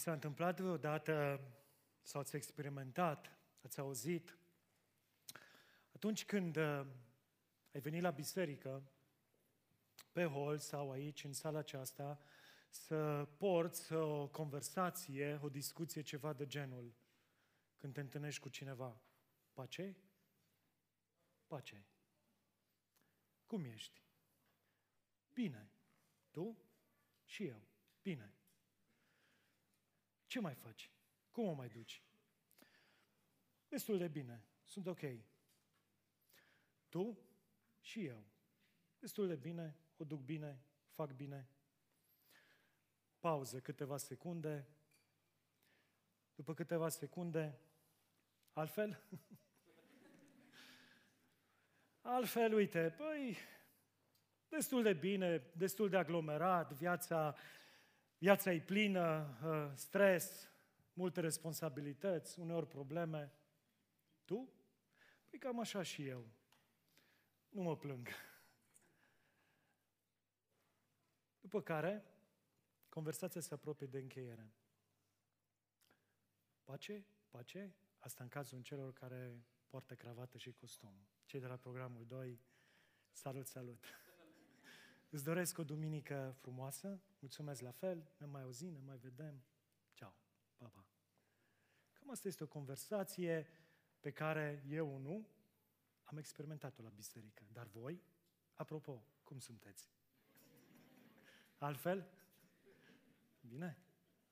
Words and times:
s-a 0.00 0.12
întâmplat 0.12 0.60
vreodată 0.60 1.40
sau 2.02 2.20
ați 2.20 2.36
experimentat, 2.36 3.38
ați 3.62 3.80
auzit, 3.80 4.38
atunci 5.94 6.24
când 6.24 6.56
uh, 6.56 6.86
ai 7.72 7.80
venit 7.80 8.02
la 8.02 8.10
biserică, 8.10 8.82
pe 10.12 10.24
hol 10.24 10.58
sau 10.58 10.90
aici, 10.90 11.24
în 11.24 11.32
sala 11.32 11.58
aceasta, 11.58 12.20
să 12.68 13.28
porți 13.36 13.92
o 13.92 14.28
conversație, 14.28 15.38
o 15.42 15.48
discuție, 15.48 16.02
ceva 16.02 16.32
de 16.32 16.46
genul, 16.46 16.94
când 17.76 17.92
te 17.92 18.00
întâlnești 18.00 18.40
cu 18.40 18.48
cineva. 18.48 19.00
Pace? 19.52 19.96
Pace. 21.46 21.84
Cum 23.46 23.64
ești? 23.64 24.02
Bine. 25.32 25.70
Tu? 26.30 26.56
Și 27.24 27.46
eu. 27.46 27.62
Bine. 28.02 28.34
Ce 30.30 30.40
mai 30.40 30.54
faci? 30.54 30.90
Cum 31.30 31.46
o 31.46 31.52
mai 31.52 31.68
duci? 31.68 32.02
Destul 33.68 33.98
de 33.98 34.08
bine. 34.08 34.44
Sunt 34.64 34.86
ok. 34.86 35.00
Tu 36.88 37.18
și 37.80 38.04
eu. 38.04 38.24
Destul 38.98 39.26
de 39.26 39.36
bine, 39.36 39.76
o 39.96 40.04
duc 40.04 40.20
bine, 40.20 40.62
fac 40.92 41.12
bine. 41.12 41.48
Pauză 43.18 43.60
câteva 43.60 43.96
secunde. 43.96 44.68
După 46.34 46.54
câteva 46.54 46.88
secunde, 46.88 47.60
altfel? 48.52 49.02
altfel, 52.00 52.52
uite, 52.52 52.94
păi, 52.96 53.36
destul 54.48 54.82
de 54.82 54.92
bine, 54.92 55.42
destul 55.56 55.88
de 55.88 55.96
aglomerat, 55.96 56.72
viața, 56.72 57.36
viața 58.20 58.52
e 58.52 58.60
plină, 58.60 59.38
uh, 59.44 59.72
stres, 59.74 60.48
multe 60.92 61.20
responsabilități, 61.20 62.38
uneori 62.38 62.66
probleme. 62.66 63.32
Tu? 64.24 64.52
Păi 65.28 65.38
cam 65.38 65.60
așa 65.60 65.82
și 65.82 66.06
eu. 66.06 66.26
Nu 67.48 67.62
mă 67.62 67.76
plâng. 67.76 68.08
După 71.40 71.62
care, 71.62 72.04
conversația 72.88 73.40
se 73.40 73.54
apropie 73.54 73.86
de 73.86 73.98
încheiere. 73.98 74.52
Pace? 76.64 77.06
Pace? 77.28 77.74
Asta 77.98 78.22
în 78.22 78.28
cazul 78.28 78.62
celor 78.62 78.92
care 78.92 79.44
poartă 79.66 79.94
cravată 79.94 80.38
și 80.38 80.52
costum. 80.52 81.08
Cei 81.24 81.40
de 81.40 81.46
la 81.46 81.56
programul 81.56 82.06
2, 82.06 82.40
salut, 83.12 83.46
salut! 83.46 83.84
Îți 85.10 85.24
doresc 85.24 85.58
o 85.58 85.64
duminică 85.64 86.34
frumoasă, 86.38 87.00
mulțumesc 87.18 87.60
la 87.60 87.70
fel, 87.70 88.10
ne 88.16 88.26
mai 88.26 88.42
auzim, 88.42 88.72
ne 88.72 88.80
mai 88.80 88.96
vedem. 88.96 89.42
Ciao, 89.92 90.14
pa, 90.56 90.66
pa! 90.66 90.86
Cam 91.92 92.10
asta 92.10 92.28
este 92.28 92.44
o 92.44 92.46
conversație 92.46 93.46
pe 94.00 94.10
care 94.10 94.64
eu 94.68 94.98
nu 94.98 95.26
am 96.04 96.18
experimentat-o 96.18 96.82
la 96.82 96.88
biserică. 96.88 97.42
Dar 97.52 97.66
voi, 97.66 98.02
apropo, 98.54 99.04
cum 99.22 99.38
sunteți? 99.38 99.90
Altfel? 101.56 102.08
Bine? 103.40 103.78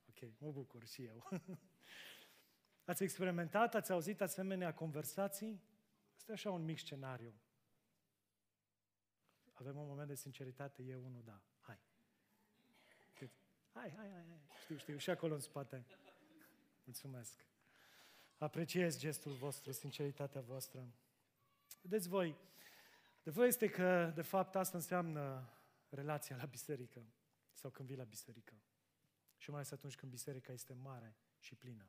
Ok, 0.08 0.30
mă 0.38 0.50
bucur 0.50 0.84
și 0.84 1.04
eu. 1.04 1.28
ați 2.84 3.02
experimentat, 3.02 3.74
ați 3.74 3.92
auzit 3.92 4.20
asemenea 4.20 4.74
conversații? 4.74 5.62
Este 6.16 6.32
așa 6.32 6.50
un 6.50 6.64
mic 6.64 6.78
scenariu. 6.78 7.34
Avem 9.58 9.76
un 9.76 9.86
moment 9.86 10.08
de 10.08 10.14
sinceritate, 10.14 10.82
eu 10.82 11.04
unul 11.04 11.22
da. 11.24 11.40
Hai. 11.60 11.78
Hai, 13.72 13.92
hai, 13.96 14.10
hai, 14.10 14.24
hai. 14.28 14.40
Știu, 14.62 14.76
știu, 14.76 14.96
și 14.96 15.10
acolo 15.10 15.34
în 15.34 15.40
spate. 15.40 15.84
Mulțumesc. 16.84 17.46
Apreciez 18.38 18.98
gestul 18.98 19.32
vostru, 19.32 19.72
sinceritatea 19.72 20.40
voastră. 20.40 20.86
Vedeți 21.82 22.08
voi, 22.08 22.36
de 23.22 23.30
voi 23.30 23.48
este 23.48 23.68
că, 23.68 24.12
de 24.14 24.22
fapt, 24.22 24.54
asta 24.54 24.76
înseamnă 24.76 25.48
relația 25.88 26.36
la 26.36 26.44
biserică 26.44 27.02
sau 27.52 27.70
când 27.70 27.88
vii 27.88 27.96
la 27.96 28.04
biserică. 28.04 28.54
Și 29.36 29.50
mai 29.50 29.58
ales 29.58 29.72
atunci 29.72 29.96
când 29.96 30.12
biserica 30.12 30.52
este 30.52 30.72
mare 30.72 31.16
și 31.38 31.54
plină. 31.54 31.88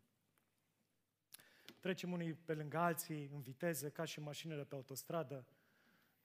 Trecem 1.79 2.12
unii 2.12 2.34
pe 2.34 2.53
lângă 2.53 2.78
alții 2.78 3.25
în 3.25 3.41
viteză, 3.41 3.90
ca 3.90 4.06
și 4.06 4.19
mașinile 4.19 4.63
pe 4.66 4.75
autostradă. 4.75 5.46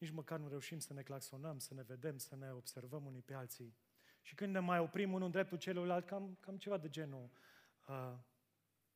Nici 0.05 0.13
măcar 0.13 0.39
nu 0.39 0.49
reușim 0.49 0.79
să 0.79 0.93
ne 0.93 1.03
claxonăm, 1.03 1.59
să 1.59 1.75
ne 1.75 1.83
vedem, 1.83 2.19
să 2.19 2.37
ne 2.37 2.53
observăm 2.53 3.07
unii 3.07 3.23
pe 3.23 3.35
alții. 3.35 3.77
Și 4.23 4.35
când 4.35 4.53
ne 4.53 4.59
mai 4.59 4.79
oprim 4.79 5.13
unul 5.13 5.25
în 5.25 5.31
dreptul 5.31 5.59
celuilalt, 5.59 6.07
cam, 6.07 6.37
cam 6.41 6.57
ceva 6.57 6.79
de 6.79 6.89
genul 6.89 7.31
uh, 7.89 8.19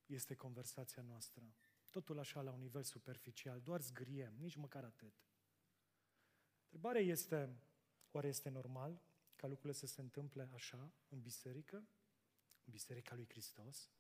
este 0.06 0.34
conversația 0.34 1.02
noastră. 1.02 1.42
Totul 1.90 2.18
așa 2.18 2.40
la 2.40 2.50
un 2.52 2.60
nivel 2.60 2.82
superficial, 2.82 3.60
doar 3.60 3.80
zgriem, 3.80 4.34
nici 4.38 4.54
măcar 4.54 4.84
atât. 4.84 5.12
Întrebarea 6.62 7.00
este, 7.00 7.56
oare 8.10 8.28
este 8.28 8.48
normal 8.48 9.00
ca 9.36 9.46
lucrurile 9.46 9.78
să 9.78 9.86
se 9.86 10.00
întâmple 10.00 10.48
așa 10.54 10.92
în 11.08 11.20
biserică, 11.20 11.76
în 12.64 12.70
biserica 12.70 13.14
lui 13.14 13.26
Hristos? 13.28 13.90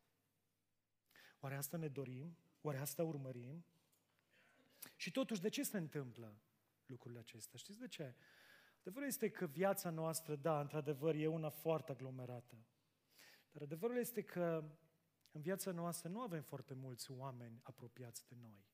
Oare 1.40 1.56
asta 1.56 1.76
ne 1.76 1.88
dorim? 1.88 2.36
Oare 2.60 2.78
asta 2.78 3.04
urmărim? 3.04 3.64
Și 4.96 5.10
totuși, 5.10 5.40
de 5.40 5.48
ce 5.48 5.62
se 5.62 5.76
întâmplă 5.78 6.34
lucrurile 6.88 7.20
acestea? 7.20 7.58
Știți 7.58 7.78
de 7.78 7.88
ce? 7.88 8.14
Adevărul 8.80 9.08
este 9.08 9.30
că 9.30 9.46
viața 9.46 9.90
noastră, 9.90 10.36
da, 10.36 10.60
într-adevăr, 10.60 11.14
e 11.14 11.26
una 11.26 11.48
foarte 11.48 11.92
aglomerată. 11.92 12.66
Dar 13.52 13.62
adevărul 13.62 13.96
este 13.96 14.22
că 14.22 14.64
în 15.30 15.40
viața 15.40 15.70
noastră 15.70 16.08
nu 16.08 16.20
avem 16.20 16.42
foarte 16.42 16.74
mulți 16.74 17.10
oameni 17.10 17.60
apropiați 17.62 18.26
de 18.28 18.34
noi. 18.40 18.66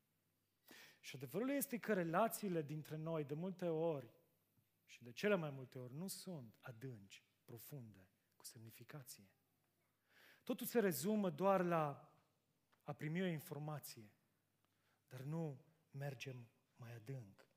Și 1.00 1.16
adevărul 1.16 1.50
este 1.50 1.78
că 1.78 1.92
relațiile 1.92 2.62
dintre 2.62 2.96
noi 2.96 3.24
de 3.24 3.34
multe 3.34 3.68
ori 3.68 4.10
și 4.84 5.02
de 5.02 5.12
cele 5.12 5.34
mai 5.34 5.50
multe 5.50 5.78
ori 5.78 5.94
nu 5.94 6.06
sunt 6.06 6.58
adânci, 6.60 7.24
profunde, 7.44 8.08
cu 8.36 8.44
semnificație. 8.44 9.28
Totul 10.42 10.66
se 10.66 10.80
rezumă 10.80 11.30
doar 11.30 11.64
la 11.64 12.12
a 12.82 12.92
primi 12.92 13.22
o 13.22 13.26
informație, 13.26 14.12
dar 15.08 15.20
nu 15.20 15.64
mergem 15.90 16.48
mai 16.76 16.94
adânc 16.94 17.48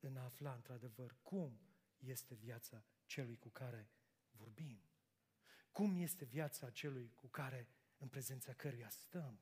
în 0.00 0.16
a 0.16 0.24
afla 0.24 0.54
într-adevăr 0.54 1.16
cum 1.22 1.60
este 1.98 2.34
viața 2.34 2.84
celui 3.06 3.36
cu 3.36 3.48
care 3.48 3.90
vorbim. 4.30 4.80
Cum 5.70 5.96
este 5.96 6.24
viața 6.24 6.70
celui 6.70 7.12
cu 7.14 7.26
care 7.26 7.68
în 7.98 8.08
prezența 8.08 8.52
căruia 8.52 8.88
stăm. 8.88 9.40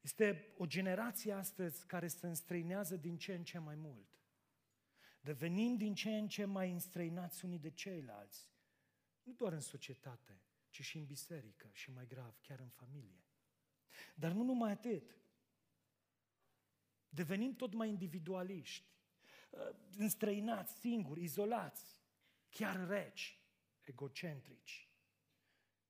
Este 0.00 0.54
o 0.56 0.66
generație 0.66 1.32
astăzi 1.32 1.86
care 1.86 2.08
se 2.08 2.26
înstrăinează 2.26 2.96
din 2.96 3.18
ce 3.18 3.34
în 3.34 3.44
ce 3.44 3.58
mai 3.58 3.74
mult. 3.74 4.20
Devenim 5.20 5.76
din 5.76 5.94
ce 5.94 6.10
în 6.10 6.28
ce 6.28 6.44
mai 6.44 6.72
înstrăinați 6.72 7.44
unii 7.44 7.58
de 7.58 7.70
ceilalți. 7.70 8.50
Nu 9.22 9.32
doar 9.32 9.52
în 9.52 9.60
societate, 9.60 10.42
ci 10.70 10.80
și 10.82 10.98
în 10.98 11.04
biserică 11.04 11.70
și 11.72 11.90
mai 11.90 12.06
grav, 12.06 12.38
chiar 12.40 12.58
în 12.58 12.68
familie. 12.68 13.24
Dar 14.14 14.32
nu 14.32 14.42
numai 14.42 14.70
atât. 14.70 15.18
Devenim 17.08 17.54
tot 17.54 17.74
mai 17.74 17.88
individualiști, 17.88 18.84
uh, 18.90 18.95
înstrăinați, 19.96 20.78
singuri, 20.78 21.22
izolați, 21.22 22.02
chiar 22.48 22.86
reci, 22.86 23.40
egocentrici. 23.82 24.90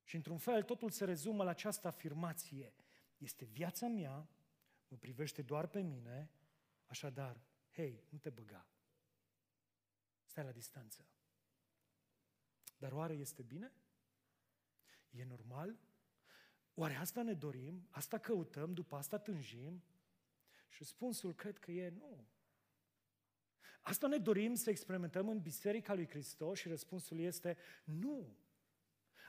Și 0.05 0.17
într-un 0.17 0.39
fel 0.39 0.63
totul 0.63 0.91
se 0.91 1.05
rezumă 1.05 1.45
la 1.45 1.51
această 1.51 1.87
afirmație. 1.87 2.75
Este 3.17 3.45
viața 3.45 3.87
mea, 3.87 4.29
mă 4.89 4.97
privește 4.97 5.43
doar 5.43 5.67
pe 5.67 5.81
mine, 5.81 6.31
așadar, 6.87 7.41
hei, 7.73 8.05
nu 8.09 8.19
te 8.19 8.31
băga. 8.31 8.67
Stai 10.25 10.45
la 10.45 10.53
distanță. 10.53 11.07
Dar 12.79 12.93
oare 12.93 13.15
este 13.15 13.43
bine? 13.43 13.73
E 15.11 15.25
normal? 15.25 15.79
Oare 16.75 16.95
asta 16.95 17.23
ne 17.23 17.35
dorim? 17.35 17.89
Asta 17.91 18.19
căutăm? 18.19 18.75
După 18.75 18.97
asta 18.97 19.19
tânjim? 19.19 19.83
Și 20.69 20.79
răspunsul 20.79 21.35
cred 21.35 21.59
că 21.59 21.71
e 21.71 21.89
nu. 21.89 22.27
Asta 23.87 24.07
ne 24.07 24.17
dorim 24.17 24.55
să 24.55 24.71
experimentăm 24.71 25.29
în 25.29 25.41
Biserica 25.41 25.95
lui 25.95 26.09
Hristos 26.09 26.59
și 26.59 26.69
răspunsul 26.69 27.19
este 27.19 27.57
nu. 27.85 28.37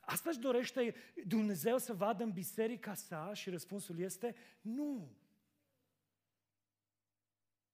Asta 0.02 0.30
își 0.30 0.40
dorește 0.40 0.96
Dumnezeu 1.26 1.78
să 1.78 1.94
vadă 1.94 2.24
în 2.24 2.32
biserica 2.32 2.94
sa 2.94 3.34
și 3.34 3.50
răspunsul 3.50 4.00
este 4.00 4.36
nu. 4.62 5.16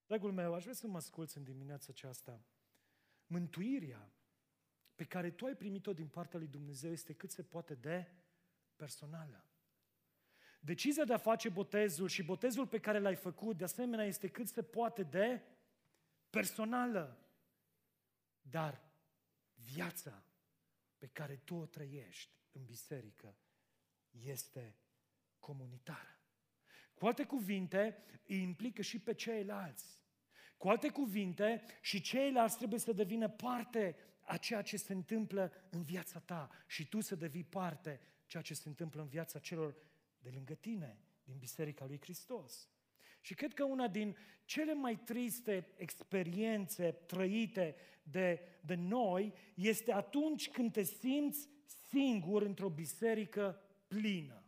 Dragul 0.06 0.32
meu, 0.32 0.54
aș 0.54 0.62
vrea 0.62 0.74
să 0.74 0.88
mă 0.88 0.98
asculți 0.98 1.38
în 1.38 1.44
dimineața 1.44 1.88
aceasta. 1.90 2.42
Mântuirea 3.28 4.12
pe 4.96 5.04
care 5.04 5.32
tu 5.32 5.46
ai 5.46 5.56
primit-o 5.56 5.94
din 5.94 6.08
partea 6.08 6.40
lui 6.40 6.48
Dumnezeu 6.48 6.92
este 6.92 7.14
cât 7.14 7.32
se 7.32 7.44
poate 7.44 7.74
de 7.74 8.12
personală. 8.76 9.46
Decizia 10.60 11.04
de 11.04 11.14
a 11.14 11.18
face 11.18 11.50
botezul 11.50 12.08
și 12.08 12.24
botezul 12.24 12.68
pe 12.68 12.80
care 12.80 13.00
l-ai 13.00 13.16
făcut, 13.16 13.58
de 13.58 13.64
asemenea, 13.64 14.06
este 14.06 14.28
cât 14.28 14.48
se 14.48 14.64
poate 14.64 15.04
de 15.04 15.42
personală. 16.34 17.18
Dar 18.42 18.82
viața 19.54 20.24
pe 20.98 21.08
care 21.08 21.36
tu 21.36 21.56
o 21.56 21.66
trăiești 21.66 22.32
în 22.52 22.66
biserică 22.66 23.38
este 24.10 24.78
comunitară. 25.40 26.20
Cu 26.94 27.06
alte 27.06 27.26
cuvinte, 27.26 28.04
îi 28.28 28.42
implică 28.42 28.82
și 28.82 29.00
pe 29.00 29.14
ceilalți. 29.14 30.02
Cu 30.58 30.70
alte 30.70 30.90
cuvinte, 30.90 31.64
și 31.82 32.02
ceilalți 32.02 32.58
trebuie 32.58 32.80
să 32.80 32.94
devină 32.94 33.30
parte 33.30 33.96
a 34.22 34.38
ceea 34.38 34.62
ce 34.62 34.78
se 34.78 34.94
întâmplă 34.94 35.52
în 35.70 35.84
viața 35.84 36.20
ta 36.20 36.50
și 36.68 36.88
tu 36.88 37.00
să 37.00 37.16
devii 37.16 37.44
parte 37.44 38.00
ceea 38.26 38.44
ce 38.44 38.54
se 38.54 38.68
întâmplă 38.68 39.02
în 39.02 39.08
viața 39.08 39.40
celor 39.40 39.76
de 40.20 40.30
lângă 40.30 40.54
tine, 40.54 41.00
din 41.24 41.38
Biserica 41.38 41.86
lui 41.86 42.00
Hristos. 42.02 42.70
Și 43.24 43.34
cred 43.34 43.54
că 43.54 43.64
una 43.64 43.88
din 43.88 44.16
cele 44.46 44.74
mai 44.74 44.96
triste 44.96 45.68
experiențe 45.76 46.92
trăite 46.92 47.76
de, 48.04 48.42
de 48.62 48.76
noi 48.76 49.34
este 49.56 49.94
atunci 49.94 50.50
când 50.50 50.72
te 50.72 50.84
simți 50.84 51.50
singur 51.90 52.42
într-o 52.42 52.70
biserică 52.70 53.62
plină. 53.88 54.44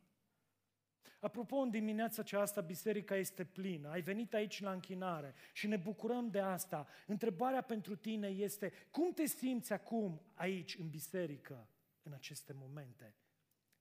Apropo, 1.19 1.55
în 1.55 1.69
dimineața 1.69 2.21
aceasta 2.21 2.61
biserica 2.61 3.15
este 3.15 3.45
plină. 3.45 3.89
Ai 3.89 4.01
venit 4.01 4.33
aici 4.33 4.61
la 4.61 4.71
închinare 4.71 5.33
și 5.53 5.67
ne 5.67 5.77
bucurăm 5.77 6.29
de 6.29 6.39
asta. 6.39 6.87
Întrebarea 7.07 7.61
pentru 7.61 7.95
tine 7.95 8.27
este, 8.27 8.71
cum 8.91 9.13
te 9.13 9.25
simți 9.25 9.73
acum 9.73 10.21
aici 10.33 10.75
în 10.75 10.89
biserică, 10.89 11.69
în 12.01 12.13
aceste 12.13 12.53
momente? 12.53 13.15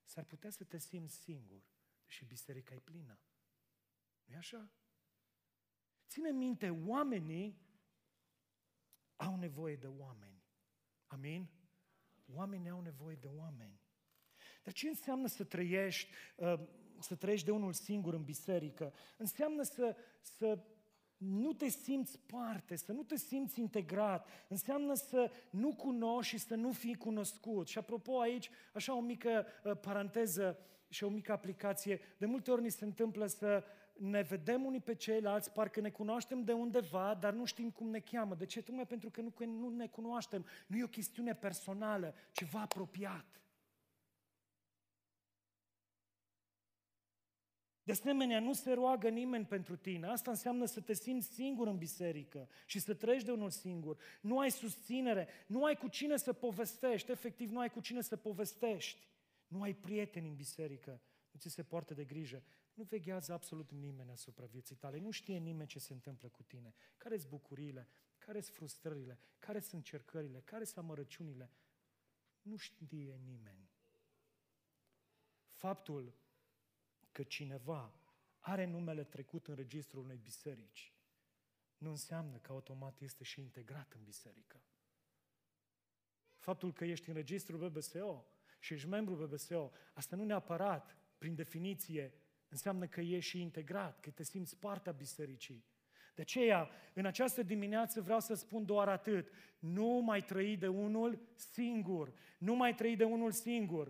S-ar 0.05 0.25
putea 0.25 0.51
să 0.51 0.65
te 0.65 0.79
simți 0.79 1.17
singur 1.17 1.63
și 2.07 2.25
biserica 2.25 2.75
e 2.75 2.79
plină. 2.79 3.19
nu 4.25 4.35
e 4.35 4.37
așa? 4.37 4.71
Ține 6.09 6.31
minte, 6.31 6.71
oamenii 6.87 7.63
au 9.17 9.37
nevoie 9.37 9.77
de 9.77 9.87
oameni. 9.87 10.43
Amin? 11.07 11.49
Oamenii 12.35 12.71
au 12.71 12.81
nevoie 12.81 13.17
de 13.21 13.29
oameni. 13.37 13.81
Dar 14.63 14.73
ce 14.73 14.89
înseamnă 14.89 15.27
să 15.27 15.45
trăiești, 15.45 16.11
uh, 16.37 16.61
să 16.99 17.15
trăiești 17.15 17.47
de 17.47 17.53
unul 17.53 17.73
singur 17.73 18.15
în 18.15 18.25
biserică? 18.25 18.93
Înseamnă 19.19 19.63
să, 19.63 19.97
să 20.21 20.65
nu 21.17 21.53
te 21.53 21.69
simți 21.69 22.19
parte, 22.19 22.77
să 22.77 22.93
nu 22.93 23.03
te 23.03 23.17
simți 23.17 23.61
integrat. 23.61 24.29
Înseamnă 24.49 24.95
să 24.95 25.31
nu 25.51 25.75
cunoști 25.75 26.37
și 26.37 26.39
să 26.39 26.55
nu 26.55 26.73
fii 26.73 26.95
cunoscut. 26.95 27.67
Și 27.67 27.79
apropo 27.79 28.21
aici, 28.21 28.51
așa 28.73 28.97
o 28.97 29.01
mică 29.01 29.47
uh, 29.65 29.77
paranteză 29.81 30.59
și 30.89 31.05
o 31.05 31.09
mică 31.09 31.33
aplicație, 31.33 32.01
de 32.19 32.27
multe 32.27 32.51
ori 32.51 32.63
ni 32.63 32.71
se 32.71 32.85
întâmplă 32.85 33.27
să 33.27 33.65
ne 33.99 34.23
vedem 34.23 34.65
unii 34.65 34.81
pe 34.81 34.95
ceilalți, 34.95 35.53
parcă 35.53 35.81
ne 35.81 35.91
cunoaștem 35.91 36.45
de 36.45 36.53
undeva, 36.53 37.15
dar 37.21 37.33
nu 37.33 37.45
știm 37.45 37.71
cum 37.71 37.89
ne 37.89 38.01
cheamă. 38.01 38.35
De 38.35 38.47
ce? 38.47 38.63
Tocmai 38.63 38.87
pentru 38.87 39.11
că 39.11 39.21
nu, 39.21 39.33
nu 39.47 39.69
ne 39.69 39.87
cunoaștem. 39.87 40.47
Nu 40.67 40.77
e 40.77 40.85
o 40.85 40.89
chestiune 40.89 41.35
personală, 41.35 42.15
ceva 42.33 42.61
apropiat. 42.61 43.35
De 47.83 47.93
asemenea, 47.93 48.41
nu 48.41 48.53
se 48.53 48.73
roagă 48.73 49.09
nimeni 49.09 49.45
pentru 49.45 49.77
tine. 49.77 50.07
Asta 50.07 50.31
înseamnă 50.31 50.65
să 50.65 50.81
te 50.81 50.93
simți 50.93 51.35
singur 51.35 51.67
în 51.67 51.79
biserică 51.79 52.49
și 52.67 52.79
să 52.79 52.95
trăiești 52.95 53.27
de 53.27 53.33
unul 53.33 53.51
singur. 53.51 53.99
Nu 54.21 54.39
ai 54.39 54.51
susținere, 54.51 55.29
nu 55.47 55.65
ai 55.65 55.77
cu 55.77 55.89
cine 55.89 56.17
să 56.17 56.33
povestești, 56.33 57.11
efectiv 57.11 57.51
nu 57.51 57.59
ai 57.59 57.71
cu 57.71 57.81
cine 57.81 58.01
să 58.01 58.17
povestești. 58.17 59.09
Nu 59.47 59.63
ai 59.63 59.73
prieteni 59.73 60.29
în 60.29 60.35
biserică, 60.35 61.01
nu 61.31 61.41
ți 61.41 61.49
se 61.49 61.63
poartă 61.63 61.95
de 61.95 62.05
grijă. 62.05 62.43
Nu 62.75 62.83
veghează 62.83 63.33
absolut 63.33 63.71
nimeni 63.71 64.11
asupra 64.11 64.47
vieții 64.47 64.77
tale. 64.77 64.99
Nu 64.99 65.11
știe 65.11 65.39
nimeni 65.39 65.69
ce 65.69 65.79
se 65.79 65.93
întâmplă 65.93 66.29
cu 66.29 66.43
tine. 66.43 66.75
Care 66.97 67.17
sunt 67.17 67.31
bucuriile? 67.31 67.89
Care 68.19 68.41
sunt 68.41 68.57
frustrările? 68.57 69.19
Care 69.39 69.61
sunt 69.61 69.73
încercările? 69.73 70.41
Care 70.41 70.65
sunt 70.65 70.79
amărăciunile? 70.79 71.51
Nu 72.43 72.57
știe 72.57 73.21
nimeni. 73.25 73.71
Faptul 75.51 76.15
că 77.13 77.23
cineva 77.23 77.95
are 78.39 78.65
numele 78.65 79.05
trecut 79.05 79.49
în 79.49 79.55
registrul 79.55 80.03
unei 80.03 80.19
biserici 80.23 80.95
nu 81.85 81.91
înseamnă 81.91 82.37
că 82.37 82.53
automat 82.53 83.01
este 83.01 83.25
și 83.25 83.41
integrat 83.41 83.93
în 83.93 84.03
biserică. 84.05 84.61
Faptul 86.37 86.73
că 86.73 86.85
ești 86.85 87.09
în 87.09 87.15
registrul 87.15 87.69
BBSO 87.69 88.25
și 88.59 88.75
ești 88.75 88.89
membru 88.89 89.15
BBSO, 89.15 89.71
asta 89.95 90.17
nu 90.17 90.25
neapărat, 90.25 90.97
prin 91.19 91.35
definiție, 91.35 92.13
Înseamnă 92.55 92.87
că 92.87 93.01
ești 93.01 93.31
și 93.31 93.41
integrat, 93.41 94.01
că 94.01 94.11
te 94.11 94.23
simți 94.23 94.57
partea 94.57 94.93
bisericii. 94.93 95.65
De 96.15 96.23
aceea, 96.23 96.71
în 96.93 97.07
această 97.07 97.43
dimineață 97.43 98.01
vreau 98.01 98.21
să 98.21 98.35
spun 98.35 98.65
doar 98.65 98.89
atât. 98.89 99.29
Nu 99.59 99.87
mai 99.87 100.21
trăi 100.21 100.57
de 100.57 100.67
unul 100.67 101.19
singur. 101.35 102.13
Nu 102.39 102.55
mai 102.55 102.75
trăi 102.75 102.97
de 102.97 103.05
unul 103.05 103.31
singur. 103.31 103.87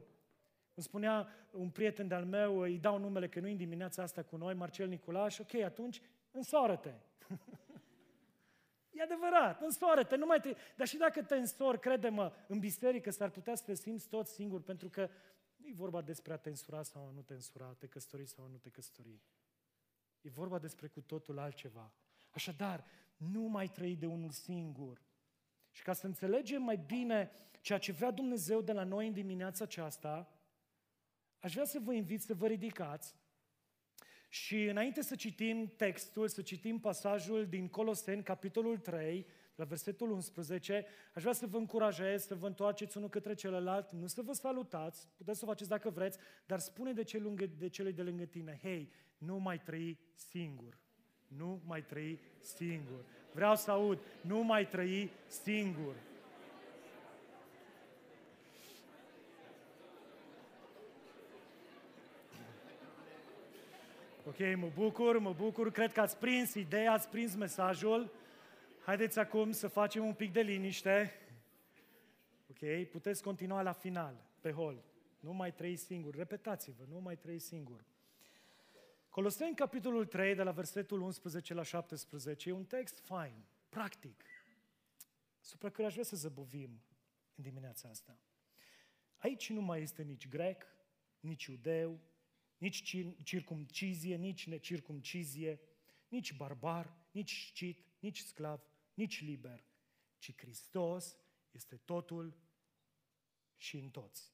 Îmi 0.74 0.84
spunea 0.84 1.28
un 1.50 1.70
prieten 1.70 2.08
de-al 2.08 2.24
meu, 2.24 2.58
îi 2.58 2.78
dau 2.78 2.98
numele 2.98 3.28
că 3.28 3.40
nu 3.40 3.48
în 3.48 3.56
dimineața 3.56 4.02
asta 4.02 4.22
cu 4.22 4.36
noi, 4.36 4.54
Marcel 4.54 4.88
Nicolaș, 4.88 5.38
ok, 5.38 5.54
atunci 5.54 6.00
însoară-te. 6.30 6.92
e 8.98 9.02
adevărat, 9.02 9.62
însoară-te, 9.62 10.16
nu 10.16 10.26
mai 10.26 10.40
te... 10.40 10.54
Dar 10.76 10.86
și 10.86 10.96
dacă 10.96 11.22
te 11.22 11.34
însori, 11.34 11.80
crede-mă, 11.80 12.32
în 12.48 12.58
biserică 12.58 13.10
s-ar 13.10 13.30
putea 13.30 13.54
să 13.54 13.62
te 13.66 13.74
simți 13.74 14.08
tot 14.08 14.26
singur, 14.26 14.62
pentru 14.62 14.88
că 14.88 15.08
nu 15.64 15.70
e 15.70 15.74
vorba 15.76 16.00
despre 16.00 16.32
a 16.32 16.36
te 16.36 16.48
însura 16.48 16.82
sau 16.82 17.06
a 17.06 17.10
nu 17.10 17.22
te 17.22 17.32
însura, 17.34 17.66
a 17.66 17.72
te 17.72 17.86
căsători 17.86 18.26
sau 18.26 18.44
a 18.44 18.48
nu 18.48 18.56
te 18.56 18.68
căsători. 18.68 19.20
E 20.20 20.30
vorba 20.30 20.58
despre 20.58 20.86
cu 20.86 21.00
totul 21.00 21.38
altceva. 21.38 21.92
Așadar, 22.30 22.84
nu 23.16 23.40
mai 23.40 23.68
trăi 23.68 23.96
de 23.96 24.06
unul 24.06 24.30
singur. 24.30 25.02
Și 25.70 25.82
ca 25.82 25.92
să 25.92 26.06
înțelegem 26.06 26.62
mai 26.62 26.76
bine 26.76 27.30
ceea 27.60 27.78
ce 27.78 27.92
vrea 27.92 28.10
Dumnezeu 28.10 28.60
de 28.60 28.72
la 28.72 28.84
noi 28.84 29.06
în 29.06 29.12
dimineața 29.12 29.64
aceasta, 29.64 30.38
aș 31.38 31.52
vrea 31.52 31.64
să 31.64 31.78
vă 31.78 31.92
invit 31.92 32.22
să 32.22 32.34
vă 32.34 32.46
ridicați 32.46 33.14
și 34.28 34.64
înainte 34.64 35.02
să 35.02 35.14
citim 35.14 35.66
textul, 35.76 36.28
să 36.28 36.42
citim 36.42 36.80
pasajul 36.80 37.46
din 37.46 37.68
Coloseni, 37.68 38.22
capitolul 38.22 38.78
3, 38.78 39.26
la 39.54 39.64
versetul 39.64 40.10
11, 40.10 40.86
aș 41.14 41.22
vrea 41.22 41.34
să 41.34 41.46
vă 41.46 41.56
încurajez 41.56 42.26
să 42.26 42.34
vă 42.34 42.46
întoarceți 42.46 42.96
unul 42.96 43.08
către 43.08 43.34
celălalt, 43.34 43.90
nu 43.90 44.06
să 44.06 44.22
vă 44.22 44.32
salutați, 44.32 45.08
puteți 45.16 45.38
să 45.38 45.44
o 45.44 45.48
faceți 45.48 45.68
dacă 45.68 45.90
vreți, 45.90 46.18
dar 46.46 46.58
spune 46.58 46.92
de, 46.92 47.02
cel 47.02 47.22
lângă, 47.22 47.46
de 47.58 47.68
cele 47.68 47.90
de 47.90 48.02
lângă 48.02 48.24
tine, 48.24 48.58
hei, 48.62 48.92
nu 49.18 49.36
mai 49.36 49.58
trăi 49.58 49.98
singur. 50.14 50.78
Nu 51.28 51.62
mai 51.64 51.82
trăi 51.82 52.20
singur. 52.40 53.04
Vreau 53.32 53.56
să 53.56 53.70
aud, 53.70 53.98
nu 54.20 54.42
mai 54.42 54.68
trăi 54.68 55.10
singur. 55.26 55.94
Ok, 64.26 64.56
mă 64.56 64.70
bucur, 64.74 65.18
mă 65.18 65.32
bucur, 65.36 65.70
cred 65.70 65.92
că 65.92 66.00
ați 66.00 66.16
prins 66.16 66.54
ideea, 66.54 66.92
ați 66.92 67.08
prins 67.08 67.34
mesajul. 67.34 68.10
Haideți 68.84 69.18
acum 69.18 69.50
să 69.50 69.68
facem 69.68 70.06
un 70.06 70.14
pic 70.14 70.32
de 70.32 70.40
liniște. 70.40 71.12
Ok? 72.50 72.88
Puteți 72.90 73.22
continua 73.22 73.62
la 73.62 73.72
final, 73.72 74.26
pe 74.40 74.50
hol. 74.50 74.84
Nu 75.20 75.32
mai 75.32 75.54
trăi 75.54 75.76
singur. 75.76 76.14
Repetați-vă, 76.14 76.84
nu 76.88 77.00
mai 77.00 77.16
trăi 77.16 77.38
singur. 77.38 77.84
Coloseni, 79.08 79.54
capitolul 79.54 80.06
3, 80.06 80.34
de 80.34 80.42
la 80.42 80.50
versetul 80.50 81.00
11 81.00 81.54
la 81.54 81.62
17, 81.62 82.48
e 82.48 82.52
un 82.52 82.64
text 82.64 82.98
fain, 82.98 83.44
practic, 83.68 84.24
supra 85.40 85.70
care 85.70 85.86
aș 85.86 85.92
vrea 85.92 86.04
să 86.04 86.16
zăbovim 86.16 86.80
în 87.34 87.42
dimineața 87.42 87.88
asta. 87.88 88.18
Aici 89.16 89.50
nu 89.50 89.60
mai 89.60 89.82
este 89.82 90.02
nici 90.02 90.28
grec, 90.28 90.66
nici 91.20 91.44
iudeu, 91.44 92.00
nici 92.58 92.96
circumcizie, 93.22 94.16
nici 94.16 94.46
necircumcizie, 94.46 95.60
nici 96.08 96.36
barbar, 96.36 96.96
nici 97.10 97.46
scit, 97.46 97.84
nici 97.98 98.18
sclav, 98.18 98.60
nici 98.94 99.22
liber, 99.22 99.64
ci 100.18 100.34
Hristos 100.36 101.18
este 101.50 101.76
totul 101.76 102.36
și 103.56 103.76
în 103.76 103.90
toți. 103.90 104.32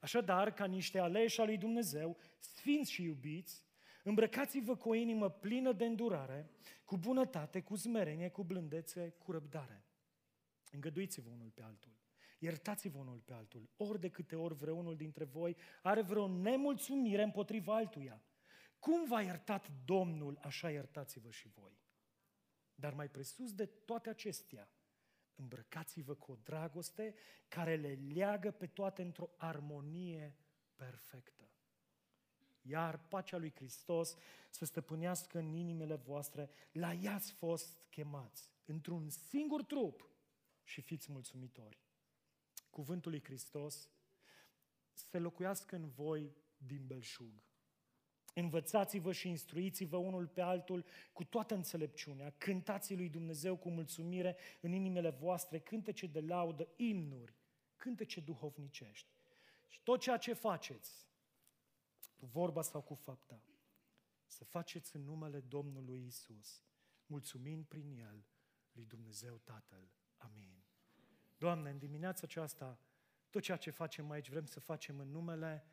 Așadar, 0.00 0.52
ca 0.52 0.64
niște 0.64 0.98
aleși 0.98 1.40
al 1.40 1.46
lui 1.46 1.58
Dumnezeu, 1.58 2.18
sfinți 2.38 2.90
și 2.90 3.02
iubiți, 3.02 3.64
îmbrăcați-vă 4.02 4.76
cu 4.76 4.88
o 4.88 4.94
inimă 4.94 5.30
plină 5.30 5.72
de 5.72 5.84
îndurare, 5.84 6.50
cu 6.84 6.96
bunătate, 6.96 7.62
cu 7.62 7.76
smerenie, 7.76 8.28
cu 8.28 8.44
blândețe, 8.44 9.14
cu 9.18 9.32
răbdare. 9.32 9.84
Îngăduiți-vă 10.70 11.30
unul 11.30 11.50
pe 11.50 11.62
altul. 11.62 11.94
Iertați-vă 12.38 12.98
unul 12.98 13.18
pe 13.18 13.32
altul. 13.32 13.70
Ori 13.76 14.00
de 14.00 14.08
câte 14.08 14.36
ori 14.36 14.54
vreunul 14.54 14.96
dintre 14.96 15.24
voi 15.24 15.56
are 15.82 16.02
vreo 16.02 16.28
nemulțumire 16.28 17.22
împotriva 17.22 17.76
altuia. 17.76 18.22
Cum 18.78 19.04
v-a 19.04 19.22
iertat 19.22 19.70
Domnul, 19.84 20.38
așa 20.42 20.70
iertați-vă 20.70 21.30
și 21.30 21.48
voi. 21.48 21.85
Dar 22.78 22.94
mai 22.94 23.08
presus 23.08 23.52
de 23.52 23.66
toate 23.66 24.08
acestea, 24.08 24.70
îmbrăcați-vă 25.34 26.14
cu 26.14 26.32
o 26.32 26.36
dragoste 26.42 27.14
care 27.48 27.76
le 27.76 27.98
leagă 28.12 28.50
pe 28.50 28.66
toate 28.66 29.02
într-o 29.02 29.30
armonie 29.36 30.36
perfectă. 30.74 31.50
Iar 32.60 32.98
pacea 32.98 33.36
lui 33.36 33.54
Hristos 33.54 34.16
să 34.50 34.64
stăpânească 34.64 35.38
în 35.38 35.52
inimile 35.52 35.94
voastre, 35.94 36.50
la 36.72 36.92
ea 36.92 37.14
ați 37.14 37.32
fost 37.32 37.78
chemați, 37.90 38.50
într-un 38.64 39.08
singur 39.08 39.62
trup 39.62 40.10
și 40.62 40.80
fiți 40.80 41.12
mulțumitori. 41.12 41.84
Cuvântul 42.70 43.10
lui 43.10 43.24
Hristos 43.24 43.90
să 44.92 45.18
locuiască 45.18 45.76
în 45.76 45.88
voi 45.88 46.36
din 46.56 46.86
belșug. 46.86 47.45
Învățați-vă 48.38 49.12
și 49.12 49.28
instruiți-vă 49.28 49.96
unul 49.96 50.26
pe 50.26 50.40
altul 50.40 50.84
cu 51.12 51.24
toată 51.24 51.54
înțelepciunea. 51.54 52.30
Cântați 52.30 52.94
lui 52.94 53.08
Dumnezeu 53.08 53.56
cu 53.56 53.70
mulțumire 53.70 54.36
în 54.60 54.72
inimile 54.72 55.10
voastre, 55.10 55.58
cântece 55.58 56.06
de 56.06 56.20
laudă, 56.20 56.68
imnuri, 56.76 57.34
cântece 57.76 58.20
duhovnicești. 58.20 59.08
Și 59.68 59.80
tot 59.82 60.00
ceea 60.00 60.16
ce 60.16 60.32
faceți, 60.32 61.08
cu 62.16 62.26
vorba 62.26 62.62
sau 62.62 62.80
cu 62.80 62.94
fapta, 62.94 63.42
să 64.26 64.44
faceți 64.44 64.96
în 64.96 65.02
numele 65.02 65.40
Domnului 65.40 66.04
Isus, 66.06 66.62
mulțumind 67.06 67.64
prin 67.64 67.90
El 67.90 68.24
lui 68.72 68.84
Dumnezeu 68.84 69.36
Tatăl. 69.44 69.90
Amin. 70.16 70.64
Doamne, 71.38 71.70
în 71.70 71.78
dimineața 71.78 72.20
aceasta, 72.24 72.78
tot 73.30 73.42
ceea 73.42 73.56
ce 73.56 73.70
facem 73.70 74.10
aici 74.10 74.28
vrem 74.28 74.46
să 74.46 74.60
facem 74.60 74.98
în 74.98 75.10
numele 75.10 75.66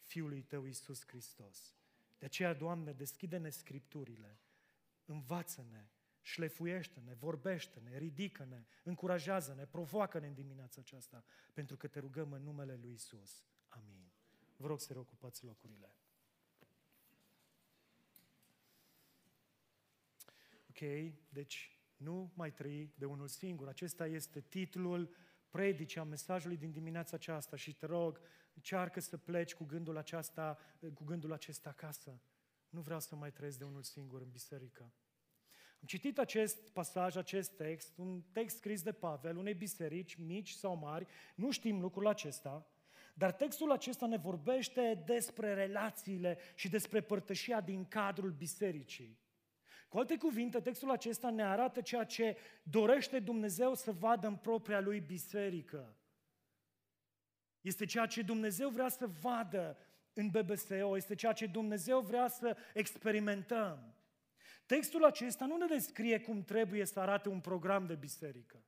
Fiului 0.00 0.42
Tău 0.42 0.64
Isus 0.64 1.06
Hristos. 1.06 1.77
De 2.18 2.24
aceea, 2.24 2.54
Doamne, 2.54 2.92
deschide-ne 2.92 3.50
Scripturile, 3.50 4.38
învață-ne, 5.04 5.88
șlefuiește-ne, 6.22 7.14
vorbește-ne, 7.14 7.98
ridică-ne, 7.98 8.64
încurajează-ne, 8.82 9.66
provoacă-ne 9.66 10.26
în 10.26 10.34
dimineața 10.34 10.80
aceasta, 10.80 11.24
pentru 11.52 11.76
că 11.76 11.86
te 11.86 11.98
rugăm 11.98 12.32
în 12.32 12.42
numele 12.42 12.76
Lui 12.76 12.92
Isus. 12.92 13.46
Amin. 13.68 14.10
Vă 14.56 14.66
rog 14.66 14.80
să 14.80 14.92
reocupați 14.92 15.44
locurile. 15.44 15.94
Ok, 20.68 21.12
deci 21.28 21.78
nu 21.96 22.32
mai 22.34 22.52
trăi 22.52 22.92
de 22.94 23.04
unul 23.04 23.28
singur. 23.28 23.68
Acesta 23.68 24.06
este 24.06 24.40
titlul 24.40 25.14
predicii 25.50 26.00
a 26.00 26.04
mesajului 26.04 26.56
din 26.56 26.70
dimineața 26.70 27.16
aceasta 27.16 27.56
și 27.56 27.74
te 27.74 27.86
rog, 27.86 28.20
încearcă 28.54 29.00
să 29.00 29.16
pleci 29.16 29.54
cu 29.54 29.64
gândul, 29.64 29.96
aceasta, 29.96 30.58
cu 30.94 31.04
gândul 31.04 31.32
acesta 31.32 31.68
acasă. 31.68 32.20
Nu 32.68 32.80
vreau 32.80 33.00
să 33.00 33.16
mai 33.16 33.32
trăiesc 33.32 33.58
de 33.58 33.64
unul 33.64 33.82
singur 33.82 34.20
în 34.20 34.30
biserică. 34.30 34.92
Am 35.80 35.86
citit 35.86 36.18
acest 36.18 36.68
pasaj, 36.68 37.16
acest 37.16 37.56
text, 37.56 37.98
un 37.98 38.22
text 38.32 38.56
scris 38.56 38.82
de 38.82 38.92
Pavel, 38.92 39.36
unei 39.36 39.54
biserici 39.54 40.14
mici 40.14 40.50
sau 40.50 40.76
mari, 40.76 41.06
nu 41.34 41.50
știm 41.50 41.80
lucrul 41.80 42.06
acesta, 42.06 42.66
dar 43.14 43.32
textul 43.32 43.72
acesta 43.72 44.06
ne 44.06 44.16
vorbește 44.16 45.02
despre 45.06 45.54
relațiile 45.54 46.38
și 46.54 46.68
despre 46.68 47.00
părtășia 47.00 47.60
din 47.60 47.88
cadrul 47.88 48.30
bisericii. 48.30 49.18
Cu 49.88 49.98
alte 49.98 50.16
cuvinte, 50.16 50.60
textul 50.60 50.90
acesta 50.90 51.30
ne 51.30 51.42
arată 51.42 51.80
ceea 51.80 52.04
ce 52.04 52.36
dorește 52.62 53.18
Dumnezeu 53.18 53.74
să 53.74 53.92
vadă 53.92 54.26
în 54.26 54.36
propria 54.36 54.80
lui 54.80 55.00
biserică. 55.00 55.96
Este 57.60 57.84
ceea 57.84 58.06
ce 58.06 58.22
Dumnezeu 58.22 58.68
vrea 58.68 58.88
să 58.88 59.06
vadă 59.06 59.78
în 60.12 60.28
BBSO, 60.28 60.96
este 60.96 61.14
ceea 61.14 61.32
ce 61.32 61.46
Dumnezeu 61.46 62.00
vrea 62.00 62.28
să 62.28 62.56
experimentăm. 62.74 63.94
Textul 64.66 65.04
acesta 65.04 65.46
nu 65.46 65.56
ne 65.56 65.66
descrie 65.66 66.20
cum 66.20 66.44
trebuie 66.44 66.84
să 66.84 67.00
arate 67.00 67.28
un 67.28 67.40
program 67.40 67.86
de 67.86 67.94
biserică, 67.94 68.64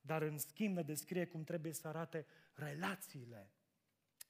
dar 0.00 0.22
în 0.22 0.38
schimb 0.38 0.76
ne 0.76 0.82
descrie 0.82 1.26
cum 1.26 1.44
trebuie 1.44 1.72
să 1.72 1.88
arate 1.88 2.26
relațiile, 2.54 3.52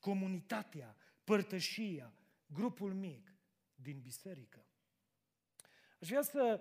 comunitatea, 0.01 0.97
părtășia, 1.25 2.13
grupul 2.47 2.95
mic 2.95 3.35
din 3.75 4.01
biserică. 4.01 4.68
Aș 6.01 6.09
vrea 6.09 6.23
să, 6.23 6.61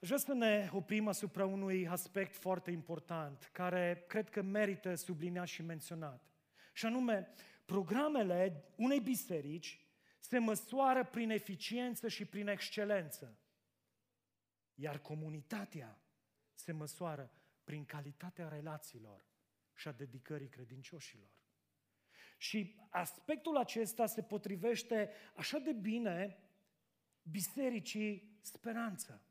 aș 0.00 0.08
vrea 0.08 0.18
să 0.18 0.32
ne 0.32 0.68
oprim 0.72 1.08
asupra 1.08 1.46
unui 1.46 1.88
aspect 1.88 2.36
foarte 2.36 2.70
important, 2.70 3.48
care 3.52 4.04
cred 4.08 4.30
că 4.30 4.42
merită 4.42 4.94
subliniat 4.94 5.46
și 5.46 5.62
menționat. 5.62 6.22
Și 6.72 6.86
anume, 6.86 7.28
programele 7.64 8.64
unei 8.76 9.00
biserici 9.00 9.80
se 10.18 10.38
măsoară 10.38 11.04
prin 11.04 11.30
eficiență 11.30 12.08
și 12.08 12.24
prin 12.24 12.48
excelență. 12.48 13.38
Iar 14.74 14.98
comunitatea 14.98 16.00
se 16.54 16.72
măsoară 16.72 17.30
prin 17.64 17.84
calitatea 17.84 18.48
relațiilor 18.48 19.24
și 19.74 19.88
a 19.88 19.92
dedicării 19.92 20.48
credincioșilor. 20.48 21.30
Și 22.38 22.74
aspectul 22.90 23.56
acesta 23.56 24.06
se 24.06 24.22
potrivește 24.22 25.10
așa 25.34 25.58
de 25.58 25.72
bine 25.72 26.38
bisericii 27.22 28.35
speranță. 28.46 29.22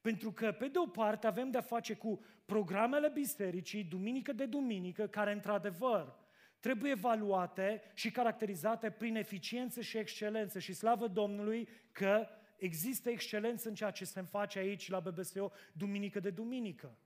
Pentru 0.00 0.32
că, 0.32 0.52
pe 0.52 0.68
de 0.68 0.78
o 0.78 0.86
parte, 0.86 1.26
avem 1.26 1.50
de-a 1.50 1.60
face 1.60 1.94
cu 1.94 2.24
programele 2.44 3.08
bisericii, 3.08 3.84
duminică 3.84 4.32
de 4.32 4.46
duminică, 4.46 5.06
care, 5.06 5.32
într-adevăr, 5.32 6.18
trebuie 6.60 6.90
evaluate 6.90 7.82
și 7.94 8.10
caracterizate 8.10 8.90
prin 8.90 9.16
eficiență 9.16 9.80
și 9.80 9.98
excelență. 9.98 10.58
Și 10.58 10.72
slavă 10.72 11.06
Domnului 11.06 11.68
că 11.92 12.26
există 12.56 13.10
excelență 13.10 13.68
în 13.68 13.74
ceea 13.74 13.90
ce 13.90 14.04
se 14.04 14.22
face 14.22 14.58
aici 14.58 14.88
la 14.88 15.00
BBSO 15.00 15.52
duminică 15.72 16.20
de 16.20 16.30
duminică. 16.30 16.98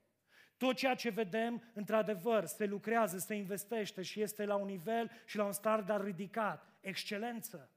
Tot 0.57 0.75
ceea 0.75 0.95
ce 0.95 1.09
vedem, 1.09 1.63
într-adevăr, 1.73 2.45
se 2.45 2.65
lucrează, 2.65 3.17
se 3.17 3.33
investește 3.33 4.01
și 4.01 4.21
este 4.21 4.45
la 4.45 4.55
un 4.55 4.65
nivel 4.65 5.11
și 5.25 5.37
la 5.37 5.43
un 5.45 5.51
standard 5.51 6.03
ridicat. 6.03 6.77
Excelență. 6.81 7.71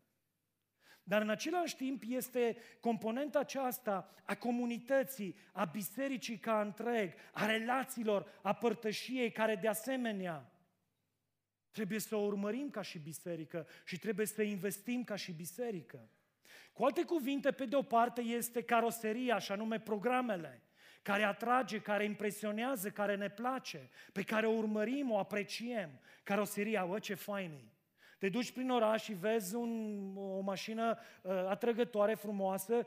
Dar 1.02 1.22
în 1.22 1.28
același 1.28 1.76
timp 1.76 2.02
este 2.06 2.56
componenta 2.80 3.38
aceasta 3.38 4.14
a 4.24 4.34
comunității, 4.34 5.36
a 5.52 5.64
bisericii 5.64 6.38
ca 6.38 6.60
întreg, 6.60 7.12
a 7.32 7.46
relațiilor, 7.46 8.38
a 8.42 8.52
părtășiei, 8.52 9.30
care 9.30 9.56
de 9.56 9.68
asemenea 9.68 10.52
trebuie 11.70 11.98
să 11.98 12.16
o 12.16 12.24
urmărim 12.24 12.70
ca 12.70 12.82
și 12.82 12.98
biserică 12.98 13.66
și 13.84 13.98
trebuie 13.98 14.26
să 14.26 14.42
investim 14.42 15.04
ca 15.04 15.16
și 15.16 15.32
biserică. 15.32 16.08
Cu 16.72 16.84
alte 16.84 17.04
cuvinte, 17.04 17.50
pe 17.50 17.64
de 17.64 17.76
o 17.76 17.82
parte 17.82 18.20
este 18.20 18.62
caroseria, 18.62 19.38
și 19.38 19.52
anume 19.52 19.80
programele, 19.80 20.62
care 21.02 21.22
atrage, 21.22 21.80
care 21.80 22.04
impresionează, 22.04 22.90
care 22.90 23.16
ne 23.16 23.30
place, 23.30 23.90
pe 24.12 24.22
care 24.22 24.46
o 24.46 24.56
urmărim, 24.56 25.10
o 25.10 25.18
apreciem. 25.18 26.00
Caroseria, 26.22 26.84
bă, 26.84 26.98
ce 26.98 27.14
fain 27.14 27.50
e. 27.50 27.81
Te 28.22 28.28
duci 28.28 28.52
prin 28.52 28.70
oraș 28.70 29.02
și 29.02 29.12
vezi 29.12 29.54
un, 29.54 30.12
o 30.16 30.40
mașină 30.40 30.98
uh, 31.22 31.32
atrăgătoare, 31.32 32.14
frumoasă, 32.14 32.86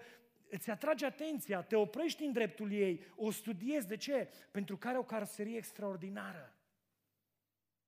îți 0.50 0.70
atrage 0.70 1.06
atenția, 1.06 1.62
te 1.62 1.76
oprești 1.76 2.24
în 2.24 2.32
dreptul 2.32 2.72
ei, 2.72 3.06
o 3.16 3.32
studiezi. 3.32 3.88
De 3.88 3.98
ce? 3.98 4.30
Pentru 4.52 4.78
că 4.78 4.88
are 4.88 4.98
o 4.98 5.04
caroserie 5.04 5.58
extraordinară, 5.58 6.54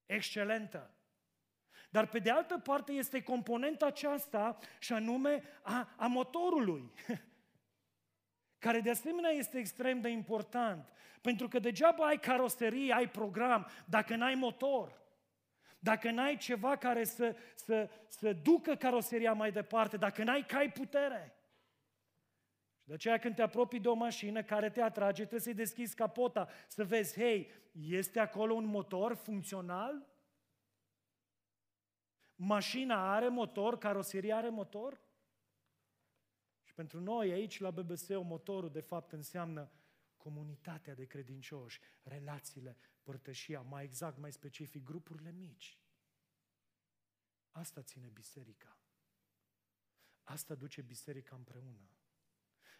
excelentă. 0.05 0.91
Dar 1.89 2.07
pe 2.07 2.19
de 2.19 2.29
altă 2.29 2.57
parte 2.57 2.91
este 2.91 3.23
componenta 3.23 3.85
aceasta 3.85 4.57
și 4.79 4.93
anume 4.93 5.43
a, 5.61 5.93
a 5.97 6.07
motorului, 6.07 6.91
care 8.65 8.79
de 8.79 8.89
asemenea 8.89 9.31
este 9.31 9.57
extrem 9.57 10.01
de 10.01 10.09
important. 10.09 10.89
Pentru 11.21 11.47
că 11.47 11.59
degeaba 11.59 12.05
ai 12.05 12.19
caroserie, 12.19 12.93
ai 12.93 13.09
program, 13.09 13.67
dacă 13.85 14.15
n-ai 14.15 14.35
motor. 14.35 15.05
Dacă 15.87 16.11
n-ai 16.11 16.37
ceva 16.37 16.77
care 16.77 17.03
să, 17.03 17.35
să, 17.55 17.89
să 18.07 18.33
ducă 18.33 18.75
caroseria 18.75 19.33
mai 19.33 19.51
departe, 19.51 19.97
dacă 19.97 20.23
n-ai 20.23 20.45
cai 20.45 20.71
putere. 20.71 21.35
Și 22.79 22.87
de 22.87 22.93
aceea 22.93 23.19
când 23.19 23.35
te 23.35 23.41
apropii 23.41 23.79
de 23.79 23.87
o 23.87 23.93
mașină 23.93 24.43
care 24.43 24.69
te 24.69 24.81
atrage, 24.81 25.19
trebuie 25.19 25.39
să-i 25.39 25.53
deschizi 25.53 25.95
capota, 25.95 26.49
să 26.67 26.85
vezi, 26.85 27.13
hei, 27.19 27.51
este 27.71 28.19
acolo 28.19 28.53
un 28.53 28.65
motor 28.65 29.15
funcțional? 29.15 30.07
Mașina 32.35 33.13
are 33.15 33.27
motor, 33.27 33.77
caroseria 33.77 34.37
are 34.37 34.49
motor? 34.49 35.01
Și 36.63 36.73
pentru 36.73 36.99
noi 36.99 37.31
aici 37.31 37.59
la 37.59 37.71
BBC 37.71 38.07
motorul 38.07 38.71
de 38.71 38.81
fapt 38.81 39.11
înseamnă 39.11 39.71
comunitatea 40.17 40.95
de 40.95 41.05
credincioși, 41.05 41.79
relațiile, 42.03 42.77
părtășia, 43.07 43.61
mai 43.61 43.83
exact, 43.83 44.17
mai 44.17 44.31
specific, 44.31 44.83
grupurile 44.83 45.31
mici. 45.31 45.79
Asta 47.51 47.81
ține 47.81 48.07
biserica. 48.07 48.77
Asta 50.23 50.55
duce 50.55 50.81
biserica 50.81 51.35
împreună. 51.35 51.89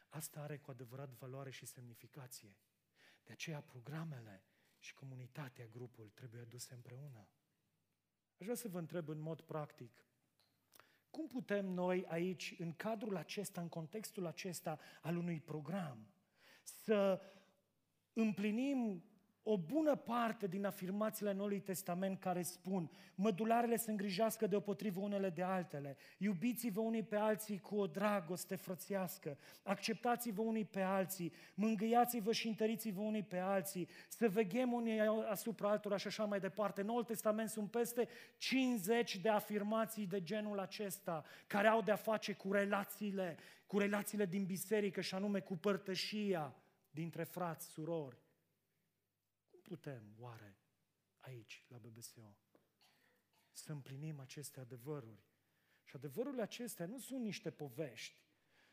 Asta 0.09 0.41
are 0.41 0.57
cu 0.57 0.71
adevărat 0.71 1.09
valoare 1.09 1.49
și 1.49 1.65
semnificație. 1.65 2.57
De 3.23 3.31
aceea 3.31 3.61
programele 3.61 4.43
și 4.79 4.93
comunitatea, 4.93 5.67
grupul, 5.67 6.09
trebuie 6.09 6.41
aduse 6.41 6.73
împreună. 6.73 7.27
Aș 8.37 8.45
vrea 8.45 8.55
să 8.55 8.67
vă 8.67 8.79
întreb 8.79 9.07
în 9.07 9.19
mod 9.19 9.41
practic, 9.41 10.05
cum 11.09 11.27
putem 11.27 11.65
noi 11.65 12.05
aici, 12.05 12.55
în 12.57 12.73
cadrul 12.73 13.15
acesta, 13.15 13.61
în 13.61 13.69
contextul 13.69 14.25
acesta 14.25 14.79
al 15.01 15.17
unui 15.17 15.39
program, 15.39 16.13
să 16.63 17.21
împlinim 18.13 19.03
o 19.49 19.57
bună 19.57 19.95
parte 19.95 20.47
din 20.47 20.65
afirmațiile 20.65 21.33
Noului 21.33 21.59
Testament 21.59 22.19
care 22.19 22.41
spun 22.41 22.89
mădularele 23.15 23.77
să 23.77 23.89
îngrijească 23.89 24.47
deopotrivă 24.47 24.99
unele 24.99 25.29
de 25.29 25.41
altele, 25.41 25.97
iubiți-vă 26.17 26.79
unii 26.79 27.03
pe 27.03 27.15
alții 27.15 27.59
cu 27.59 27.75
o 27.75 27.87
dragoste 27.87 28.55
frățească, 28.55 29.37
acceptați-vă 29.63 30.41
unii 30.41 30.65
pe 30.65 30.81
alții, 30.81 31.33
mângâiați-vă 31.53 32.31
și 32.31 32.47
întăriți-vă 32.47 33.01
unii 33.01 33.23
pe 33.23 33.37
alții, 33.37 33.87
să 34.07 34.29
veghem 34.29 34.73
unii 34.73 34.99
asupra 35.29 35.69
altora 35.69 35.97
și 35.97 36.07
așa 36.07 36.25
mai 36.25 36.39
departe. 36.39 36.81
Noul 36.81 37.03
Testament 37.03 37.49
sunt 37.49 37.71
peste 37.71 38.07
50 38.37 39.17
de 39.17 39.29
afirmații 39.29 40.07
de 40.07 40.23
genul 40.23 40.59
acesta, 40.59 41.23
care 41.47 41.67
au 41.67 41.81
de-a 41.81 41.95
face 41.95 42.33
cu 42.33 42.51
relațiile, 42.51 43.37
cu 43.65 43.77
relațiile 43.77 44.25
din 44.25 44.45
biserică 44.45 45.01
și 45.01 45.15
anume 45.15 45.39
cu 45.39 45.57
părtășia 45.57 46.55
dintre 46.91 47.23
frați, 47.23 47.69
surori 47.69 48.25
putem, 49.67 50.15
oare, 50.19 50.57
aici, 51.17 51.65
la 51.67 51.77
BBSO, 51.77 52.37
să 53.51 53.71
împlinim 53.71 54.19
aceste 54.19 54.59
adevăruri? 54.59 55.23
Și 55.83 55.95
adevărurile 55.95 56.41
acestea 56.41 56.85
nu 56.85 56.99
sunt 56.99 57.21
niște 57.21 57.51
povești, 57.51 58.25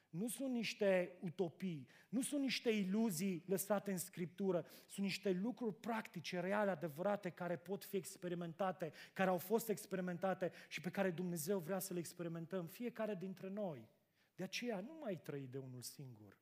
nu 0.09 0.29
sunt 0.29 0.53
niște 0.53 1.19
utopii, 1.21 1.89
nu 2.09 2.23
sunt 2.23 2.41
niște 2.41 2.71
iluzii 2.71 3.45
lăsate 3.47 3.91
în 3.91 3.99
Scriptură, 3.99 4.67
sunt 4.87 5.07
niște 5.07 5.31
lucruri 5.31 5.75
practice, 5.75 6.41
reale, 6.41 6.71
adevărate, 6.71 7.31
care 7.31 7.57
pot 7.57 7.85
fi 7.85 7.97
experimentate, 7.97 8.93
care 9.13 9.31
au 9.31 9.39
fost 9.39 9.69
experimentate 9.69 10.53
și 10.69 10.81
pe 10.81 10.91
care 10.91 11.11
Dumnezeu 11.11 11.59
vrea 11.59 11.79
să 11.79 11.93
le 11.93 11.99
experimentăm, 11.99 12.67
fiecare 12.67 13.15
dintre 13.15 13.49
noi. 13.49 13.89
De 14.35 14.43
aceea 14.43 14.81
nu 14.81 14.99
mai 15.01 15.21
trăi 15.21 15.47
de 15.47 15.59
unul 15.59 15.83
singur. 15.83 16.39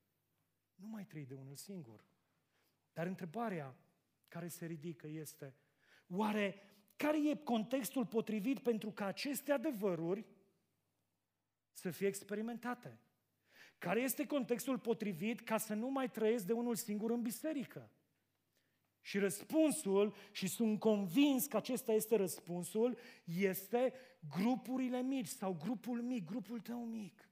Nu 0.74 0.86
mai 0.86 1.06
trăi 1.06 1.26
de 1.26 1.34
unul 1.34 1.56
singur. 1.56 2.04
Dar 2.92 3.06
întrebarea 3.06 3.76
care 4.32 4.48
se 4.48 4.66
ridică 4.66 5.06
este, 5.06 5.54
oare 6.08 6.62
care 6.96 7.30
e 7.30 7.34
contextul 7.34 8.06
potrivit 8.06 8.58
pentru 8.58 8.90
ca 8.90 9.06
aceste 9.06 9.52
adevăruri 9.52 10.24
să 11.72 11.90
fie 11.90 12.06
experimentate? 12.06 13.00
Care 13.78 14.00
este 14.00 14.26
contextul 14.26 14.78
potrivit 14.78 15.40
ca 15.40 15.58
să 15.58 15.74
nu 15.74 15.88
mai 15.88 16.10
trăiesc 16.10 16.46
de 16.46 16.52
unul 16.52 16.74
singur 16.74 17.10
în 17.10 17.22
biserică? 17.22 17.90
Și 19.00 19.18
răspunsul, 19.18 20.14
și 20.32 20.46
sunt 20.46 20.78
convins 20.78 21.46
că 21.46 21.56
acesta 21.56 21.92
este 21.92 22.16
răspunsul, 22.16 22.98
este 23.24 23.94
grupurile 24.28 25.02
mici 25.02 25.28
sau 25.28 25.56
grupul 25.64 26.02
mic, 26.02 26.24
grupul 26.24 26.60
tău 26.60 26.84
mic. 26.84 27.28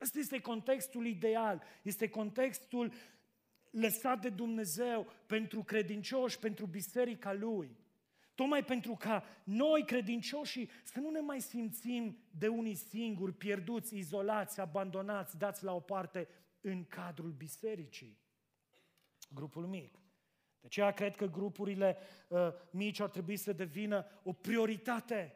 Ăsta 0.00 0.18
este 0.18 0.40
contextul 0.40 1.06
ideal, 1.06 1.62
este 1.82 2.08
contextul 2.08 2.92
lăsat 3.80 4.20
de 4.20 4.28
Dumnezeu 4.28 5.06
pentru 5.26 5.62
credincioși, 5.62 6.38
pentru 6.38 6.66
biserica 6.66 7.32
Lui. 7.32 7.76
Tocmai 8.34 8.64
pentru 8.64 8.96
ca 8.98 9.24
noi, 9.44 9.84
credincioșii, 9.84 10.70
să 10.84 11.00
nu 11.00 11.10
ne 11.10 11.20
mai 11.20 11.40
simțim 11.40 12.18
de 12.38 12.48
unii 12.48 12.74
singuri, 12.74 13.32
pierduți, 13.32 13.96
izolați, 13.96 14.60
abandonați, 14.60 15.38
dați 15.38 15.64
la 15.64 15.74
o 15.74 15.80
parte 15.80 16.28
în 16.60 16.84
cadrul 16.84 17.30
bisericii. 17.30 18.18
Grupul 19.34 19.66
mic. 19.66 19.92
De 20.60 20.66
aceea 20.66 20.90
cred 20.90 21.16
că 21.16 21.26
grupurile 21.26 21.96
uh, 22.28 22.38
mici 22.70 23.00
ar 23.00 23.08
trebui 23.08 23.36
să 23.36 23.52
devină 23.52 24.06
o 24.22 24.32
prioritate 24.32 25.34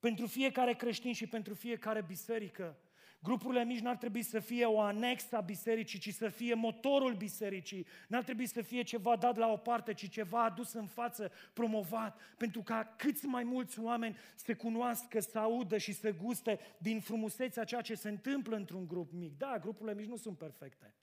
pentru 0.00 0.26
fiecare 0.26 0.74
creștin 0.74 1.12
și 1.12 1.26
pentru 1.26 1.54
fiecare 1.54 2.02
biserică. 2.02 2.76
Grupurile 3.22 3.64
mici 3.64 3.80
n-ar 3.80 3.96
trebui 3.96 4.22
să 4.22 4.40
fie 4.40 4.64
o 4.64 4.80
anexă 4.80 5.36
a 5.36 5.40
bisericii, 5.40 5.98
ci 5.98 6.14
să 6.14 6.28
fie 6.28 6.54
motorul 6.54 7.14
bisericii. 7.14 7.86
N-ar 8.08 8.22
trebui 8.22 8.46
să 8.46 8.62
fie 8.62 8.82
ceva 8.82 9.16
dat 9.16 9.36
la 9.36 9.46
o 9.46 9.56
parte, 9.56 9.94
ci 9.94 10.10
ceva 10.10 10.44
adus 10.44 10.72
în 10.72 10.86
față, 10.86 11.32
promovat, 11.52 12.20
pentru 12.36 12.62
ca 12.62 12.94
câți 12.96 13.26
mai 13.26 13.44
mulți 13.44 13.78
oameni 13.78 14.16
să 14.34 14.54
cunoască, 14.54 15.20
să 15.20 15.38
audă 15.38 15.78
și 15.78 15.92
să 15.92 16.12
guste 16.12 16.58
din 16.78 17.00
frumusețea 17.00 17.64
ceea 17.64 17.80
ce 17.80 17.94
se 17.94 18.08
întâmplă 18.08 18.56
într-un 18.56 18.86
grup 18.86 19.12
mic. 19.12 19.38
Da, 19.38 19.58
grupurile 19.58 19.94
mici 19.94 20.08
nu 20.08 20.16
sunt 20.16 20.38
perfecte. 20.38 20.94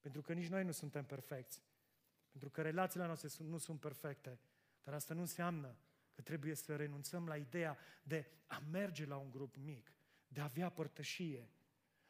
Pentru 0.00 0.22
că 0.22 0.32
nici 0.32 0.48
noi 0.48 0.64
nu 0.64 0.72
suntem 0.72 1.04
perfecți. 1.04 1.62
Pentru 2.30 2.50
că 2.50 2.62
relațiile 2.62 3.06
noastre 3.06 3.44
nu 3.44 3.58
sunt 3.58 3.80
perfecte. 3.80 4.38
Dar 4.82 4.94
asta 4.94 5.14
nu 5.14 5.20
înseamnă 5.20 5.76
că 6.12 6.22
trebuie 6.22 6.54
să 6.54 6.76
renunțăm 6.76 7.26
la 7.26 7.36
ideea 7.36 7.78
de 8.02 8.26
a 8.46 8.62
merge 8.70 9.06
la 9.06 9.16
un 9.16 9.30
grup 9.30 9.56
mic 9.56 9.92
de 10.32 10.40
a 10.40 10.44
avea 10.44 10.68
părtășie. 10.68 11.48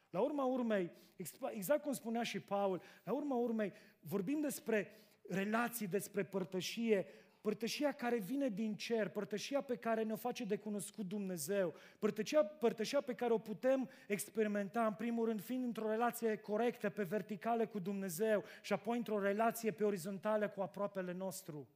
La 0.09 0.19
urma 0.19 0.43
urmei, 0.43 0.91
exact 1.51 1.81
cum 1.81 1.93
spunea 1.93 2.23
și 2.23 2.39
Paul, 2.39 2.81
la 3.03 3.13
urma 3.13 3.35
urmei 3.35 3.73
vorbim 3.99 4.41
despre 4.41 4.87
relații, 5.27 5.87
despre 5.87 6.23
părtășie, 6.23 7.05
părtășia 7.41 7.91
care 7.91 8.17
vine 8.17 8.49
din 8.49 8.75
cer, 8.75 9.09
părtășia 9.09 9.61
pe 9.61 9.75
care 9.75 10.03
ne-o 10.03 10.15
face 10.15 10.43
de 10.43 10.57
cunoscut 10.57 11.07
Dumnezeu, 11.07 11.73
părtășia, 11.99 12.43
părtășia 12.43 13.01
pe 13.01 13.13
care 13.13 13.33
o 13.33 13.37
putem 13.37 13.89
experimenta, 14.07 14.85
în 14.85 14.93
primul 14.93 15.25
rând, 15.25 15.41
fiind 15.41 15.63
într-o 15.63 15.89
relație 15.89 16.35
corectă, 16.35 16.89
pe 16.89 17.03
verticală 17.03 17.67
cu 17.67 17.79
Dumnezeu 17.79 18.43
și 18.61 18.73
apoi 18.73 18.97
într-o 18.97 19.19
relație 19.19 19.71
pe 19.71 19.83
orizontală 19.83 20.49
cu 20.49 20.61
aproapele 20.61 21.13
nostru. 21.13 21.67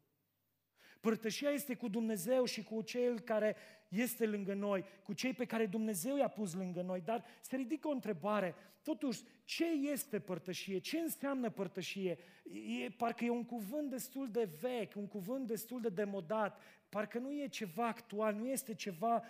Părtășia 0.99 1.49
este 1.49 1.75
cu 1.75 1.87
Dumnezeu 1.87 2.45
și 2.45 2.63
cu 2.63 2.81
cel 2.81 3.19
care 3.19 3.55
este 3.87 4.25
lângă 4.25 4.53
noi, 4.53 4.85
cu 5.03 5.13
cei 5.13 5.33
pe 5.33 5.45
care 5.45 5.65
Dumnezeu 5.65 6.17
i-a 6.17 6.27
pus 6.27 6.53
lângă 6.53 6.81
noi. 6.81 7.01
Dar 7.01 7.25
se 7.41 7.55
ridică 7.55 7.87
o 7.87 7.91
întrebare, 7.91 8.55
totuși, 8.83 9.21
ce 9.43 9.65
este 9.65 10.19
părtășie? 10.19 10.77
Ce 10.77 10.97
înseamnă 10.97 11.49
părtășie? 11.49 12.17
E, 12.83 12.89
parcă 12.89 13.25
e 13.25 13.29
un 13.29 13.45
cuvânt 13.45 13.89
destul 13.89 14.31
de 14.31 14.49
vechi, 14.61 14.95
un 14.95 15.07
cuvânt 15.07 15.47
destul 15.47 15.81
de 15.81 15.89
demodat, 15.89 16.61
parcă 16.89 17.19
nu 17.19 17.31
e 17.31 17.47
ceva 17.47 17.87
actual, 17.87 18.33
nu 18.35 18.47
este 18.47 18.73
ceva 18.73 19.23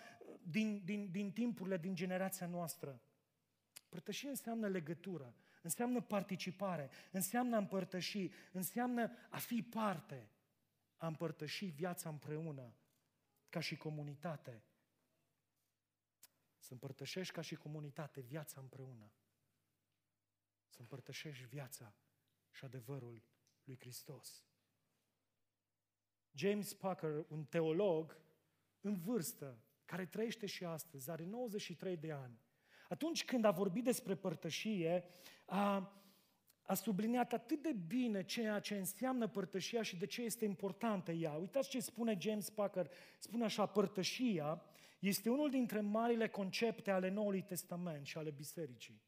din, 0.44 0.82
din, 0.86 1.10
din 1.12 1.32
timpurile, 1.32 1.78
din 1.78 1.96
generația 1.96 2.48
noastră. 2.48 3.02
Părtășie 3.90 4.30
înseamnă 4.30 4.68
legătură, 4.68 5.36
înseamnă 5.62 6.02
participare, 6.02 6.90
înseamnă 7.12 7.56
a 7.56 7.60
împărtăși, 7.60 8.30
înseamnă 8.52 9.12
a 9.30 9.38
fi 9.38 9.62
parte 9.62 10.30
a 10.98 11.08
împărtăși 11.08 11.66
viața 11.66 12.10
împreună, 12.10 12.74
ca 13.56 13.62
și 13.62 13.76
comunitate. 13.76 14.64
Să 16.58 16.74
împărtășești 16.74 17.34
ca 17.34 17.42
și 17.42 17.56
comunitate 17.56 18.22
viața 18.22 18.62
împreună. 18.62 19.12
Să 20.68 20.78
împărtășești 20.80 21.46
viața 21.46 21.96
și 22.52 22.66
adevărul 22.66 23.24
lui 23.64 23.78
Hristos. 23.78 24.46
James 26.32 26.74
Packer, 26.74 27.26
un 27.28 27.46
teolog 27.46 28.18
în 28.82 28.96
vârstă, 28.96 29.64
care 29.86 30.06
trăiește 30.06 30.46
și 30.46 30.66
astăzi, 30.66 31.10
are 31.10 31.24
93 31.24 31.98
de 31.98 32.12
ani. 32.12 32.40
Atunci 32.90 33.26
când 33.26 33.46
a 33.46 33.52
vorbit 33.52 33.84
despre 33.84 34.16
părtășie, 34.16 35.06
a 35.46 35.94
a 36.66 36.74
subliniat 36.74 37.34
atât 37.34 37.62
de 37.62 37.76
bine 37.88 38.24
ceea 38.24 38.60
ce 38.60 38.78
înseamnă 38.78 39.28
părtășia 39.28 39.82
și 39.82 39.98
de 39.98 40.06
ce 40.06 40.22
este 40.22 40.46
importantă 40.46 41.12
ea. 41.12 41.32
Uitați 41.32 41.70
ce 41.70 41.80
spune 41.80 42.18
James 42.20 42.50
Packer. 42.50 42.92
Spune 43.20 43.44
așa, 43.44 43.66
părtășia 43.66 44.62
este 45.00 45.30
unul 45.30 45.50
dintre 45.50 45.80
marile 45.80 46.28
concepte 46.28 46.92
ale 46.92 47.10
Noului 47.10 47.42
Testament 47.42 48.06
și 48.06 48.18
ale 48.18 48.30
Bisericii. 48.30 49.02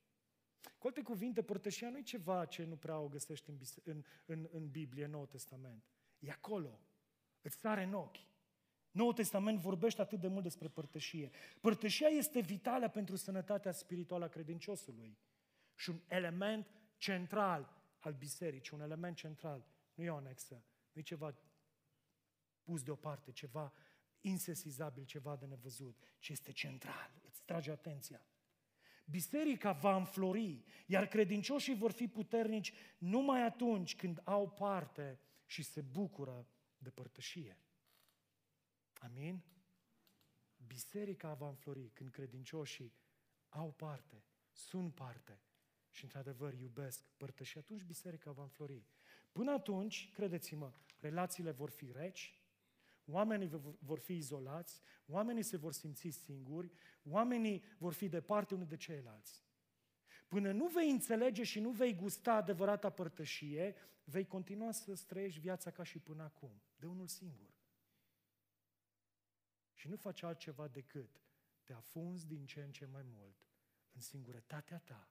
Cu 0.77 0.87
alte 0.87 1.01
cuvinte, 1.01 1.41
părtășia 1.41 1.89
nu 1.89 1.97
e 1.97 2.01
ceva 2.01 2.45
ce 2.45 2.63
nu 2.63 2.75
prea 2.75 2.99
o 2.99 3.07
găsești 3.07 3.49
în, 3.49 3.57
în, 3.83 4.03
în, 4.25 4.47
în 4.51 4.69
Biblie, 4.69 5.05
în 5.05 5.11
Noul 5.11 5.25
Testament. 5.25 5.83
E 6.19 6.31
acolo. 6.31 6.79
Îți 7.41 7.57
sare 7.57 7.83
în 7.83 7.93
ochi. 7.93 8.17
Noul 8.91 9.13
Testament 9.13 9.59
vorbește 9.59 10.01
atât 10.01 10.19
de 10.19 10.27
mult 10.27 10.43
despre 10.43 10.67
părtășie. 10.67 11.29
Părtășia 11.61 12.07
este 12.07 12.39
vitală 12.39 12.89
pentru 12.89 13.15
sănătatea 13.15 13.71
spirituală 13.71 14.25
a 14.25 14.27
credinciosului 14.27 15.17
și 15.75 15.89
un 15.89 15.99
element 16.07 16.67
central 16.97 17.75
al 17.99 18.13
bisericii, 18.13 18.77
un 18.77 18.81
element 18.81 19.15
central. 19.15 19.65
Nu 19.93 20.03
e 20.03 20.09
o 20.09 20.15
anexă, 20.15 20.65
nu 20.91 21.01
e 21.01 21.03
ceva 21.03 21.35
pus 22.63 22.83
deoparte, 22.83 23.31
ceva 23.31 23.73
insesizabil, 24.21 25.05
ceva 25.05 25.35
de 25.35 25.45
nevăzut, 25.45 25.97
ci 26.19 26.29
este 26.29 26.51
central, 26.51 27.11
îți 27.25 27.41
trage 27.41 27.71
atenția. 27.71 28.25
Biserica 29.05 29.71
va 29.71 29.95
înflori, 29.95 30.63
iar 30.85 31.07
credincioșii 31.07 31.75
vor 31.75 31.91
fi 31.91 32.07
puternici 32.07 32.73
numai 32.97 33.41
atunci 33.41 33.95
când 33.95 34.21
au 34.23 34.49
parte 34.49 35.19
și 35.45 35.63
se 35.63 35.81
bucură 35.81 36.47
de 36.77 36.89
părtășie. 36.89 37.59
Amin? 38.93 39.43
Biserica 40.65 41.33
va 41.33 41.47
înflori 41.47 41.89
când 41.89 42.09
credincioșii 42.09 42.93
au 43.49 43.71
parte, 43.71 44.23
sunt 44.51 44.93
parte 44.93 45.41
și 45.89 46.03
într-adevăr 46.03 46.53
iubesc 46.53 47.03
părtăși, 47.17 47.57
atunci 47.57 47.83
biserica 47.83 48.31
va 48.31 48.41
înflori. 48.41 48.83
Până 49.31 49.51
atunci, 49.51 50.09
credeți-mă, 50.13 50.73
relațiile 50.99 51.51
vor 51.51 51.69
fi 51.69 51.91
reci, 51.91 52.41
oamenii 53.05 53.47
vor 53.79 53.99
fi 53.99 54.15
izolați, 54.15 54.81
oamenii 55.05 55.43
se 55.43 55.57
vor 55.57 55.73
simți 55.73 56.09
singuri, 56.09 56.71
oamenii 57.03 57.63
vor 57.77 57.93
fi 57.93 58.09
departe 58.09 58.53
unii 58.53 58.65
de 58.65 58.75
ceilalți. 58.75 59.45
Până 60.27 60.51
nu 60.51 60.67
vei 60.67 60.89
înțelege 60.89 61.43
și 61.43 61.59
nu 61.59 61.69
vei 61.69 61.95
gusta 61.95 62.33
adevărata 62.33 62.89
părtășie, 62.89 63.75
vei 64.03 64.25
continua 64.25 64.71
să 64.71 64.93
străiești 64.93 65.39
viața 65.39 65.71
ca 65.71 65.83
și 65.83 65.99
până 65.99 66.23
acum, 66.23 66.61
de 66.75 66.85
unul 66.85 67.07
singur. 67.07 67.55
Și 69.73 69.87
nu 69.87 69.95
faci 69.95 70.23
altceva 70.23 70.67
decât 70.67 71.21
te 71.63 71.73
afunzi 71.73 72.27
din 72.27 72.45
ce 72.45 72.61
în 72.61 72.71
ce 72.71 72.85
mai 72.85 73.03
mult 73.05 73.47
în 73.93 74.01
singurătatea 74.01 74.79
ta 74.79 75.09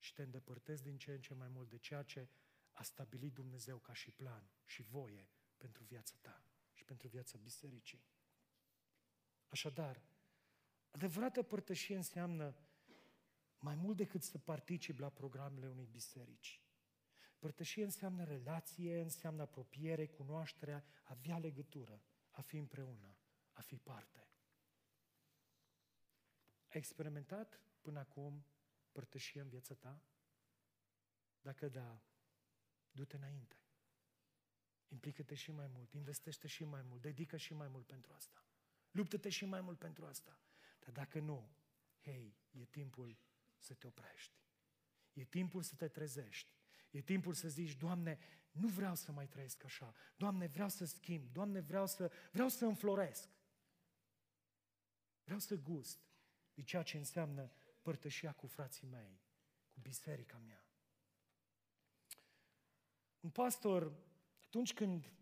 și 0.00 0.12
te 0.12 0.22
îndepărtezi 0.22 0.82
din 0.82 0.98
ce 0.98 1.12
în 1.12 1.20
ce 1.20 1.34
mai 1.34 1.48
mult 1.48 1.68
de 1.68 1.76
ceea 1.76 2.02
ce 2.02 2.28
a 2.72 2.82
stabilit 2.82 3.32
Dumnezeu 3.32 3.78
ca 3.78 3.92
și 3.92 4.10
plan 4.10 4.50
și 4.64 4.82
voie 4.82 5.28
pentru 5.56 5.84
viața 5.84 6.14
ta 6.20 6.44
și 6.72 6.84
pentru 6.84 7.08
viața 7.08 7.38
bisericii. 7.38 8.04
Așadar, 9.48 10.02
adevărată 10.90 11.42
părtășie 11.42 11.96
înseamnă 11.96 12.54
mai 13.58 13.74
mult 13.74 13.96
decât 13.96 14.22
să 14.22 14.38
participi 14.38 15.00
la 15.00 15.08
programele 15.08 15.68
unei 15.68 15.86
biserici. 15.86 16.62
Părtășie 17.38 17.84
înseamnă 17.84 18.24
relație, 18.24 19.00
înseamnă 19.00 19.42
apropiere, 19.42 20.06
cunoașterea, 20.06 20.84
avea 21.02 21.38
legătură, 21.38 22.02
a 22.30 22.40
fi 22.40 22.56
împreună, 22.56 23.16
a 23.52 23.60
fi 23.60 23.76
parte. 23.76 24.28
Ai 26.68 26.78
experimentat 26.78 27.60
până 27.80 27.98
acum 27.98 28.44
părtășie 28.92 29.40
în 29.40 29.48
viața 29.48 29.74
ta? 29.74 30.02
Dacă 31.40 31.68
da, 31.68 32.02
du-te 32.90 33.16
înainte. 33.16 33.56
Implică-te 34.88 35.34
și 35.34 35.50
mai 35.50 35.66
mult, 35.66 35.92
investește 35.92 36.46
și 36.46 36.64
mai 36.64 36.82
mult, 36.82 37.00
dedică 37.00 37.36
și 37.36 37.54
mai 37.54 37.68
mult 37.68 37.86
pentru 37.86 38.12
asta. 38.12 38.44
Luptă-te 38.90 39.28
și 39.28 39.44
mai 39.44 39.60
mult 39.60 39.78
pentru 39.78 40.06
asta. 40.06 40.40
Dar 40.78 40.90
dacă 40.92 41.18
nu, 41.18 41.50
hei, 42.00 42.36
e 42.50 42.64
timpul 42.64 43.18
să 43.56 43.74
te 43.74 43.86
oprești. 43.86 44.38
E 45.12 45.24
timpul 45.24 45.62
să 45.62 45.74
te 45.74 45.88
trezești. 45.88 46.54
E 46.90 47.00
timpul 47.00 47.32
să 47.32 47.48
zici, 47.48 47.76
Doamne, 47.76 48.18
nu 48.50 48.68
vreau 48.68 48.94
să 48.94 49.12
mai 49.12 49.28
trăiesc 49.28 49.64
așa. 49.64 49.94
Doamne, 50.16 50.46
vreau 50.46 50.68
să 50.68 50.84
schimb. 50.84 51.32
Doamne, 51.32 51.60
vreau 51.60 51.86
să, 51.86 52.12
vreau 52.32 52.48
să 52.48 52.64
înfloresc. 52.64 53.28
Vreau 55.24 55.38
să 55.38 55.54
gust 55.54 55.98
de 56.54 56.62
ceea 56.62 56.82
ce 56.82 56.96
înseamnă 56.96 57.52
părtășia 57.90 58.32
cu 58.32 58.46
frații 58.46 58.86
mei, 58.90 59.20
cu 59.68 59.80
biserica 59.82 60.40
mea. 60.46 60.64
Un 63.20 63.30
pastor, 63.30 63.92
atunci 64.44 64.74
când 64.74 65.12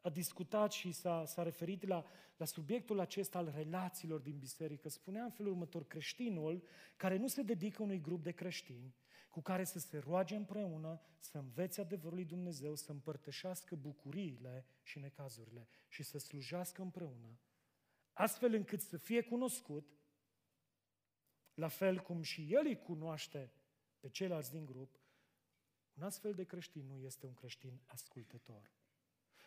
a 0.00 0.10
discutat 0.10 0.72
și 0.72 0.92
s-a, 0.92 1.24
s-a 1.24 1.42
referit 1.42 1.86
la, 1.86 2.04
la 2.36 2.44
subiectul 2.44 2.98
acesta 3.00 3.38
al 3.38 3.52
relațiilor 3.54 4.20
din 4.20 4.38
biserică, 4.38 4.88
spunea 4.88 5.24
în 5.24 5.30
felul 5.30 5.52
următor, 5.52 5.86
creștinul 5.86 6.62
care 6.96 7.16
nu 7.16 7.26
se 7.26 7.42
dedică 7.42 7.82
unui 7.82 8.00
grup 8.00 8.22
de 8.22 8.32
creștini, 8.32 8.94
cu 9.30 9.40
care 9.40 9.64
să 9.64 9.78
se 9.78 9.98
roage 9.98 10.34
împreună, 10.34 11.00
să 11.18 11.38
învețe 11.38 11.80
adevărul 11.80 12.14
lui 12.14 12.24
Dumnezeu, 12.24 12.74
să 12.74 12.92
împărtășească 12.92 13.74
bucuriile 13.74 14.66
și 14.82 14.98
necazurile 14.98 15.68
și 15.88 16.02
să 16.02 16.18
slujească 16.18 16.82
împreună, 16.82 17.38
astfel 18.12 18.54
încât 18.54 18.80
să 18.80 18.96
fie 18.96 19.22
cunoscut, 19.22 19.97
la 21.58 21.68
fel 21.68 21.98
cum 21.98 22.22
și 22.22 22.52
el 22.52 22.66
îi 22.66 22.78
cunoaște 22.78 23.52
pe 24.00 24.08
ceilalți 24.08 24.50
din 24.50 24.64
grup, 24.64 25.00
un 25.94 26.02
astfel 26.02 26.34
de 26.34 26.44
creștin 26.44 26.86
nu 26.86 26.96
este 26.96 27.26
un 27.26 27.34
creștin 27.34 27.80
ascultător. 27.86 28.70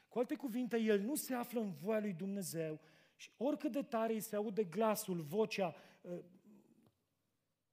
Cu 0.07 0.19
alte 0.19 0.35
cuvinte, 0.35 0.77
el 0.77 0.99
nu 1.01 1.15
se 1.15 1.33
află 1.33 1.59
în 1.59 1.71
voia 1.71 1.99
lui 1.99 2.13
Dumnezeu 2.13 2.79
și 3.15 3.31
oricât 3.37 3.71
de 3.71 3.83
tare 3.83 4.13
îi 4.13 4.21
se 4.21 4.35
aude 4.35 4.63
glasul, 4.63 5.21
vocea, 5.21 5.75
ă, 6.05 6.23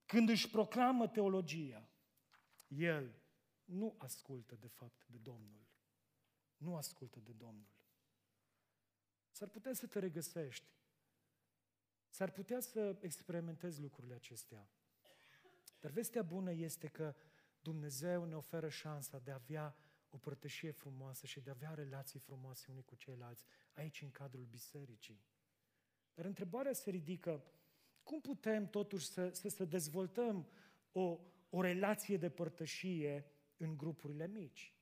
când 0.06 0.28
își 0.28 0.50
proclamă 0.50 1.08
teologia, 1.08 1.88
el 2.66 3.22
nu 3.64 3.94
ascultă 3.98 4.54
de 4.54 4.68
fapt 4.68 5.06
de 5.06 5.16
Domnul. 5.16 5.66
Nu 6.56 6.76
ascultă 6.76 7.20
de 7.20 7.32
Domnul. 7.32 7.68
S-ar 9.30 9.48
putea 9.48 9.72
să 9.72 9.86
te 9.86 9.98
regăsești. 9.98 10.77
S-ar 12.08 12.30
putea 12.30 12.60
să 12.60 12.96
experimentezi 13.00 13.80
lucrurile 13.80 14.14
acestea. 14.14 14.68
Dar 15.80 15.90
vestea 15.90 16.22
bună 16.22 16.52
este 16.52 16.88
că 16.88 17.14
Dumnezeu 17.60 18.24
ne 18.24 18.36
oferă 18.36 18.68
șansa 18.68 19.18
de 19.18 19.30
a 19.30 19.34
avea 19.34 19.76
o 20.10 20.18
părtășie 20.18 20.70
frumoasă 20.70 21.26
și 21.26 21.40
de 21.40 21.50
a 21.50 21.52
avea 21.52 21.74
relații 21.74 22.18
frumoase 22.18 22.66
unii 22.70 22.84
cu 22.84 22.94
ceilalți 22.94 23.44
aici 23.74 24.02
în 24.02 24.10
cadrul 24.10 24.44
bisericii. 24.44 25.20
Dar 26.14 26.24
întrebarea 26.24 26.72
se 26.72 26.90
ridică, 26.90 27.44
cum 28.02 28.20
putem 28.20 28.68
totuși 28.68 29.06
să, 29.06 29.30
să, 29.30 29.48
să 29.48 29.64
dezvoltăm 29.64 30.48
o, 30.92 31.18
o 31.50 31.60
relație 31.60 32.16
de 32.16 32.30
părtășie 32.30 33.24
în 33.56 33.76
grupurile 33.76 34.26
mici? 34.26 34.77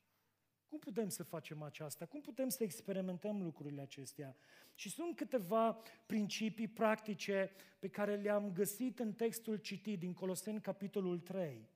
Cum 0.76 0.92
putem 0.92 1.08
să 1.08 1.22
facem 1.22 1.62
aceasta? 1.62 2.06
Cum 2.06 2.20
putem 2.20 2.48
să 2.48 2.62
experimentăm 2.62 3.42
lucrurile 3.42 3.80
acestea? 3.80 4.36
Și 4.74 4.90
sunt 4.90 5.16
câteva 5.16 5.78
principii 6.06 6.68
practice 6.68 7.50
pe 7.78 7.88
care 7.88 8.16
le-am 8.16 8.52
găsit 8.52 8.98
în 8.98 9.12
textul 9.12 9.56
citit 9.56 9.98
din 9.98 10.14
Coloseni, 10.14 10.60
capitolul 10.60 11.18
3. 11.18 11.68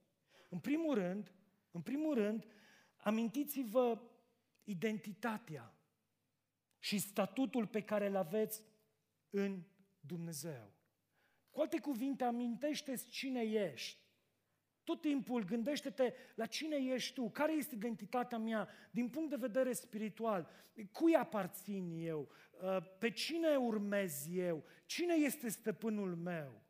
În 0.48 0.58
primul 0.58 0.94
rând, 0.94 1.32
în 1.70 1.80
primul 1.80 2.14
rând, 2.14 2.46
amintiți-vă 2.96 4.00
identitatea 4.64 5.74
și 6.78 6.98
statutul 6.98 7.66
pe 7.66 7.82
care 7.82 8.06
îl 8.06 8.16
aveți 8.16 8.62
în 9.30 9.62
Dumnezeu. 10.00 10.72
Cu 11.50 11.60
alte 11.60 11.80
cuvinte, 11.80 12.24
amintește-ți 12.24 13.08
cine 13.08 13.40
ești. 13.40 13.98
Tot 14.84 15.00
timpul 15.00 15.44
gândește-te 15.44 16.14
la 16.34 16.46
cine 16.46 16.76
ești 16.76 17.14
tu, 17.14 17.30
care 17.30 17.52
este 17.52 17.74
identitatea 17.74 18.38
mea 18.38 18.68
din 18.90 19.08
punct 19.08 19.30
de 19.30 19.36
vedere 19.36 19.72
spiritual, 19.72 20.50
cui 20.92 21.16
aparțin 21.16 21.90
eu, 21.90 22.28
uh, 22.62 22.76
pe 22.98 23.10
cine 23.10 23.56
urmez 23.56 24.26
eu, 24.30 24.64
cine 24.86 25.14
este 25.14 25.48
stăpânul 25.48 26.16
meu. 26.16 26.62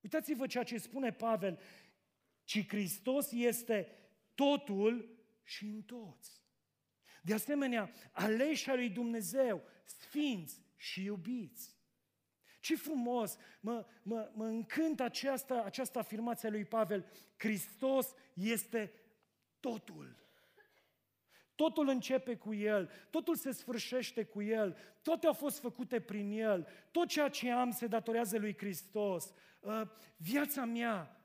Uitați-vă 0.00 0.46
ceea 0.46 0.64
ce 0.64 0.78
spune 0.78 1.12
Pavel, 1.12 1.58
ci 2.44 2.68
Hristos 2.68 3.32
este 3.32 3.88
totul 4.34 5.18
și 5.42 5.64
în 5.64 5.82
toți. 5.82 6.44
De 7.22 7.34
asemenea, 7.34 7.90
aleși 8.12 8.68
lui 8.68 8.90
Dumnezeu, 8.90 9.62
sfinți 9.84 10.60
și 10.76 11.02
iubiți. 11.02 11.75
Ce 12.66 12.76
frumos! 12.76 13.36
Mă, 13.60 13.86
mă, 14.02 14.30
mă 14.34 14.44
încântă 14.44 15.02
această, 15.02 15.64
această 15.64 15.98
afirmație 15.98 16.48
a 16.48 16.50
lui 16.50 16.64
Pavel. 16.64 17.04
Hristos 17.36 18.14
este 18.32 18.92
totul. 19.60 20.16
Totul 21.54 21.88
începe 21.88 22.36
cu 22.36 22.54
El, 22.54 22.90
totul 23.10 23.36
se 23.36 23.52
sfârșește 23.52 24.24
cu 24.24 24.42
El, 24.42 24.76
toate 25.02 25.26
au 25.26 25.32
fost 25.32 25.58
făcute 25.58 26.00
prin 26.00 26.30
El, 26.30 26.68
tot 26.90 27.08
ceea 27.08 27.28
ce 27.28 27.50
am 27.50 27.70
se 27.70 27.86
datorează 27.86 28.38
lui 28.38 28.56
Hristos. 28.56 29.32
Uh, 29.60 29.82
viața 30.16 30.64
mea, 30.64 31.20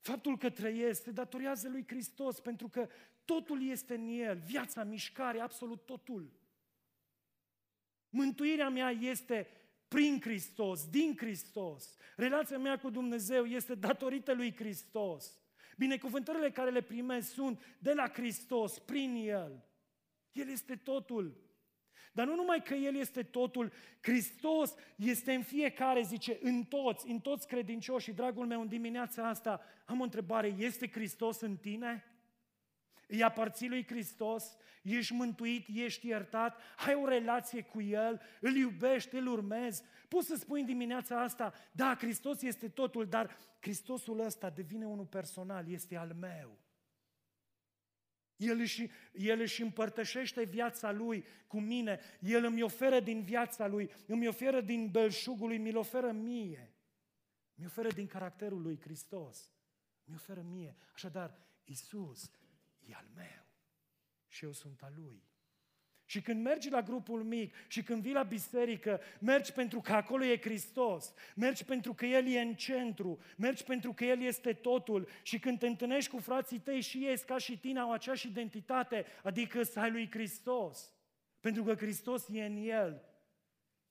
faptul 0.00 0.38
că 0.38 0.50
trăiesc, 0.50 1.02
se 1.02 1.10
datorează 1.10 1.68
lui 1.68 1.84
Hristos, 1.86 2.40
pentru 2.40 2.68
că 2.68 2.88
totul 3.24 3.68
este 3.68 3.94
în 3.94 4.08
El, 4.08 4.38
viața, 4.38 4.84
mișcare, 4.84 5.40
absolut 5.40 5.86
totul. 5.86 6.32
Mântuirea 8.08 8.68
mea 8.68 8.90
este 8.90 9.48
prin 9.88 10.20
Hristos, 10.20 10.88
din 10.88 11.14
Hristos. 11.16 11.96
Relația 12.16 12.58
mea 12.58 12.78
cu 12.78 12.90
Dumnezeu 12.90 13.44
este 13.44 13.74
datorită 13.74 14.32
lui 14.32 14.54
Hristos. 14.56 15.38
Binecuvântările 15.76 16.50
care 16.50 16.70
le 16.70 16.80
primesc 16.80 17.32
sunt 17.32 17.76
de 17.78 17.92
la 17.92 18.08
Hristos, 18.08 18.78
prin 18.78 19.14
El. 19.14 19.64
El 20.32 20.48
este 20.48 20.76
totul. 20.76 21.42
Dar 22.12 22.26
nu 22.26 22.34
numai 22.34 22.62
că 22.62 22.74
El 22.74 22.96
este 22.96 23.22
totul, 23.22 23.72
Hristos 24.00 24.74
este 24.96 25.32
în 25.32 25.42
fiecare, 25.42 26.02
zice, 26.02 26.38
în 26.40 26.64
toți, 26.64 27.10
în 27.10 27.20
toți 27.20 27.46
credincioși. 27.46 28.04
Și, 28.04 28.12
dragul 28.12 28.46
meu, 28.46 28.60
în 28.60 28.68
dimineața 28.68 29.28
asta 29.28 29.60
am 29.84 30.00
o 30.00 30.02
întrebare, 30.02 30.54
este 30.58 30.88
Hristos 30.88 31.40
în 31.40 31.56
tine? 31.56 32.04
Îi 33.14 33.22
aparții 33.22 33.68
lui 33.68 33.86
Hristos, 33.86 34.56
ești 34.82 35.12
mântuit, 35.12 35.66
ești 35.74 36.06
iertat, 36.06 36.60
ai 36.86 36.94
o 36.94 37.08
relație 37.08 37.62
cu 37.62 37.80
El, 37.80 38.20
îl 38.40 38.56
iubești, 38.56 39.16
îl 39.16 39.26
urmezi. 39.26 39.82
Poți 40.08 40.26
să 40.26 40.36
spui 40.36 40.60
în 40.60 40.66
dimineața 40.66 41.22
asta, 41.22 41.54
da, 41.72 41.96
Hristos 41.98 42.42
este 42.42 42.68
totul, 42.68 43.06
dar 43.06 43.36
Hristosul 43.60 44.20
ăsta 44.20 44.50
devine 44.50 44.86
unul 44.86 45.06
personal, 45.06 45.68
este 45.68 45.96
al 45.96 46.14
meu. 46.20 46.58
El 48.36 48.58
își, 48.58 48.90
el 49.12 49.40
își 49.40 49.62
împărtășește 49.62 50.44
viața 50.44 50.92
Lui 50.92 51.24
cu 51.46 51.60
mine, 51.60 52.00
El 52.20 52.44
îmi 52.44 52.62
oferă 52.62 53.00
din 53.00 53.22
viața 53.22 53.66
Lui, 53.66 53.90
îmi 54.06 54.28
oferă 54.28 54.60
din 54.60 54.90
belșugul 54.90 55.48
Lui, 55.48 55.58
mi-l 55.58 55.76
oferă 55.76 56.12
mie. 56.12 56.74
Mi 57.54 57.64
oferă 57.64 57.88
din 57.88 58.06
caracterul 58.06 58.62
Lui 58.62 58.80
Hristos. 58.80 59.50
Mi 60.04 60.14
oferă 60.14 60.42
mie. 60.42 60.76
Așadar, 60.94 61.38
Isus 61.64 62.30
e 62.86 62.94
al 62.94 63.08
meu 63.14 63.46
și 64.28 64.44
eu 64.44 64.52
sunt 64.52 64.82
al 64.82 64.92
lui. 64.96 65.22
Și 66.04 66.22
când 66.22 66.42
mergi 66.42 66.70
la 66.70 66.82
grupul 66.82 67.22
mic 67.22 67.54
și 67.68 67.82
când 67.82 68.02
vii 68.02 68.12
la 68.12 68.22
biserică, 68.22 69.00
mergi 69.20 69.52
pentru 69.52 69.80
că 69.80 69.92
acolo 69.92 70.24
e 70.24 70.40
Hristos, 70.40 71.14
mergi 71.34 71.64
pentru 71.64 71.94
că 71.94 72.06
El 72.06 72.26
e 72.26 72.40
în 72.40 72.54
centru, 72.54 73.18
mergi 73.36 73.64
pentru 73.64 73.92
că 73.92 74.04
El 74.04 74.20
este 74.20 74.52
totul 74.52 75.08
și 75.22 75.38
când 75.38 75.58
te 75.58 75.66
întâlnești 75.66 76.10
cu 76.10 76.18
frații 76.18 76.58
tăi 76.58 76.80
și 76.80 77.06
ei 77.06 77.18
ca 77.18 77.38
și 77.38 77.58
tine 77.58 77.78
au 77.78 77.92
aceeași 77.92 78.26
identitate, 78.26 79.06
adică 79.22 79.62
să 79.62 79.80
ai 79.80 79.90
lui 79.90 80.10
Hristos. 80.10 80.94
Pentru 81.40 81.62
că 81.62 81.74
Hristos 81.74 82.28
e 82.28 82.44
în 82.44 82.56
El 82.56 83.02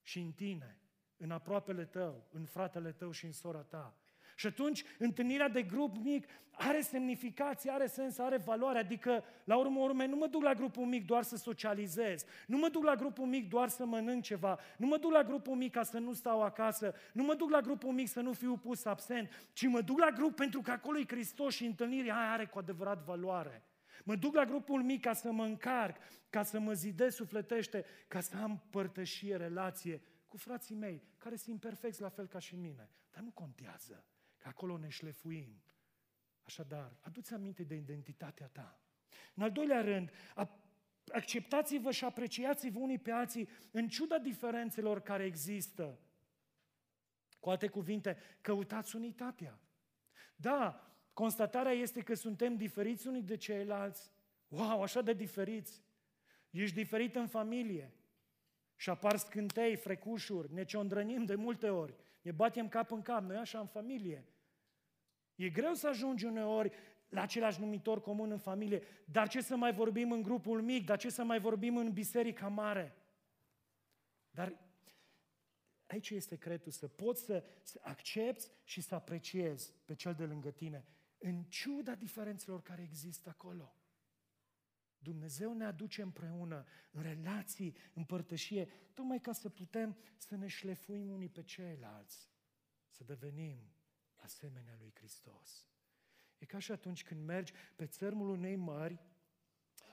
și 0.01 0.19
în 0.19 0.31
tine, 0.31 0.81
în 1.17 1.31
aproapele 1.31 1.85
tău, 1.85 2.27
în 2.31 2.45
fratele 2.45 2.91
tău 2.91 3.11
și 3.11 3.25
în 3.25 3.31
sora 3.31 3.61
ta. 3.61 4.02
Și 4.43 4.49
atunci, 4.49 4.83
întâlnirea 4.97 5.49
de 5.49 5.61
grup 5.61 5.97
mic 5.97 6.27
are 6.51 6.81
semnificație, 6.81 7.71
are 7.71 7.85
sens, 7.85 8.17
are 8.17 8.37
valoare. 8.37 8.79
Adică, 8.79 9.23
la 9.43 9.57
urmă 9.57 9.79
urme, 9.79 10.05
nu 10.05 10.15
mă 10.15 10.27
duc 10.27 10.43
la 10.43 10.53
grupul 10.53 10.85
mic 10.85 11.05
doar 11.05 11.23
să 11.23 11.37
socializez, 11.37 12.25
nu 12.47 12.57
mă 12.57 12.69
duc 12.69 12.83
la 12.83 12.95
grupul 12.95 13.25
mic 13.25 13.49
doar 13.49 13.69
să 13.69 13.85
mănânc 13.85 14.23
ceva, 14.23 14.59
nu 14.77 14.87
mă 14.87 14.97
duc 14.97 15.11
la 15.11 15.23
grupul 15.23 15.55
mic 15.55 15.71
ca 15.71 15.83
să 15.83 15.99
nu 15.99 16.13
stau 16.13 16.41
acasă, 16.41 16.93
nu 17.13 17.23
mă 17.23 17.33
duc 17.33 17.49
la 17.49 17.61
grupul 17.61 17.91
mic 17.91 18.07
să 18.07 18.21
nu 18.21 18.33
fiu 18.33 18.57
pus 18.57 18.85
absent, 18.85 19.49
ci 19.53 19.67
mă 19.67 19.81
duc 19.81 19.99
la 19.99 20.11
grup 20.11 20.35
pentru 20.35 20.61
că 20.61 20.71
acolo 20.71 20.97
e 20.99 21.03
Hristos 21.07 21.53
și 21.53 21.65
întâlnirea 21.65 22.17
aia 22.17 22.31
are 22.31 22.45
cu 22.45 22.57
adevărat 22.57 23.03
valoare. 23.03 23.63
Mă 24.03 24.15
duc 24.15 24.35
la 24.35 24.45
grupul 24.45 24.83
mic 24.83 25.01
ca 25.01 25.13
să 25.13 25.31
mă 25.31 25.43
încarc, 25.43 25.97
ca 26.29 26.43
să 26.43 26.59
mă 26.59 26.73
zidesc 26.73 27.15
sufletește, 27.15 27.85
ca 28.07 28.19
să 28.19 28.35
am 28.41 28.63
părtășie, 28.69 29.35
relație 29.35 30.01
cu 30.27 30.37
frații 30.37 30.75
mei, 30.75 31.03
care 31.17 31.35
sunt 31.35 31.53
imperfecți 31.53 32.01
la 32.01 32.09
fel 32.09 32.27
ca 32.27 32.39
și 32.39 32.55
mine. 32.55 32.89
Dar 33.11 33.23
nu 33.23 33.31
contează, 33.33 34.03
că 34.43 34.49
acolo 34.49 34.77
ne 34.77 34.89
șlefuim. 34.89 35.63
Așadar, 36.41 36.97
aduți 37.01 37.33
aminte 37.33 37.63
de 37.63 37.75
identitatea 37.75 38.47
ta. 38.47 38.79
În 39.33 39.43
al 39.43 39.51
doilea 39.51 39.81
rând, 39.81 40.11
acceptați-vă 41.11 41.91
și 41.91 42.05
apreciați-vă 42.05 42.79
unii 42.79 42.97
pe 42.97 43.11
alții 43.11 43.49
în 43.71 43.87
ciuda 43.87 44.17
diferențelor 44.17 45.01
care 45.01 45.23
există. 45.23 45.99
Cu 47.39 47.49
alte 47.49 47.67
cuvinte, 47.67 48.17
căutați 48.41 48.95
unitatea. 48.95 49.59
Da, 50.35 50.91
constatarea 51.13 51.71
este 51.71 52.01
că 52.01 52.13
suntem 52.13 52.55
diferiți 52.55 53.07
unii 53.07 53.23
de 53.23 53.37
ceilalți. 53.37 54.11
Wow, 54.47 54.81
așa 54.81 55.01
de 55.01 55.13
diferiți. 55.13 55.83
Ești 56.49 56.75
diferit 56.75 57.15
în 57.15 57.27
familie. 57.27 57.93
Și 58.75 58.89
apar 58.89 59.17
scântei, 59.17 59.75
frecușuri, 59.75 60.53
ne 60.53 60.63
ciondrănim 60.63 61.25
de 61.25 61.35
multe 61.35 61.69
ori. 61.69 61.95
Ne 62.21 62.31
batem 62.31 62.67
cap 62.67 62.91
în 62.91 63.01
cap, 63.01 63.23
noi 63.23 63.37
așa 63.37 63.59
în 63.59 63.67
familie. 63.67 64.27
E 65.35 65.49
greu 65.49 65.73
să 65.73 65.87
ajungi 65.87 66.25
uneori 66.25 66.71
la 67.09 67.21
același 67.21 67.59
numitor 67.59 68.01
comun 68.01 68.31
în 68.31 68.37
familie, 68.37 68.83
dar 69.05 69.27
ce 69.27 69.41
să 69.41 69.55
mai 69.55 69.73
vorbim 69.73 70.11
în 70.11 70.21
grupul 70.21 70.61
mic, 70.61 70.85
dar 70.85 70.97
ce 70.97 71.09
să 71.09 71.23
mai 71.23 71.39
vorbim 71.39 71.77
în 71.77 71.91
biserica 71.91 72.47
mare? 72.47 72.95
Dar 74.31 74.59
aici 75.87 76.09
este 76.09 76.35
secretul, 76.35 76.71
să 76.71 76.87
poți 76.87 77.23
să, 77.23 77.43
să 77.61 77.79
accepti 77.83 78.47
și 78.63 78.81
să 78.81 78.95
apreciezi 78.95 79.73
pe 79.85 79.95
cel 79.95 80.13
de 80.13 80.25
lângă 80.25 80.51
tine, 80.51 80.85
în 81.17 81.43
ciuda 81.43 81.95
diferențelor 81.95 82.61
care 82.61 82.81
există 82.81 83.29
acolo. 83.29 83.75
Dumnezeu 84.97 85.53
ne 85.53 85.65
aduce 85.65 86.01
împreună, 86.01 86.65
în 86.91 87.01
relații, 87.01 87.75
în 87.93 88.03
părtășie, 88.03 88.65
tocmai 88.93 89.19
ca 89.19 89.31
să 89.31 89.49
putem 89.49 89.97
să 90.17 90.35
ne 90.35 90.47
șlefuim 90.47 91.09
unii 91.09 91.29
pe 91.29 91.43
ceilalți, 91.43 92.29
să 92.89 93.03
devenim 93.03 93.73
asemenea 94.23 94.75
lui 94.79 94.91
Hristos. 94.93 95.67
E 96.37 96.45
ca 96.45 96.59
și 96.59 96.71
atunci 96.71 97.03
când 97.03 97.25
mergi 97.25 97.53
pe 97.75 97.85
țărmul 97.85 98.29
unei 98.29 98.55
mări, 98.55 99.01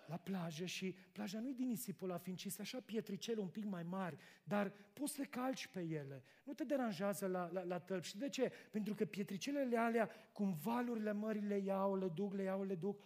la 0.07 0.17
plajă 0.17 0.65
și 0.65 0.97
plaja 1.13 1.41
nu-i 1.41 1.55
din 1.55 1.67
nisipul 1.67 2.09
la 2.09 2.19
fin, 2.19 2.37
ci 2.37 2.59
așa 2.61 2.81
pietricele 2.81 3.41
un 3.41 3.49
pic 3.49 3.65
mai 3.65 3.83
mari, 3.83 4.17
dar 4.45 4.73
poți 4.93 5.13
să 5.13 5.23
calci 5.23 5.67
pe 5.67 5.81
ele. 5.81 6.25
Nu 6.45 6.53
te 6.53 6.65
deranjează 6.65 7.27
la, 7.27 7.51
la, 7.53 7.63
la 7.63 7.79
tălpi. 7.79 8.07
Și 8.07 8.19
de 8.19 8.29
ce? 8.29 8.53
Pentru 8.71 8.95
că 8.95 9.05
pietricelele 9.05 9.77
alea, 9.77 10.11
cum 10.33 10.53
valurile 10.53 11.13
mării 11.13 11.43
le 11.43 11.57
iau, 11.57 11.97
le 11.97 12.09
duc, 12.09 12.35
le 12.35 12.43
iau, 12.43 12.63
le 12.63 12.75
duc, 12.75 13.03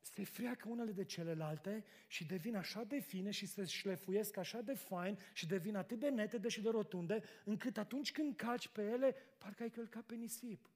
se 0.00 0.24
freacă 0.24 0.68
unele 0.68 0.92
de 0.92 1.04
celelalte 1.04 1.84
și 2.06 2.24
devin 2.24 2.56
așa 2.56 2.84
de 2.84 2.98
fine 2.98 3.30
și 3.30 3.46
se 3.46 3.64
șlefuiesc 3.64 4.36
așa 4.36 4.60
de 4.60 4.74
fain 4.74 5.18
și 5.32 5.46
devin 5.46 5.76
atât 5.76 5.98
de 5.98 6.08
netede 6.08 6.48
și 6.48 6.60
de 6.60 6.68
rotunde, 6.68 7.22
încât 7.44 7.76
atunci 7.76 8.12
când 8.12 8.36
calci 8.36 8.68
pe 8.68 8.82
ele, 8.82 9.14
parcă 9.38 9.62
ai 9.62 9.70
călcat 9.70 10.04
pe 10.04 10.14
nisip. 10.14 10.70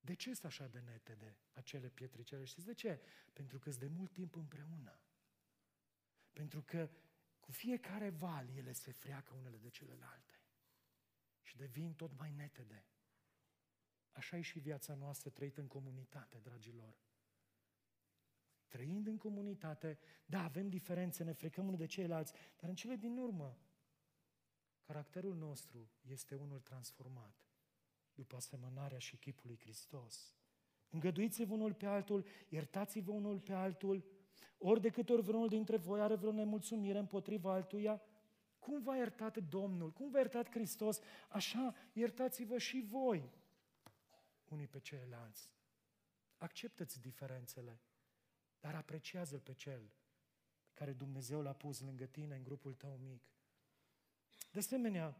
De 0.00 0.14
ce 0.14 0.32
sunt 0.32 0.44
așa 0.44 0.66
de 0.66 0.80
netede 0.80 1.36
acele 1.52 1.88
pietricele? 1.88 2.44
Știți 2.44 2.66
de 2.66 2.74
ce? 2.74 3.00
Pentru 3.32 3.58
că 3.58 3.70
sunt 3.70 3.82
de 3.82 3.90
mult 3.96 4.12
timp 4.12 4.36
împreună. 4.36 5.00
Pentru 6.32 6.62
că 6.62 6.90
cu 7.40 7.52
fiecare 7.52 8.10
val 8.10 8.48
ele 8.56 8.72
se 8.72 8.92
freacă 8.92 9.34
unele 9.34 9.56
de 9.56 9.68
celelalte 9.68 10.40
și 11.42 11.56
devin 11.56 11.94
tot 11.94 12.18
mai 12.18 12.30
netede. 12.30 12.84
Așa 14.14 14.36
e 14.36 14.40
și 14.40 14.58
viața 14.58 14.94
noastră 14.94 15.30
trăită 15.30 15.60
în 15.60 15.66
comunitate, 15.66 16.38
dragilor. 16.42 16.94
Trăind 18.68 19.06
în 19.06 19.16
comunitate, 19.16 19.98
da, 20.26 20.42
avem 20.42 20.68
diferențe, 20.68 21.24
ne 21.24 21.32
frecăm 21.32 21.64
unul 21.64 21.78
de 21.78 21.86
ceilalți, 21.86 22.32
dar 22.60 22.68
în 22.68 22.74
cele 22.74 22.96
din 22.96 23.16
urmă, 23.16 23.58
caracterul 24.82 25.36
nostru 25.36 25.90
este 26.00 26.34
unul 26.34 26.60
transformat 26.60 27.48
după 28.14 28.36
asemănarea 28.36 28.98
și 28.98 29.16
chipul 29.16 29.46
lui 29.46 29.58
Hristos. 29.58 30.36
Îngăduiți-vă 30.90 31.54
unul 31.54 31.74
pe 31.74 31.86
altul, 31.86 32.26
iertați-vă 32.48 33.10
unul 33.12 33.40
pe 33.40 33.52
altul, 33.52 34.04
ori 34.58 34.80
de 34.80 34.90
câte 34.90 35.12
ori 35.12 35.22
vreunul 35.22 35.48
dintre 35.48 35.76
voi 35.76 36.00
are 36.00 36.14
vreo 36.14 36.32
nemulțumire 36.32 36.98
împotriva 36.98 37.52
altuia, 37.52 38.02
cum 38.58 38.82
v-a 38.82 38.96
iertat 38.96 39.36
Domnul, 39.36 39.92
cum 39.92 40.10
v-a 40.10 40.18
iertat 40.18 40.50
Hristos, 40.50 41.00
așa 41.28 41.74
iertați-vă 41.92 42.58
și 42.58 42.84
voi 42.88 43.30
unii 44.54 44.66
pe 44.66 44.78
ceilalți. 44.78 45.50
Acceptă-ți 46.36 47.00
diferențele, 47.00 47.80
dar 48.60 48.74
apreciază 48.74 49.38
pe 49.38 49.52
cel 49.52 49.92
care 50.74 50.92
Dumnezeu 50.92 51.42
l-a 51.42 51.52
pus 51.52 51.80
lângă 51.80 52.04
tine 52.04 52.36
în 52.36 52.42
grupul 52.42 52.74
tău 52.74 52.96
mic. 53.02 53.22
De 54.52 54.58
asemenea, 54.58 55.16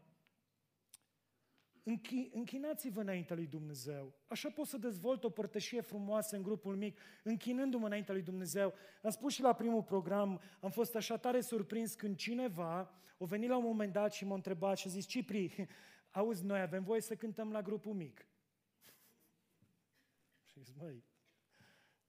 închi, 1.83 2.29
închinați-vă 2.33 3.01
înaintea 3.01 3.35
lui 3.35 3.47
Dumnezeu. 3.47 4.13
Așa 4.27 4.49
pot 4.49 4.67
să 4.67 4.77
dezvolt 4.77 5.23
o 5.23 5.29
părtășie 5.29 5.81
frumoasă 5.81 6.35
în 6.35 6.41
grupul 6.43 6.75
mic, 6.75 6.99
închinându-mă 7.23 7.85
înaintea 7.85 8.13
lui 8.13 8.23
Dumnezeu. 8.23 8.73
Am 9.01 9.09
spus 9.09 9.33
și 9.33 9.41
la 9.41 9.53
primul 9.53 9.83
program, 9.83 10.41
am 10.61 10.71
fost 10.71 10.95
așa 10.95 11.17
tare 11.17 11.41
surprins 11.41 11.93
când 11.93 12.15
cineva 12.15 12.77
a 13.19 13.25
venit 13.25 13.49
la 13.49 13.57
un 13.57 13.63
moment 13.63 13.93
dat 13.93 14.13
și 14.13 14.25
m-a 14.25 14.35
întrebat 14.35 14.77
și 14.77 14.87
a 14.87 14.89
zis, 14.89 15.05
Cipri, 15.05 15.67
auzi, 16.11 16.45
noi 16.45 16.59
avem 16.59 16.83
voie 16.83 17.01
să 17.01 17.15
cântăm 17.15 17.51
la 17.51 17.61
grupul 17.61 17.93
mic. 17.93 18.25
Și 20.55 20.63
zic, 20.63 20.75
măi, 20.75 21.03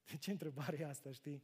de 0.05 0.17
ce 0.17 0.31
întrebare 0.31 0.77
e 0.79 0.85
asta, 0.85 1.11
știi? 1.11 1.43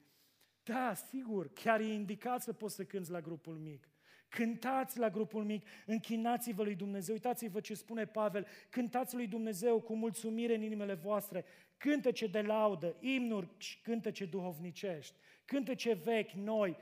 Da, 0.63 0.93
sigur, 0.93 1.53
chiar 1.53 1.79
e 1.79 1.93
indicat 1.93 2.41
să 2.41 2.53
poți 2.53 2.75
să 2.75 2.85
cânți 2.85 3.11
la 3.11 3.21
grupul 3.21 3.57
mic. 3.57 3.87
Cântați 4.29 4.99
la 4.99 5.09
grupul 5.09 5.43
mic, 5.43 5.67
închinați-vă 5.85 6.63
lui 6.63 6.75
Dumnezeu. 6.75 7.13
Uitați-vă 7.13 7.59
ce 7.59 7.73
spune 7.73 8.05
Pavel, 8.05 8.47
cântați 8.69 9.15
lui 9.15 9.27
Dumnezeu 9.27 9.81
cu 9.81 9.95
mulțumire 9.95 10.55
în 10.55 10.61
inimile 10.61 10.93
voastre, 10.93 11.45
cântece 11.77 12.27
de 12.27 12.41
laudă, 12.41 12.95
imnuri 12.99 13.49
și 13.57 13.81
cântece 13.81 14.25
duhovnicești, 14.25 15.15
cântece 15.45 15.93
vechi, 15.93 16.31
noi, 16.31 16.77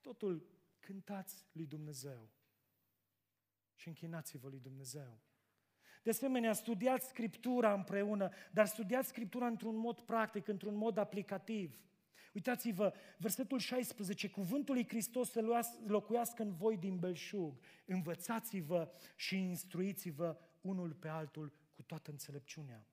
totul 0.00 0.46
cântați 0.80 1.46
lui 1.52 1.66
Dumnezeu 1.66 2.28
și 3.74 3.88
închinați-vă 3.88 4.48
lui 4.48 4.60
Dumnezeu. 4.60 5.20
De 6.02 6.10
asemenea, 6.10 6.52
studiați 6.52 7.08
Scriptura 7.08 7.72
împreună, 7.72 8.30
dar 8.52 8.66
studiați 8.66 9.08
Scriptura 9.08 9.46
într-un 9.46 9.76
mod 9.76 10.00
practic, 10.00 10.48
într-un 10.48 10.74
mod 10.74 10.96
aplicativ. 10.96 11.80
Uitați-vă, 12.32 12.92
versetul 13.18 13.58
16, 13.58 14.28
cuvântul 14.28 14.74
lui 14.74 14.88
Hristos 14.88 15.30
să 15.30 15.64
locuiască 15.86 16.42
în 16.42 16.54
voi 16.54 16.76
din 16.76 16.98
belșug. 16.98 17.58
Învățați-vă 17.84 18.92
și 19.16 19.36
instruiți-vă 19.36 20.38
unul 20.60 20.92
pe 20.92 21.08
altul 21.08 21.52
cu 21.74 21.82
toată 21.82 22.10
înțelepciunea. 22.10 22.86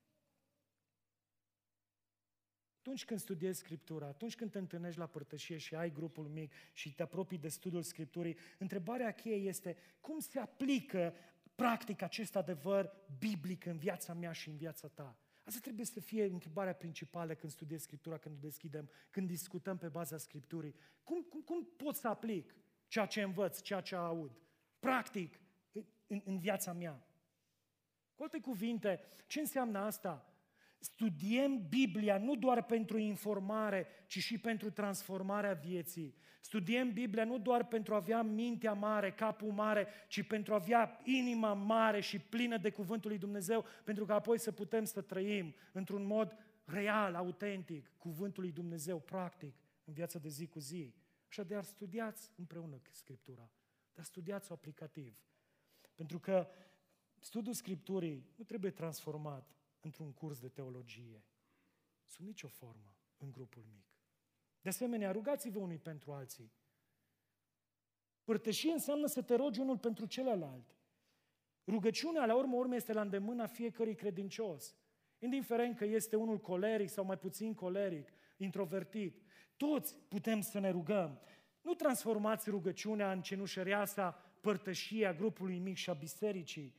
Atunci 2.80 3.06
când 3.06 3.20
studiezi 3.20 3.60
Scriptura, 3.60 4.06
atunci 4.06 4.36
când 4.36 4.52
te 4.52 4.58
întâlnești 4.58 5.00
la 5.00 5.06
părtășie 5.06 5.58
și 5.58 5.76
ai 5.76 5.92
grupul 5.92 6.28
mic 6.28 6.54
și 6.74 6.94
te 6.94 7.04
apropii 7.04 7.38
de 7.38 7.48
studiul 7.48 7.82
Scripturii, 7.82 8.38
întrebarea 8.58 9.12
cheie 9.12 9.36
este 9.36 9.78
cum 10.02 10.20
se 10.20 10.40
aplică 10.40 11.14
practic 11.60 12.02
acest 12.02 12.36
adevăr 12.36 12.92
biblic 13.18 13.66
în 13.66 13.78
viața 13.78 14.14
mea 14.14 14.32
și 14.32 14.50
în 14.50 14.56
viața 14.56 14.88
ta? 14.88 15.18
Asta 15.44 15.60
trebuie 15.62 15.86
să 15.86 16.00
fie 16.00 16.26
întrebarea 16.26 16.74
principală 16.74 17.34
când 17.34 17.52
studiez 17.52 17.82
Scriptura, 17.82 18.18
când 18.18 18.36
o 18.36 18.40
deschidem, 18.42 18.90
când 19.10 19.28
discutăm 19.28 19.78
pe 19.78 19.88
baza 19.88 20.18
Scripturii. 20.18 20.76
Cum, 21.04 21.22
cum, 21.22 21.42
cum 21.42 21.66
pot 21.78 21.96
să 21.96 22.08
aplic 22.08 22.56
ceea 22.88 23.06
ce 23.06 23.22
învăț, 23.22 23.62
ceea 23.62 23.82
ce 23.82 23.96
aud? 23.96 24.32
Practic, 24.80 25.40
în, 26.08 26.22
în 26.26 26.40
viața 26.40 26.74
mea. 26.74 27.08
Cu 28.16 28.24
alte 28.24 28.40
cuvinte, 28.40 29.02
ce 29.28 29.40
înseamnă 29.40 29.80
asta? 29.80 30.29
Studiem 30.80 31.68
Biblia 31.70 32.18
nu 32.18 32.36
doar 32.36 32.64
pentru 32.64 32.98
informare, 32.98 33.88
ci 34.08 34.18
și 34.18 34.38
pentru 34.38 34.72
transformarea 34.72 35.54
vieții. 35.54 36.16
Studiem 36.42 36.94
Biblia 36.94 37.24
nu 37.24 37.38
doar 37.38 37.68
pentru 37.68 37.94
a 37.94 37.98
avea 37.98 38.22
mintea 38.22 38.74
mare, 38.74 39.12
capul 39.12 39.52
mare, 39.52 39.88
ci 40.08 40.24
pentru 40.28 40.54
a 40.54 40.56
avea 40.56 41.00
inima 41.04 41.54
mare 41.54 42.00
și 42.00 42.20
plină 42.20 42.58
de 42.58 42.70
Cuvântul 42.70 43.10
lui 43.10 43.20
Dumnezeu, 43.20 43.66
pentru 43.84 44.06
că 44.06 44.14
apoi 44.14 44.40
să 44.40 44.52
putem 44.52 44.84
să 44.84 45.02
trăim 45.02 45.56
într-un 45.72 46.06
mod 46.06 46.36
real, 46.66 47.16
autentic, 47.16 47.92
Cuvântul 47.98 48.44
lui 48.44 48.52
Dumnezeu, 48.52 49.00
practic, 49.00 49.56
în 49.84 49.94
viața 49.94 50.20
de 50.20 50.30
zi 50.30 50.48
cu 50.48 50.60
zi. 50.60 50.94
Așadar, 51.30 51.64
studiați 51.64 52.32
împreună 52.36 52.82
Scriptura, 52.92 53.52
dar 53.94 54.04
studiați-o 54.04 54.54
aplicativ. 54.54 55.18
Pentru 55.96 56.20
că 56.20 56.48
studiul 57.20 57.54
Scripturii 57.54 58.26
nu 58.36 58.44
trebuie 58.44 58.72
transformat 58.72 59.59
într-un 59.80 60.14
curs 60.14 60.40
de 60.40 60.50
teologie, 60.50 61.24
sub 62.06 62.26
nicio 62.26 62.48
formă, 62.48 62.96
în 63.18 63.32
grupul 63.32 63.64
mic. 63.72 63.86
De 64.62 64.70
asemenea, 64.70 65.12
rugați-vă 65.12 65.60
unii 65.60 65.78
pentru 65.78 66.12
alții. 66.12 66.52
Părtășie 68.24 68.72
înseamnă 68.72 69.06
să 69.06 69.22
te 69.22 69.36
rogi 69.36 69.60
unul 69.60 69.78
pentru 69.78 70.06
celălalt. 70.06 70.76
Rugăciunea, 71.68 72.26
la 72.26 72.36
urmă 72.36 72.56
urmă, 72.56 72.76
este 72.76 72.94
la 72.94 73.02
îndemâna 73.02 73.46
fiecărui 73.46 73.96
credincios. 73.96 74.78
Indiferent 75.20 75.78
că 75.78 75.86
este 75.86 76.16
unul 76.16 76.40
coleric 76.40 76.90
sau 76.90 77.06
mai 77.06 77.18
puțin 77.18 77.54
coleric, 77.54 78.10
introvertit. 78.38 79.22
Toți 79.58 79.96
putem 79.96 80.42
să 80.42 80.60
ne 80.60 80.70
rugăm. 80.70 81.20
Nu 81.62 81.74
transformați 81.74 82.50
rugăciunea 82.50 83.12
în 83.12 83.22
cenușăreasa 83.22 84.12
părtășia 84.42 85.14
grupului 85.14 85.60
mic 85.60 85.76
și 85.76 85.90
a 85.90 85.94
bisericii, 85.94 86.76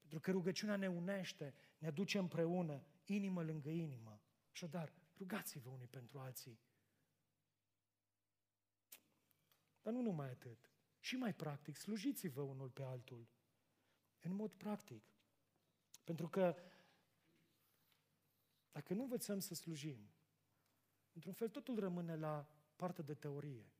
pentru 0.00 0.20
că 0.20 0.30
rugăciunea 0.30 0.76
ne 0.76 0.88
unește, 0.88 1.54
ne 1.82 1.88
aduce 1.88 2.18
împreună, 2.18 2.84
inimă 3.04 3.42
lângă 3.42 3.70
inimă. 3.70 4.20
Așadar, 4.52 4.92
rugați-vă 5.16 5.68
unii 5.68 5.86
pentru 5.86 6.18
alții. 6.18 6.60
Dar 9.82 9.92
nu 9.92 10.00
numai 10.00 10.30
atât. 10.30 10.70
Și 10.98 11.16
mai 11.16 11.34
practic, 11.34 11.76
slujiți-vă 11.76 12.40
unul 12.40 12.70
pe 12.70 12.82
altul. 12.82 13.28
În 14.20 14.34
mod 14.34 14.54
practic. 14.54 15.04
Pentru 16.04 16.28
că 16.28 16.56
dacă 18.72 18.94
nu 18.94 19.02
învățăm 19.02 19.38
să 19.38 19.54
slujim, 19.54 20.10
într-un 21.12 21.32
fel 21.32 21.48
totul 21.48 21.78
rămâne 21.78 22.16
la 22.16 22.48
partea 22.76 23.04
de 23.04 23.14
teorie. 23.14 23.72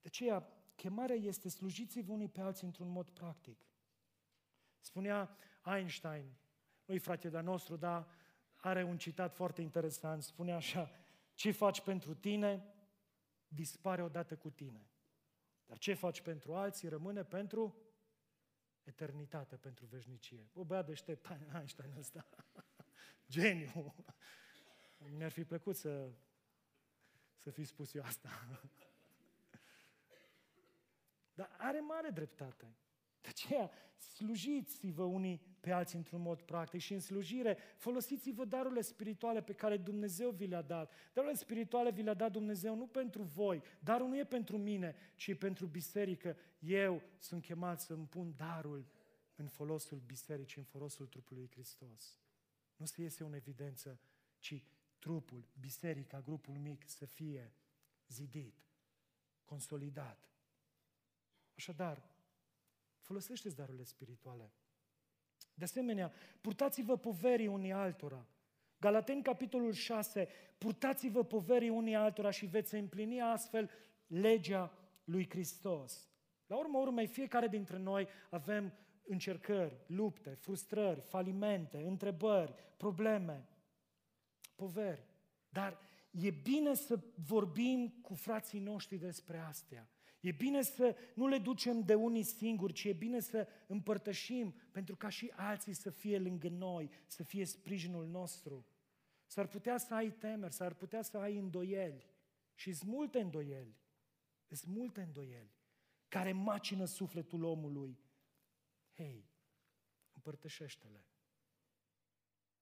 De 0.00 0.06
aceea, 0.06 0.48
chemarea 0.74 1.16
este 1.16 1.48
slujiți-vă 1.48 2.12
unii 2.12 2.28
pe 2.28 2.40
alții 2.40 2.66
într-un 2.66 2.88
mod 2.88 3.10
practic. 3.10 3.69
Spunea 4.90 5.36
Einstein, 5.64 6.32
nu-i 6.84 6.98
frate 6.98 7.28
de 7.28 7.40
nostru, 7.40 7.76
dar 7.76 8.08
are 8.56 8.82
un 8.82 8.98
citat 8.98 9.34
foarte 9.34 9.60
interesant, 9.60 10.22
spune 10.22 10.52
așa, 10.52 10.90
ce 11.34 11.50
faci 11.50 11.80
pentru 11.80 12.14
tine, 12.14 12.74
dispare 13.48 14.02
odată 14.02 14.36
cu 14.36 14.50
tine. 14.50 14.90
Dar 15.66 15.78
ce 15.78 15.94
faci 15.94 16.20
pentru 16.20 16.54
alții 16.54 16.88
rămâne 16.88 17.24
pentru 17.24 17.76
eternitate, 18.82 19.56
pentru 19.56 19.86
veșnicie. 19.86 20.50
O 20.54 20.64
băiat 20.64 20.86
deștept, 20.86 21.28
Einstein 21.54 21.94
ăsta. 21.98 22.26
Geniu. 23.28 23.94
Mi-ar 24.98 25.30
fi 25.30 25.44
plăcut 25.44 25.76
să, 25.76 26.10
să 27.36 27.50
fi 27.50 27.64
spus 27.64 27.94
eu 27.94 28.02
asta. 28.02 28.28
Dar 31.34 31.54
are 31.58 31.80
mare 31.80 32.08
dreptate. 32.08 32.74
De 33.20 33.28
aceea, 33.28 33.70
slujiți-vă 33.98 35.02
unii 35.02 35.40
pe 35.60 35.70
alții 35.70 35.98
într-un 35.98 36.20
mod 36.20 36.40
practic 36.40 36.80
și 36.80 36.92
în 36.92 37.00
slujire 37.00 37.58
folosiți-vă 37.76 38.44
darurile 38.44 38.80
spirituale 38.80 39.42
pe 39.42 39.52
care 39.52 39.76
Dumnezeu 39.76 40.30
vi 40.30 40.46
le-a 40.46 40.62
dat. 40.62 40.92
Darurile 41.12 41.38
spirituale 41.38 41.90
vi 41.90 42.02
le-a 42.02 42.14
dat 42.14 42.32
Dumnezeu 42.32 42.76
nu 42.76 42.86
pentru 42.86 43.22
voi, 43.22 43.62
darul 43.80 44.08
nu 44.08 44.18
e 44.18 44.24
pentru 44.24 44.58
mine, 44.58 44.94
ci 45.14 45.34
pentru 45.34 45.66
biserică. 45.66 46.36
Eu 46.58 47.02
sunt 47.18 47.42
chemat 47.42 47.80
să 47.80 47.92
îmi 47.92 48.06
pun 48.06 48.34
darul 48.36 48.86
în 49.34 49.48
folosul 49.48 49.98
bisericii, 49.98 50.60
în 50.60 50.66
folosul 50.66 51.06
trupului 51.06 51.48
Hristos. 51.50 52.18
Nu 52.76 52.86
să 52.86 53.00
iese 53.00 53.24
în 53.24 53.32
evidență, 53.32 54.00
ci 54.38 54.62
trupul, 54.98 55.48
biserica, 55.60 56.20
grupul 56.20 56.54
mic 56.54 56.88
să 56.88 57.04
fie 57.04 57.52
zidit, 58.08 58.66
consolidat. 59.44 60.30
Așadar, 61.56 62.02
Folosește-ți 63.10 63.56
darurile 63.56 63.84
spirituale. 63.84 64.52
De 65.54 65.64
asemenea, 65.64 66.12
purtați-vă 66.40 66.96
poverii 66.96 67.46
unii 67.46 67.72
altora. 67.72 68.26
Galateni, 68.78 69.22
capitolul 69.22 69.72
6, 69.72 70.28
purtați-vă 70.58 71.24
poverii 71.24 71.68
unii 71.68 71.94
altora 71.94 72.30
și 72.30 72.46
veți 72.46 72.74
împlini 72.74 73.20
astfel 73.20 73.70
legea 74.06 74.72
lui 75.04 75.28
Hristos. 75.28 76.10
La 76.46 76.56
urmă 76.56 76.78
urmei, 76.78 77.06
fiecare 77.06 77.48
dintre 77.48 77.78
noi 77.78 78.08
avem 78.30 78.72
încercări, 79.02 79.80
lupte, 79.86 80.30
frustrări, 80.30 81.00
falimente, 81.00 81.82
întrebări, 81.82 82.54
probleme, 82.76 83.48
poveri. 84.54 85.04
Dar 85.48 85.78
e 86.10 86.30
bine 86.30 86.74
să 86.74 87.00
vorbim 87.26 87.88
cu 87.88 88.14
frații 88.14 88.60
noștri 88.60 88.96
despre 88.96 89.38
astea. 89.38 89.88
E 90.20 90.32
bine 90.32 90.62
să 90.62 90.96
nu 91.14 91.26
le 91.26 91.38
ducem 91.38 91.80
de 91.80 91.94
unii 91.94 92.22
singuri, 92.22 92.72
ci 92.72 92.84
e 92.84 92.92
bine 92.92 93.20
să 93.20 93.48
împărtășim 93.66 94.54
pentru 94.70 94.96
ca 94.96 95.08
și 95.08 95.32
alții 95.36 95.72
să 95.72 95.90
fie 95.90 96.18
lângă 96.18 96.48
noi, 96.48 96.90
să 97.06 97.22
fie 97.22 97.44
sprijinul 97.44 98.06
nostru. 98.06 98.66
S-ar 99.26 99.46
putea 99.46 99.78
să 99.78 99.94
ai 99.94 100.10
temeri, 100.10 100.52
s-ar 100.52 100.74
putea 100.74 101.02
să 101.02 101.18
ai 101.18 101.36
îndoieli. 101.36 102.06
Și 102.54 102.72
sunt 102.72 102.90
multe 102.90 103.20
îndoieli. 103.20 103.78
Sunt 104.48 104.76
multe 104.76 105.00
îndoieli 105.00 105.58
care 106.08 106.32
macină 106.32 106.84
sufletul 106.84 107.44
omului. 107.44 107.98
Hei, 108.94 109.30
împărtășește-le. 110.12 111.06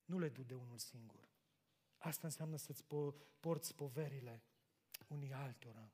Nu 0.04 0.18
le 0.18 0.28
du 0.28 0.42
de 0.42 0.54
unul 0.54 0.78
singur. 0.78 1.28
Asta 1.96 2.26
înseamnă 2.26 2.56
să-ți 2.56 2.84
porți 3.40 3.74
poverile 3.74 4.42
unii 5.06 5.32
altora. 5.32 5.92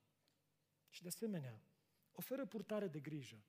Și 0.95 1.03
de 1.03 1.09
asemenea, 1.09 1.63
oferă 2.13 2.47
purtare 2.47 2.87
de 2.87 2.99
grijă. 2.99 3.45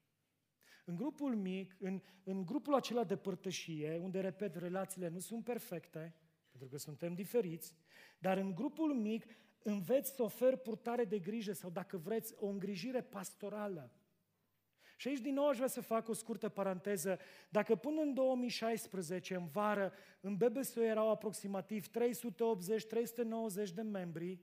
În 0.85 0.95
grupul 0.95 1.35
mic, 1.35 1.75
în, 1.79 2.01
în 2.23 2.45
grupul 2.45 2.73
acela 2.73 3.03
de 3.03 3.17
părtășie, 3.17 3.99
unde, 4.01 4.19
repet, 4.19 4.55
relațiile 4.55 5.07
nu 5.07 5.19
sunt 5.19 5.43
perfecte, 5.43 6.15
pentru 6.49 6.67
că 6.69 6.77
suntem 6.77 7.13
diferiți, 7.13 7.75
dar 8.19 8.37
în 8.37 8.55
grupul 8.55 8.93
mic 8.93 9.25
înveți 9.63 10.15
să 10.15 10.23
oferi 10.23 10.57
purtare 10.59 11.03
de 11.03 11.19
grijă 11.19 11.51
sau, 11.51 11.69
dacă 11.69 11.97
vreți, 11.97 12.33
o 12.37 12.47
îngrijire 12.47 13.01
pastorală. 13.01 13.91
Și 14.97 15.07
aici 15.07 15.21
din 15.21 15.33
nou 15.33 15.47
aș 15.47 15.55
vrea 15.55 15.67
să 15.67 15.81
fac 15.81 16.07
o 16.07 16.13
scurtă 16.13 16.49
paranteză. 16.49 17.19
Dacă 17.49 17.75
până 17.75 18.01
în 18.01 18.13
2016, 18.13 19.35
în 19.35 19.47
vară, 19.47 19.93
în 20.21 20.35
BBSO 20.35 20.81
erau 20.81 21.09
aproximativ 21.09 21.87
380-390 21.87 21.91
de 23.73 23.81
membri, 23.81 24.39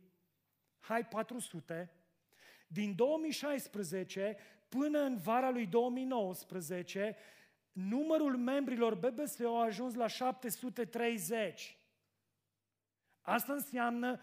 hai 0.79 1.07
400, 1.07 2.02
din 2.73 2.95
2016 2.95 4.37
până 4.69 4.99
în 4.99 5.17
vara 5.17 5.51
lui 5.51 5.67
2019, 5.67 7.17
numărul 7.73 8.37
membrilor 8.37 8.95
BBSO 8.95 9.57
a 9.57 9.65
ajuns 9.65 9.95
la 9.95 10.07
730. 10.07 11.79
Asta 13.21 13.53
înseamnă 13.53 14.21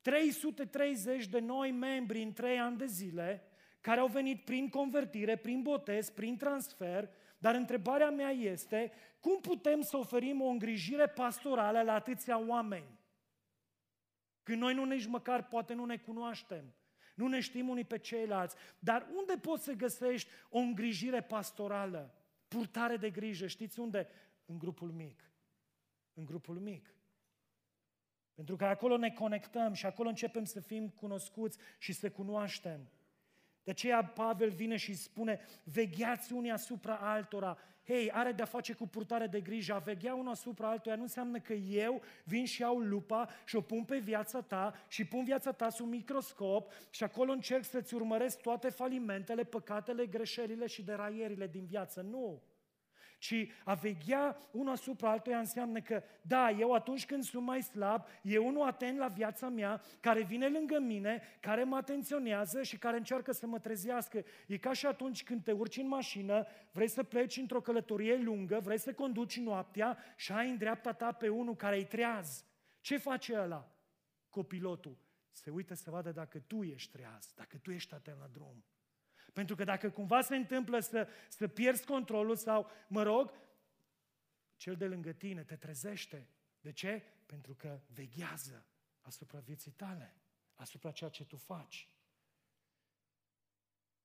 330 0.00 1.26
de 1.26 1.38
noi 1.38 1.70
membri 1.70 2.22
în 2.22 2.32
3 2.32 2.58
ani 2.58 2.76
de 2.76 2.86
zile, 2.86 3.42
care 3.80 4.00
au 4.00 4.06
venit 4.06 4.44
prin 4.44 4.68
convertire, 4.68 5.36
prin 5.36 5.62
botez, 5.62 6.10
prin 6.10 6.36
transfer, 6.36 7.08
dar 7.38 7.54
întrebarea 7.54 8.10
mea 8.10 8.30
este, 8.30 8.92
cum 9.20 9.40
putem 9.40 9.80
să 9.80 9.96
oferim 9.96 10.40
o 10.40 10.46
îngrijire 10.46 11.06
pastorală 11.06 11.82
la 11.82 11.92
atâția 11.92 12.38
oameni? 12.38 13.00
Când 14.42 14.60
noi 14.60 14.74
nu 14.74 14.84
nici 14.84 15.06
măcar 15.06 15.46
poate 15.46 15.74
nu 15.74 15.84
ne 15.84 15.96
cunoaștem. 15.96 16.74
Nu 17.14 17.26
ne 17.26 17.40
știm 17.40 17.68
unii 17.68 17.84
pe 17.84 17.98
ceilalți. 17.98 18.56
Dar 18.78 19.06
unde 19.16 19.36
poți 19.36 19.64
să 19.64 19.72
găsești 19.72 20.30
o 20.48 20.58
îngrijire 20.58 21.22
pastorală? 21.22 22.14
Purtare 22.48 22.96
de 22.96 23.10
grijă, 23.10 23.46
știți 23.46 23.80
unde? 23.80 24.08
În 24.46 24.58
grupul 24.58 24.90
mic. 24.90 25.30
În 26.14 26.24
grupul 26.24 26.58
mic. 26.58 26.94
Pentru 28.34 28.56
că 28.56 28.64
acolo 28.64 28.96
ne 28.96 29.10
conectăm 29.10 29.72
și 29.72 29.86
acolo 29.86 30.08
începem 30.08 30.44
să 30.44 30.60
fim 30.60 30.88
cunoscuți 30.88 31.58
și 31.78 31.92
să 31.92 32.10
cunoaștem. 32.10 32.88
De 33.64 33.70
aceea 33.70 34.04
Pavel 34.04 34.50
vine 34.50 34.76
și 34.76 34.94
spune, 34.94 35.40
vegheați 35.64 36.32
unii 36.32 36.50
asupra 36.50 36.94
altora. 36.94 37.58
Hei, 37.86 38.10
are 38.10 38.32
de-a 38.32 38.44
face 38.44 38.72
cu 38.72 38.86
purtare 38.86 39.26
de 39.26 39.40
grijă. 39.40 39.74
A 39.74 39.78
veghea 39.78 40.14
unul 40.14 40.32
asupra 40.32 40.68
altuia 40.68 40.94
nu 40.96 41.02
înseamnă 41.02 41.38
că 41.38 41.52
eu 41.52 42.02
vin 42.24 42.44
și 42.44 42.60
iau 42.60 42.78
lupa 42.78 43.28
și 43.44 43.56
o 43.56 43.60
pun 43.60 43.84
pe 43.84 43.98
viața 43.98 44.40
ta 44.40 44.74
și 44.88 45.04
pun 45.04 45.24
viața 45.24 45.52
ta 45.52 45.68
sub 45.68 45.88
microscop 45.88 46.72
și 46.90 47.04
acolo 47.04 47.32
încerc 47.32 47.64
să-ți 47.64 47.94
urmăresc 47.94 48.40
toate 48.40 48.68
falimentele, 48.68 49.44
păcatele, 49.44 50.06
greșelile 50.06 50.66
și 50.66 50.82
deraierile 50.82 51.46
din 51.46 51.64
viață. 51.64 52.00
Nu! 52.00 52.42
Ci 53.22 53.48
a 53.64 53.74
veghea 53.74 54.36
unul 54.50 54.72
asupra 54.72 55.10
altuia 55.10 55.38
înseamnă 55.38 55.80
că, 55.80 56.02
da, 56.22 56.50
eu 56.50 56.72
atunci 56.72 57.06
când 57.06 57.24
sunt 57.24 57.44
mai 57.44 57.62
slab, 57.62 58.06
e 58.22 58.38
unul 58.38 58.66
atent 58.66 58.98
la 58.98 59.06
viața 59.06 59.48
mea, 59.48 59.82
care 60.00 60.22
vine 60.22 60.48
lângă 60.48 60.78
mine, 60.78 61.22
care 61.40 61.64
mă 61.64 61.76
atenționează 61.76 62.62
și 62.62 62.78
care 62.78 62.96
încearcă 62.96 63.32
să 63.32 63.46
mă 63.46 63.58
trezească. 63.58 64.24
E 64.46 64.56
ca 64.56 64.72
și 64.72 64.86
atunci 64.86 65.24
când 65.24 65.44
te 65.44 65.52
urci 65.52 65.76
în 65.76 65.88
mașină, 65.88 66.46
vrei 66.72 66.88
să 66.88 67.02
pleci 67.02 67.36
într-o 67.36 67.60
călătorie 67.60 68.16
lungă, 68.16 68.60
vrei 68.62 68.78
să 68.78 68.92
conduci 68.92 69.38
noaptea 69.38 69.98
și 70.16 70.32
ai 70.32 70.50
în 70.50 70.56
dreapta 70.56 70.92
ta 70.92 71.12
pe 71.12 71.28
unul 71.28 71.56
care 71.56 71.76
îi 71.76 71.86
treaz. 71.86 72.44
Ce 72.80 72.96
face 72.96 73.38
ăla? 73.38 73.72
Copilotul 74.28 74.96
se 75.30 75.50
uită 75.50 75.74
să 75.74 75.90
vadă 75.90 76.12
dacă 76.12 76.38
tu 76.38 76.62
ești 76.62 76.92
treaz, 76.92 77.32
dacă 77.34 77.56
tu 77.56 77.70
ești 77.70 77.94
atent 77.94 78.18
la 78.18 78.26
drum. 78.32 78.64
Pentru 79.32 79.54
că 79.54 79.64
dacă 79.64 79.90
cumva 79.90 80.20
se 80.20 80.36
întâmplă 80.36 80.80
să, 80.80 81.08
să 81.28 81.48
pierzi 81.48 81.84
controlul 81.84 82.36
sau, 82.36 82.70
mă 82.88 83.02
rog, 83.02 83.32
cel 84.56 84.76
de 84.76 84.86
lângă 84.86 85.12
tine 85.12 85.44
te 85.44 85.56
trezește. 85.56 86.28
De 86.60 86.72
ce? 86.72 87.02
Pentru 87.26 87.54
că 87.54 87.80
veghează 87.86 88.66
asupra 89.00 89.38
vieții 89.38 89.70
tale, 89.70 90.14
asupra 90.54 90.90
ceea 90.90 91.10
ce 91.10 91.24
tu 91.24 91.36
faci. 91.36 91.90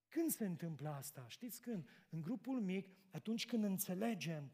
Când 0.08 0.32
se 0.32 0.46
întâmplă 0.46 0.90
asta? 0.90 1.26
Știți 1.28 1.62
când? 1.62 1.90
În 2.10 2.22
grupul 2.22 2.62
mic, 2.62 2.90
atunci 3.12 3.46
când 3.46 3.64
înțelegem 3.64 4.52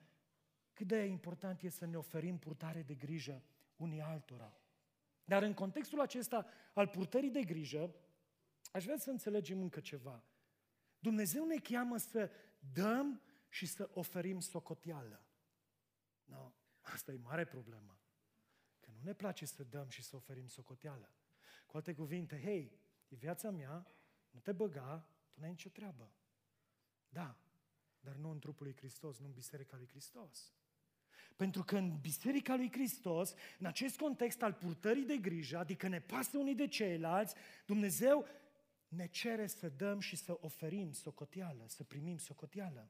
cât 0.74 0.88
de 0.88 1.06
important 1.06 1.62
e 1.62 1.70
să 1.70 1.86
ne 1.86 1.98
oferim 1.98 2.38
purtare 2.40 2.82
de 2.82 2.94
grijă 2.94 3.44
unii 3.76 4.02
altora. 4.02 4.58
Dar 5.24 5.44
în 5.44 5.54
contextul 5.54 6.00
acesta 6.00 6.46
al 6.74 6.88
purtării 6.88 7.30
de 7.30 7.44
grijă, 7.44 7.96
aș 8.72 8.84
vrea 8.84 8.98
să 8.98 9.10
înțelegem 9.10 9.62
încă 9.62 9.80
ceva. 9.80 10.24
Dumnezeu 11.04 11.46
ne 11.46 11.58
cheamă 11.58 11.98
să 11.98 12.32
dăm 12.74 13.22
și 13.50 13.66
să 13.66 13.90
oferim 13.94 14.40
socoteală. 14.40 15.26
No, 16.24 16.54
asta 16.82 17.12
e 17.12 17.18
mare 17.18 17.46
problemă. 17.46 18.00
Că 18.80 18.92
nu 18.92 19.00
ne 19.04 19.14
place 19.14 19.46
să 19.46 19.64
dăm 19.64 19.90
și 19.90 20.04
să 20.04 20.16
oferim 20.16 20.48
socoteală. 20.48 21.16
Cu 21.66 21.76
alte 21.76 21.94
cuvinte, 21.94 22.42
hei, 22.42 22.80
e 23.08 23.16
viața 23.16 23.52
mea, 23.52 23.88
nu 24.30 24.40
te 24.40 24.52
băga, 24.52 25.08
tu 25.32 25.40
n-ai 25.40 25.50
nicio 25.50 25.70
treabă. 25.70 26.12
Da, 27.10 27.38
dar 28.00 28.16
nu 28.16 28.30
în 28.30 28.40
trupul 28.40 28.66
lui 28.66 28.76
Hristos, 28.76 29.20
nu 29.20 29.26
în 29.26 29.34
Biserica 29.34 29.78
lui 29.78 29.88
Hristos. 29.88 30.54
Pentru 31.36 31.64
că 31.64 31.78
în 31.78 32.00
Biserica 32.00 32.56
lui 32.56 32.72
Hristos, 32.72 33.34
în 33.60 33.66
acest 33.66 33.98
context 33.98 34.42
al 34.42 34.54
purtării 34.54 35.06
de 35.06 35.18
grijă, 35.18 35.58
adică 35.58 35.88
ne 35.88 36.02
pasă 36.02 36.38
unii 36.38 36.56
de 36.56 36.68
ceilalți, 36.68 37.36
Dumnezeu 37.66 38.28
ne 38.96 39.08
cere 39.08 39.48
să 39.48 39.70
dăm 39.70 40.00
și 40.00 40.16
să 40.16 40.38
oferim 40.40 40.92
socoteală, 40.92 41.64
să 41.68 41.84
primim 41.84 42.18
socoteală. 42.18 42.90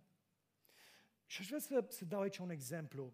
Și 1.26 1.42
aș 1.42 1.48
vrea 1.48 1.60
să, 1.60 1.86
să 1.90 2.06
dau 2.06 2.22
aici 2.22 2.38
un 2.38 2.50
exemplu. 2.50 3.14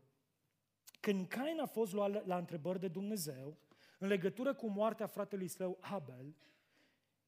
Când 0.99 1.27
Cain 1.27 1.59
a 1.59 1.65
fost 1.65 1.93
luat 1.93 2.25
la 2.25 2.37
întrebări 2.37 2.79
de 2.79 2.87
Dumnezeu, 2.87 3.57
în 3.97 4.07
legătură 4.07 4.53
cu 4.53 4.67
moartea 4.67 5.07
fratelui 5.07 5.47
său 5.47 5.77
Abel, 5.81 6.35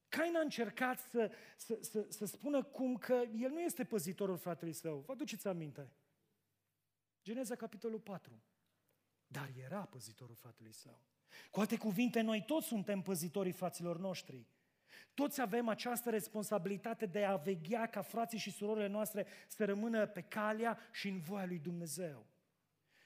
Cain 0.09 0.35
a 0.35 0.39
încercat 0.39 0.99
să, 0.99 1.31
să, 1.57 1.77
să, 1.81 2.05
să 2.09 2.25
spună 2.25 2.63
cum 2.63 2.95
că 2.95 3.23
el 3.35 3.49
nu 3.49 3.61
este 3.61 3.83
păzitorul 3.83 4.37
fratelui 4.37 4.73
său. 4.73 4.99
Vă 4.99 5.11
aduceți 5.11 5.47
aminte? 5.47 5.91
Geneza, 7.23 7.55
capitolul 7.55 7.99
4. 7.99 8.41
Dar 9.27 9.51
era 9.55 9.85
păzitorul 9.85 10.35
fratelui 10.35 10.73
său. 10.73 11.01
Cu 11.51 11.59
alte 11.59 11.77
cuvinte, 11.77 12.21
noi 12.21 12.43
toți 12.45 12.67
suntem 12.67 13.01
păzitorii 13.01 13.51
fraților 13.51 13.99
noștri. 13.99 14.47
Toți 15.13 15.41
avem 15.41 15.67
această 15.67 16.09
responsabilitate 16.09 17.05
de 17.05 17.23
a 17.23 17.35
veghea 17.35 17.87
ca 17.87 18.01
frații 18.01 18.37
și 18.37 18.51
surorile 18.51 18.87
noastre 18.87 19.27
să 19.47 19.65
rămână 19.65 20.07
pe 20.07 20.21
calea 20.21 20.79
și 20.91 21.07
în 21.07 21.19
voia 21.19 21.45
lui 21.45 21.59
Dumnezeu. 21.59 22.25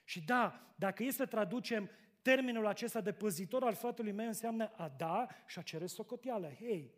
Și 0.04 0.22
da, 0.22 0.74
dacă 0.76 1.04
e 1.04 1.12
să 1.12 1.26
traducem 1.26 1.90
termenul 2.22 2.66
acesta 2.66 3.02
de 3.02 3.14
păzitor 3.14 3.64
al 3.64 3.74
fratelui 3.74 4.12
meu, 4.12 4.28
înseamnă 4.28 4.68
a 4.68 4.90
da 4.90 5.28
și 5.48 5.60
a 5.60 5.62
cere 5.62 5.86
socoteală. 5.86 6.54
Hei, 6.54 6.94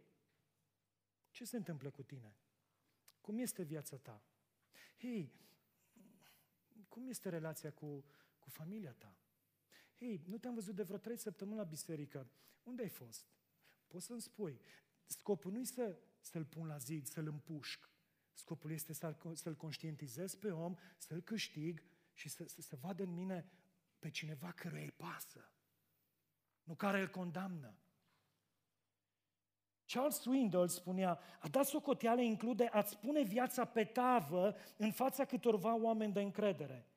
ce 1.30 1.46
se 1.46 1.58
întâmplă 1.58 1.90
cu 1.90 2.04
tine? 2.04 2.36
Cum 3.22 3.38
este 3.38 3.64
viața 3.64 3.98
ta? 3.98 4.22
Hei, 4.98 5.34
cum 6.88 7.08
este 7.08 7.30
relația 7.30 7.72
cu, 7.72 8.06
cu 8.40 8.50
familia 8.50 8.92
ta? 8.92 9.18
Hei, 9.98 10.22
nu 10.26 10.38
te-am 10.38 10.54
văzut 10.54 10.76
de 10.76 10.84
vreo 10.84 10.98
trei 10.98 11.18
săptămâni 11.18 11.58
la 11.58 11.64
biserică. 11.64 12.28
Unde 12.64 12.82
ai 12.82 12.90
fost? 12.90 13.37
Poți 13.88 14.06
să-mi 14.06 14.22
spui. 14.22 14.60
Scopul 15.06 15.52
nu 15.52 15.60
e 15.60 15.64
să, 15.64 15.98
să-l 16.20 16.46
pun 16.46 16.68
la 16.68 16.78
zid, 16.78 17.08
să-l 17.08 17.28
împușc. 17.28 17.90
Scopul 18.34 18.72
este 18.72 18.94
să-l, 18.94 19.18
să-l 19.34 19.56
conștientizez 19.56 20.36
pe 20.36 20.52
om, 20.52 20.76
să-l 20.98 21.22
câștig 21.22 21.84
și 22.14 22.30
să, 22.30 22.48
să, 22.48 22.62
să 22.62 22.76
vadă 22.76 23.04
în 23.04 23.14
mine 23.14 23.52
pe 24.00 24.10
cineva 24.10 24.52
căruia 24.52 24.82
îi 24.82 24.92
pasă. 24.92 25.52
Nu 26.64 26.76
care 26.76 27.00
îl 27.00 27.08
condamnă. 27.08 27.76
Charles 29.86 30.20
Swindoll 30.20 30.68
spunea, 30.68 31.20
a 31.40 31.48
dat 31.48 31.66
socoteală 31.66 32.22
include 32.22 32.66
a-ți 32.66 32.98
pune 32.98 33.24
viața 33.24 33.66
pe 33.66 33.84
tavă 33.84 34.56
în 34.78 34.92
fața 34.92 35.26
câtorva 35.26 35.76
oameni 35.76 36.14
de 36.14 36.22
încredere. 36.22 36.88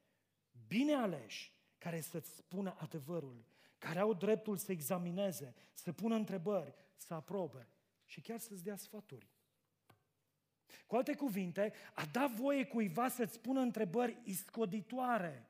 Bine 0.67 0.95
aleși, 0.95 1.53
care 1.79 2.01
să-ți 2.01 2.37
spună 2.37 2.77
adevărul, 2.79 3.45
care 3.81 3.99
au 3.99 4.15
dreptul 4.15 4.57
să 4.57 4.73
examineze, 4.73 5.55
să 5.73 5.93
pună 5.93 6.15
întrebări, 6.15 6.75
să 6.97 7.15
aprobe 7.15 7.69
și 8.05 8.21
chiar 8.21 8.39
să-ți 8.39 8.65
dea 8.65 8.77
sfaturi. 8.77 9.29
Cu 10.87 10.97
alte 10.97 11.15
cuvinte, 11.15 11.73
a 11.95 12.05
da 12.13 12.33
voie 12.37 12.67
cuiva 12.67 13.09
să-ți 13.09 13.41
pună 13.41 13.61
întrebări 13.61 14.21
iscoditoare, 14.25 15.49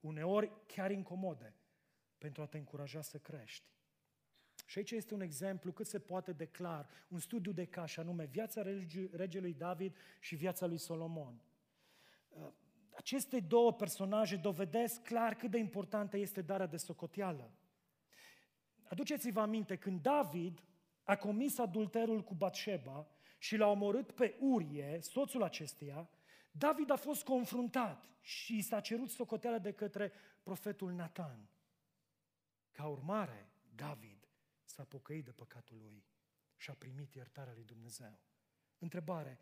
uneori 0.00 0.52
chiar 0.66 0.90
incomode, 0.90 1.54
pentru 2.18 2.42
a 2.42 2.46
te 2.46 2.58
încuraja 2.58 3.02
să 3.02 3.18
crești. 3.18 3.74
Și 4.66 4.78
aici 4.78 4.90
este 4.90 5.14
un 5.14 5.20
exemplu 5.20 5.72
cât 5.72 5.86
se 5.86 6.00
poate 6.00 6.32
de 6.32 6.46
clar, 6.46 6.88
un 7.08 7.18
studiu 7.18 7.52
de 7.52 7.64
caș, 7.64 7.96
anume 7.96 8.24
viața 8.24 8.62
regelui 9.10 9.54
David 9.54 9.96
și 10.20 10.34
viața 10.34 10.66
lui 10.66 10.78
Solomon. 10.78 11.42
Uh, 12.96 13.02
aceste 13.02 13.40
două 13.40 13.72
personaje 13.72 14.36
dovedesc 14.36 15.02
clar 15.02 15.34
cât 15.34 15.50
de 15.50 15.58
importantă 15.58 16.16
este 16.16 16.42
darea 16.42 16.66
de 16.66 16.76
socoteală. 16.76 17.52
Aduceți-vă 18.88 19.40
aminte, 19.40 19.76
când 19.76 20.02
David 20.02 20.62
a 21.04 21.16
comis 21.16 21.58
adulterul 21.58 22.22
cu 22.22 22.34
Batșeba 22.34 23.06
și 23.38 23.56
l-a 23.56 23.66
omorât 23.66 24.12
pe 24.12 24.36
Urie, 24.40 24.98
soțul 25.00 25.42
acesteia, 25.42 26.08
David 26.50 26.90
a 26.90 26.96
fost 26.96 27.24
confruntat 27.24 28.10
și 28.20 28.60
s-a 28.60 28.80
cerut 28.80 29.10
socoteală 29.10 29.58
de 29.58 29.72
către 29.72 30.12
profetul 30.42 30.92
Nathan. 30.92 31.48
Ca 32.72 32.86
urmare, 32.86 33.50
David 33.74 34.28
s-a 34.64 34.84
pocăit 34.84 35.24
de 35.24 35.32
păcatul 35.32 35.76
lui 35.82 36.04
și 36.56 36.70
a 36.70 36.74
primit 36.74 37.14
iertarea 37.14 37.52
lui 37.52 37.64
Dumnezeu. 37.64 38.18
Întrebare. 38.78 39.40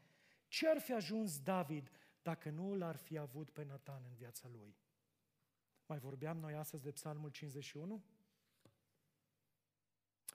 Ce 0.48 0.68
ar 0.68 0.78
fi 0.78 0.92
ajuns 0.92 1.40
David 1.40 1.90
dacă 2.24 2.50
nu 2.50 2.74
l-ar 2.74 2.96
fi 2.96 3.18
avut 3.18 3.50
pe 3.50 3.64
Nathan 3.64 4.02
în 4.08 4.14
viața 4.14 4.48
lui? 4.48 4.76
Mai 5.86 5.98
vorbeam 5.98 6.38
noi 6.38 6.54
astăzi 6.54 6.82
de 6.82 6.90
Psalmul 6.90 7.30
51? 7.30 8.02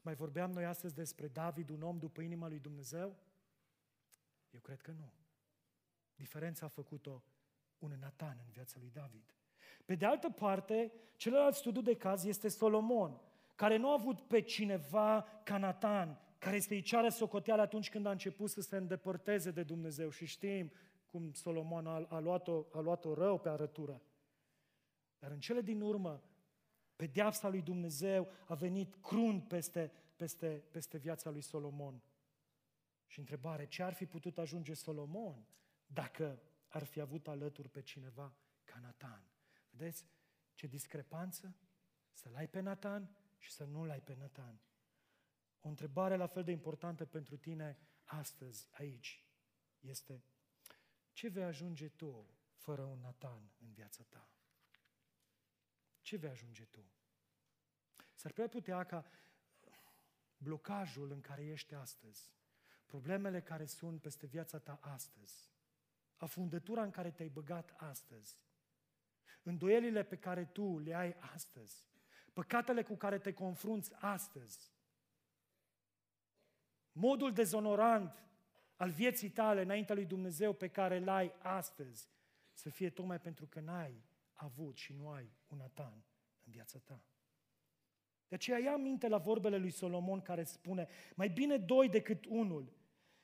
Mai 0.01 0.15
vorbeam 0.15 0.51
noi 0.51 0.65
astăzi 0.65 0.95
despre 0.95 1.27
David, 1.27 1.69
un 1.69 1.81
om 1.81 1.97
după 1.97 2.21
inima 2.21 2.47
lui 2.47 2.59
Dumnezeu? 2.59 3.15
Eu 4.49 4.59
cred 4.59 4.81
că 4.81 4.91
nu. 4.91 5.13
Diferența 6.15 6.65
a 6.65 6.69
făcut-o 6.69 7.23
un 7.77 7.97
Nathan 7.99 8.37
în 8.45 8.51
viața 8.51 8.77
lui 8.79 8.89
David. 8.93 9.35
Pe 9.85 9.95
de 9.95 10.05
altă 10.05 10.29
parte, 10.29 10.91
celălalt 11.15 11.55
studiu 11.55 11.81
de 11.81 11.95
caz 11.95 12.23
este 12.23 12.47
Solomon, 12.47 13.21
care 13.55 13.77
nu 13.77 13.89
a 13.89 13.93
avut 13.93 14.21
pe 14.21 14.41
cineva 14.41 15.41
ca 15.43 15.57
Nathan, 15.57 16.19
care 16.37 16.59
să-i 16.59 16.81
ceară 16.81 17.09
socoteală 17.09 17.61
atunci 17.61 17.89
când 17.89 18.05
a 18.05 18.11
început 18.11 18.49
să 18.49 18.61
se 18.61 18.77
îndepărteze 18.77 19.51
de 19.51 19.63
Dumnezeu. 19.63 20.09
Și 20.09 20.25
știm 20.25 20.71
cum 21.11 21.33
Solomon 21.33 21.87
a, 21.87 22.05
a, 22.09 22.19
luat-o, 22.19 22.65
a 22.71 22.79
luat-o 22.79 23.13
rău 23.13 23.39
pe 23.39 23.49
arătură. 23.49 24.01
Dar 25.19 25.31
în 25.31 25.39
cele 25.39 25.61
din 25.61 25.81
urmă, 25.81 26.23
pedeapsa 26.95 27.47
lui 27.49 27.61
Dumnezeu 27.61 28.27
a 28.47 28.55
venit 28.55 28.95
crunt 28.95 29.47
peste, 29.47 29.91
peste, 30.15 30.63
peste 30.71 30.97
viața 30.97 31.29
lui 31.29 31.41
Solomon. 31.41 32.01
Și 33.05 33.19
întrebare, 33.19 33.67
ce 33.67 33.83
ar 33.83 33.93
fi 33.93 34.05
putut 34.05 34.37
ajunge 34.37 34.73
Solomon 34.73 35.47
dacă 35.85 36.41
ar 36.67 36.83
fi 36.83 36.99
avut 36.99 37.27
alături 37.27 37.69
pe 37.69 37.81
cineva 37.81 38.35
ca 38.63 38.79
Nathan? 38.79 39.23
Vedeți 39.69 40.05
ce 40.53 40.67
discrepanță? 40.67 41.55
Să-l 42.11 42.35
ai 42.35 42.47
pe 42.47 42.59
Nathan 42.59 43.15
și 43.37 43.51
să 43.51 43.63
nu-l 43.63 43.89
ai 43.89 44.01
pe 44.01 44.15
Nathan. 44.15 44.59
O 45.61 45.67
întrebare 45.67 46.15
la 46.15 46.27
fel 46.27 46.43
de 46.43 46.51
importantă 46.51 47.05
pentru 47.05 47.37
tine 47.37 47.77
astăzi, 48.03 48.69
aici, 48.71 49.23
este 49.79 50.23
ce 51.19 51.27
vei 51.27 51.43
ajunge 51.43 51.87
tu 51.87 52.25
fără 52.55 52.81
un 52.81 52.99
Nathan 52.99 53.51
în 53.61 53.71
viața 53.71 54.03
ta? 54.09 54.27
Ce 56.01 56.17
vei 56.17 56.29
ajunge 56.29 56.65
tu? 56.65 56.91
S-ar 58.13 58.31
putea 58.31 58.47
putea 58.47 58.83
ca 58.83 59.05
blocajul 60.37 61.11
în 61.11 61.21
care 61.21 61.45
ești 61.45 61.73
astăzi, 61.73 62.33
problemele 62.85 63.41
care 63.41 63.65
sunt 63.65 64.01
peste 64.01 64.25
viața 64.25 64.59
ta 64.59 64.79
astăzi, 64.81 65.51
afundătura 66.17 66.83
în 66.83 66.91
care 66.91 67.11
te-ai 67.11 67.29
băgat 67.29 67.73
astăzi, 67.77 68.39
îndoielile 69.43 70.03
pe 70.03 70.17
care 70.17 70.45
tu 70.45 70.77
le 70.77 70.93
ai 70.95 71.13
astăzi, 71.19 71.87
păcatele 72.33 72.83
cu 72.83 72.95
care 72.95 73.19
te 73.19 73.33
confrunți 73.33 73.93
astăzi, 73.93 74.73
modul 76.91 77.33
dezonorant 77.33 78.28
al 78.79 78.89
vieții 78.89 79.29
tale 79.29 79.61
înaintea 79.61 79.95
lui 79.95 80.05
Dumnezeu 80.05 80.53
pe 80.53 80.67
care 80.67 80.99
l-ai 80.99 81.33
astăzi, 81.37 82.09
să 82.53 82.69
fie 82.69 82.89
tocmai 82.89 83.19
pentru 83.19 83.45
că 83.45 83.59
n-ai 83.59 84.03
avut 84.33 84.77
și 84.77 84.93
nu 84.93 85.09
ai 85.09 85.31
un 85.47 85.57
Natan 85.57 86.03
în 86.45 86.51
viața 86.51 86.79
ta. 86.79 87.03
De 88.27 88.35
aceea 88.35 88.57
ia 88.59 88.77
minte 88.77 89.07
la 89.07 89.17
vorbele 89.17 89.57
lui 89.57 89.69
Solomon 89.69 90.21
care 90.21 90.43
spune, 90.43 90.87
mai 91.15 91.29
bine 91.29 91.57
doi 91.57 91.89
decât 91.89 92.25
unul, 92.25 92.73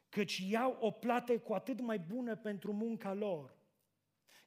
căci 0.09 0.37
iau 0.37 0.77
o 0.79 0.91
plată 0.91 1.39
cu 1.39 1.53
atât 1.53 1.79
mai 1.79 1.99
bună 1.99 2.35
pentru 2.35 2.73
munca 2.73 3.13
lor. 3.13 3.57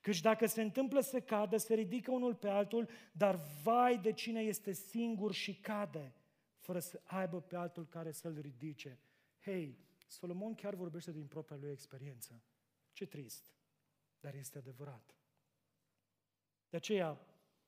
Căci 0.00 0.20
dacă 0.20 0.46
se 0.46 0.62
întâmplă 0.62 1.00
să 1.00 1.20
cadă, 1.20 1.56
se 1.56 1.74
ridică 1.74 2.10
unul 2.10 2.34
pe 2.34 2.48
altul, 2.48 2.88
dar 3.12 3.38
vai 3.62 3.98
de 3.98 4.12
cine 4.12 4.40
este 4.40 4.72
singur 4.72 5.32
și 5.32 5.54
cade, 5.54 6.14
fără 6.58 6.78
să 6.78 7.00
aibă 7.04 7.40
pe 7.40 7.56
altul 7.56 7.86
care 7.86 8.10
să-l 8.10 8.38
ridice. 8.40 8.98
Hei, 9.40 9.78
Solomon 10.08 10.54
chiar 10.54 10.74
vorbește 10.74 11.12
din 11.12 11.26
propria 11.26 11.56
lui 11.56 11.70
experiență. 11.70 12.42
Ce 12.92 13.06
trist, 13.06 13.54
dar 14.20 14.34
este 14.34 14.58
adevărat. 14.58 15.16
De 16.68 16.76
aceea, 16.76 17.20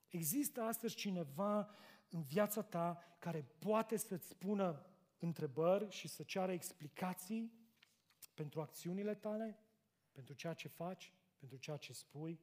există 0.09 0.62
astăzi 0.62 0.95
cineva 0.95 1.74
în 2.09 2.22
viața 2.22 2.62
ta 2.62 3.16
care 3.18 3.43
poate 3.59 3.97
să-ți 3.97 4.28
spună 4.28 4.86
întrebări 5.18 5.91
și 5.91 6.09
să 6.09 6.22
ceară 6.22 6.53
explicații 6.53 7.53
pentru 8.34 8.61
acțiunile 8.61 9.14
tale, 9.14 9.59
pentru 10.12 10.34
ceea 10.34 10.55
ce 10.55 10.68
faci, 10.68 11.12
pentru 11.38 11.59
ceea 11.59 11.76
ce 11.76 11.93
spui, 11.93 12.41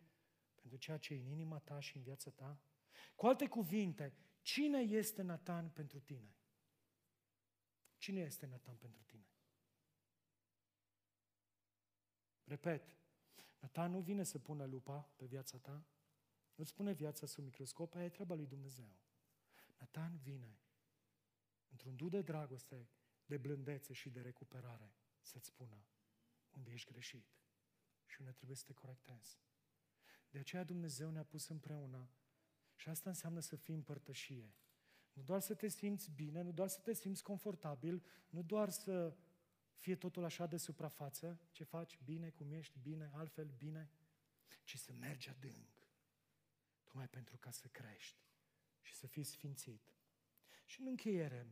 pentru 0.56 0.78
ceea 0.78 0.98
ce 0.98 1.14
e 1.14 1.20
în 1.20 1.32
inima 1.32 1.60
ta 1.60 1.80
și 1.80 1.98
în 1.98 2.04
viața 2.04 2.32
ta? 2.32 2.60
Cu 3.16 3.26
alte 3.26 3.48
cuvinte, 3.48 4.14
cine 4.42 4.80
este 4.80 5.22
Nathan 5.22 5.70
pentru 5.70 6.00
tine? 6.00 6.36
Cine 7.98 8.20
este 8.20 8.46
Nathan 8.46 8.76
pentru 8.76 9.02
tine? 9.04 9.27
Repet, 12.48 12.94
Nathan 13.60 13.92
nu 13.92 14.00
vine 14.00 14.24
să 14.24 14.40
pună 14.40 14.66
lupa 14.66 15.10
pe 15.16 15.26
viața 15.26 15.58
ta, 15.58 15.86
nu-ți 16.56 16.74
pune 16.74 16.92
viața 16.92 17.26
sub 17.26 17.44
microscop, 17.44 17.96
aia 17.96 18.06
e 18.06 18.10
treaba 18.10 18.36
lui 18.36 18.46
Dumnezeu. 18.46 18.96
Nathan 19.78 20.18
vine 20.18 20.60
într-un 21.70 21.96
du 21.96 22.10
de 22.10 22.22
dragoste, 22.22 22.90
de 23.26 23.38
blândețe 23.38 23.94
și 23.94 24.10
de 24.10 24.22
recuperare 24.22 24.94
să-ți 25.22 25.48
spună 25.48 25.86
unde 26.50 26.72
ești 26.72 26.92
greșit 26.92 27.26
și 28.06 28.20
unde 28.20 28.32
trebuie 28.32 28.58
să 28.58 28.64
te 28.66 28.74
corectezi. 28.74 29.40
De 30.30 30.40
aceea 30.40 30.64
Dumnezeu 30.64 31.10
ne-a 31.10 31.24
pus 31.24 31.48
împreună 31.48 32.10
și 32.76 32.90
asta 32.90 33.10
înseamnă 33.10 33.40
să 33.40 33.56
fii 33.56 33.74
împărtășie. 33.74 34.54
Nu 35.14 35.24
doar 35.24 35.40
să 35.40 35.56
te 35.56 35.68
simți 35.68 36.12
bine, 36.12 36.42
nu 36.42 36.52
doar 36.52 36.68
să 36.68 36.80
te 36.80 36.94
simți 36.94 37.24
confortabil, 37.24 38.04
nu 38.30 38.44
doar 38.44 38.70
să 38.70 39.16
fie 39.78 39.96
totul 39.96 40.24
așa 40.24 40.46
de 40.46 40.58
suprafață, 40.58 41.40
ce 41.52 41.64
faci, 41.64 42.00
bine, 42.04 42.30
cum 42.30 42.52
ești, 42.52 42.80
bine, 42.82 43.12
altfel, 43.14 43.50
bine, 43.58 43.90
ci 44.64 44.78
să 44.78 44.94
mergi 44.94 45.30
adânc, 45.30 45.82
tocmai 46.84 47.08
pentru 47.08 47.38
ca 47.38 47.52
să 47.52 47.68
crești 47.68 48.26
și 48.82 48.96
să 48.96 49.08
fii 49.08 49.24
sfințit. 49.24 49.94
Și 50.66 50.82
în 50.82 50.88
încheiere, 50.88 51.48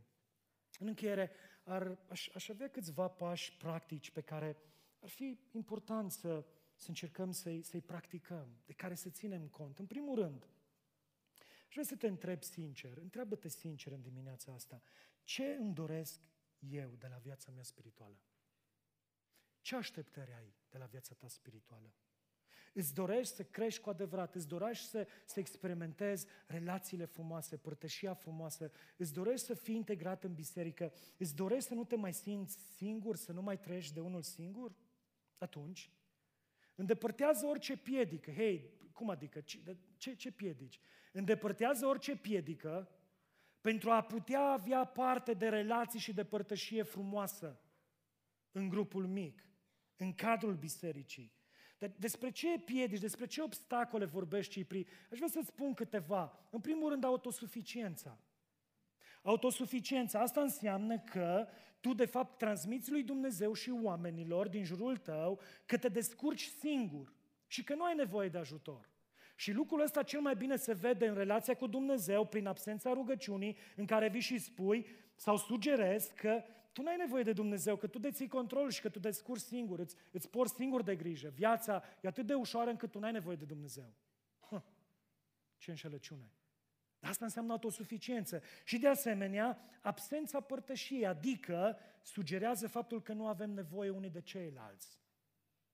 în 0.79 0.87
încheiere, 0.87 1.31
ar, 1.63 1.97
aș, 2.07 2.29
aș 2.33 2.49
avea 2.49 2.69
câțiva 2.69 3.07
pași 3.07 3.57
practici 3.57 4.11
pe 4.11 4.21
care 4.21 4.57
ar 4.99 5.09
fi 5.09 5.39
important 5.51 6.11
să, 6.11 6.45
să 6.75 6.85
încercăm 6.87 7.31
să-i, 7.31 7.61
să-i 7.61 7.81
practicăm, 7.81 8.47
de 8.65 8.73
care 8.73 8.95
să 8.95 9.09
ținem 9.09 9.47
cont. 9.47 9.79
În 9.79 9.85
primul 9.85 10.15
rând, 10.15 10.49
aș 11.67 11.71
vrea 11.71 11.83
să 11.83 11.95
te 11.95 12.07
întreb 12.07 12.43
sincer, 12.43 12.97
întreabă-te 12.97 13.47
sincer 13.47 13.91
în 13.91 14.01
dimineața 14.01 14.53
asta, 14.53 14.81
ce 15.23 15.43
îmi 15.43 15.73
doresc 15.73 16.21
eu 16.69 16.89
de 16.89 17.07
la 17.07 17.17
viața 17.17 17.51
mea 17.51 17.63
spirituală? 17.63 18.19
Ce 19.61 19.75
așteptări 19.75 20.33
ai 20.33 20.53
de 20.69 20.77
la 20.77 20.85
viața 20.85 21.13
ta 21.13 21.27
spirituală? 21.27 21.93
Îți 22.73 22.93
dorești 22.93 23.35
să 23.35 23.43
crești 23.43 23.81
cu 23.81 23.89
adevărat, 23.89 24.35
îți 24.35 24.47
dorești 24.47 24.85
să, 24.85 25.07
să 25.25 25.39
experimentezi 25.39 26.25
relațiile 26.47 27.05
frumoase, 27.05 27.57
părtășia 27.57 28.13
frumoasă, 28.13 28.71
îți 28.97 29.13
dorești 29.13 29.45
să 29.45 29.53
fii 29.53 29.75
integrat 29.75 30.23
în 30.23 30.33
biserică, 30.33 30.93
îți 31.17 31.35
dorești 31.35 31.67
să 31.67 31.73
nu 31.73 31.83
te 31.83 31.95
mai 31.95 32.13
simți 32.13 32.57
singur, 32.75 33.15
să 33.15 33.31
nu 33.31 33.41
mai 33.41 33.59
trăiești 33.59 33.93
de 33.93 33.99
unul 33.99 34.21
singur? 34.21 34.75
Atunci, 35.37 35.91
îndepărtează 36.75 37.45
orice 37.45 37.77
piedică. 37.77 38.31
Hei, 38.31 38.73
cum 38.93 39.09
adică? 39.09 39.41
Ce, 39.41 39.77
ce, 39.97 40.15
ce 40.15 40.31
piedici? 40.31 40.79
Îndepărtează 41.11 41.85
orice 41.85 42.17
piedică 42.17 42.89
pentru 43.65 43.91
a 43.91 44.01
putea 44.01 44.41
avea 44.41 44.83
parte 44.83 45.33
de 45.33 45.49
relații 45.49 45.99
și 45.99 46.13
de 46.13 46.23
părtășie 46.23 46.83
frumoasă 46.83 47.59
în 48.51 48.69
grupul 48.69 49.07
mic, 49.07 49.47
în 49.95 50.13
cadrul 50.13 50.55
bisericii. 50.55 51.33
Dar 51.77 51.91
despre 51.97 52.31
ce 52.31 52.59
piedici, 52.65 52.99
despre 52.99 53.25
ce 53.25 53.41
obstacole 53.41 54.05
vorbești, 54.05 54.51
Cipri? 54.51 54.85
Aș 55.11 55.17
vrea 55.17 55.27
să-ți 55.27 55.47
spun 55.47 55.73
câteva. 55.73 56.47
În 56.51 56.59
primul 56.59 56.89
rând, 56.89 57.03
autosuficiența. 57.03 58.19
Autosuficiența, 59.21 60.19
asta 60.19 60.41
înseamnă 60.41 60.99
că 60.99 61.47
tu 61.79 61.93
de 61.93 62.05
fapt 62.05 62.37
transmiți 62.37 62.91
lui 62.91 63.03
Dumnezeu 63.03 63.53
și 63.53 63.69
oamenilor 63.69 64.47
din 64.47 64.63
jurul 64.63 64.97
tău 64.97 65.39
că 65.65 65.77
te 65.77 65.87
descurci 65.87 66.45
singur 66.45 67.13
și 67.47 67.63
că 67.63 67.75
nu 67.75 67.83
ai 67.83 67.95
nevoie 67.95 68.29
de 68.29 68.37
ajutor. 68.37 68.94
Și 69.35 69.51
lucrul 69.51 69.81
ăsta 69.81 70.03
cel 70.03 70.19
mai 70.19 70.35
bine 70.35 70.55
se 70.55 70.73
vede 70.73 71.07
în 71.07 71.15
relația 71.15 71.55
cu 71.55 71.67
Dumnezeu 71.67 72.25
prin 72.25 72.47
absența 72.47 72.93
rugăciunii 72.93 73.57
în 73.75 73.85
care 73.85 74.09
vii 74.09 74.21
și 74.21 74.37
spui 74.37 74.87
sau 75.15 75.37
sugerezi 75.37 76.13
că 76.13 76.43
tu 76.71 76.81
n-ai 76.81 76.95
nevoie 76.97 77.23
de 77.23 77.33
Dumnezeu, 77.33 77.75
că 77.75 77.87
tu 77.87 77.99
deții 77.99 78.27
control 78.27 78.69
și 78.69 78.81
că 78.81 78.89
tu 78.89 78.99
descurci 78.99 79.41
singur, 79.41 79.79
îți, 79.79 79.95
îți 80.11 80.29
porți 80.29 80.55
singur 80.55 80.81
de 80.81 80.95
grijă. 80.95 81.29
Viața 81.35 81.83
e 82.01 82.07
atât 82.07 82.25
de 82.25 82.33
ușoară 82.33 82.69
încât 82.69 82.91
tu 82.91 82.99
n-ai 82.99 83.11
nevoie 83.11 83.35
de 83.35 83.45
Dumnezeu. 83.45 83.93
Huh. 84.49 84.61
Ce 85.57 85.69
înșelăciune! 85.69 86.31
Asta 86.99 87.25
înseamnă 87.25 87.51
autosuficiență. 87.51 88.41
Și 88.63 88.77
de 88.77 88.87
asemenea, 88.87 89.57
absența 89.81 90.39
părtășiei, 90.39 91.05
adică 91.05 91.77
sugerează 92.01 92.67
faptul 92.67 93.01
că 93.01 93.13
nu 93.13 93.27
avem 93.27 93.49
nevoie 93.49 93.89
unii 93.89 94.09
de 94.09 94.21
ceilalți. 94.21 94.99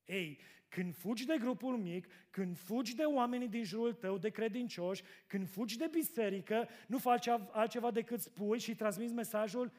Ei, 0.05 0.39
când 0.69 0.95
fugi 0.95 1.25
de 1.25 1.37
grupul 1.39 1.77
mic, 1.77 2.07
când 2.29 2.57
fugi 2.57 2.95
de 2.95 3.03
oamenii 3.03 3.47
din 3.47 3.63
jurul 3.63 3.93
tău, 3.93 4.17
de 4.17 4.29
credincioși, 4.29 5.03
când 5.27 5.49
fugi 5.49 5.77
de 5.77 5.87
biserică, 5.91 6.67
nu 6.87 6.97
faci 6.97 7.27
altceva 7.27 7.91
decât 7.91 8.21
spui 8.21 8.59
și 8.59 8.75
transmiți 8.75 9.13
mesajul 9.13 9.71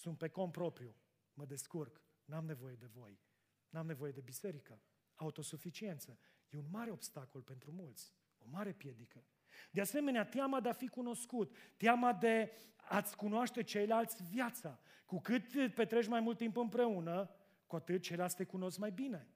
sunt 0.00 0.18
pe 0.18 0.28
cont 0.28 0.52
propriu, 0.52 0.94
mă 1.34 1.44
descurc, 1.44 2.00
n-am 2.24 2.44
nevoie 2.44 2.74
de 2.74 2.86
voi, 2.86 3.20
n-am 3.68 3.86
nevoie 3.86 4.12
de 4.12 4.20
biserică. 4.20 4.82
Autosuficiență 5.14 6.18
e 6.48 6.56
un 6.56 6.68
mare 6.70 6.90
obstacol 6.90 7.42
pentru 7.42 7.72
mulți, 7.72 8.14
o 8.38 8.44
mare 8.50 8.72
piedică. 8.72 9.24
De 9.70 9.80
asemenea, 9.80 10.24
teama 10.24 10.60
de 10.60 10.68
a 10.68 10.72
fi 10.72 10.88
cunoscut, 10.88 11.56
teama 11.76 12.12
de 12.12 12.52
a-ți 12.76 13.16
cunoaște 13.16 13.62
ceilalți 13.62 14.22
viața. 14.22 14.80
Cu 15.04 15.20
cât 15.20 15.74
petreci 15.74 16.06
mai 16.06 16.20
mult 16.20 16.36
timp 16.36 16.56
împreună, 16.56 17.30
cu 17.70 17.76
atât 17.76 18.02
ceilalți 18.02 18.36
te 18.36 18.44
cunosc 18.44 18.78
mai 18.78 18.90
bine. 18.90 19.26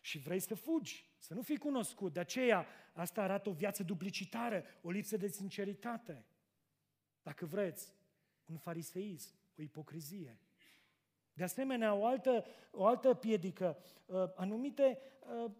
Și 0.00 0.18
vrei 0.18 0.40
să 0.40 0.54
fugi, 0.54 1.10
să 1.18 1.34
nu 1.34 1.42
fii 1.42 1.56
cunoscut. 1.56 2.12
De 2.12 2.20
aceea, 2.20 2.66
asta 2.92 3.22
arată 3.22 3.48
o 3.48 3.52
viață 3.52 3.82
duplicitară, 3.82 4.64
o 4.82 4.90
lipsă 4.90 5.16
de 5.16 5.28
sinceritate. 5.28 6.24
Dacă 7.22 7.46
vreți, 7.46 7.94
un 8.44 8.56
fariseism, 8.56 9.34
o 9.58 9.62
ipocrizie. 9.62 10.38
De 11.32 11.42
asemenea, 11.42 11.94
o 11.94 12.06
altă, 12.06 12.44
o 12.70 12.86
altă 12.86 13.14
piedică, 13.14 13.78
uh, 14.06 14.32
anumite 14.34 14.98
uh, 15.44 15.50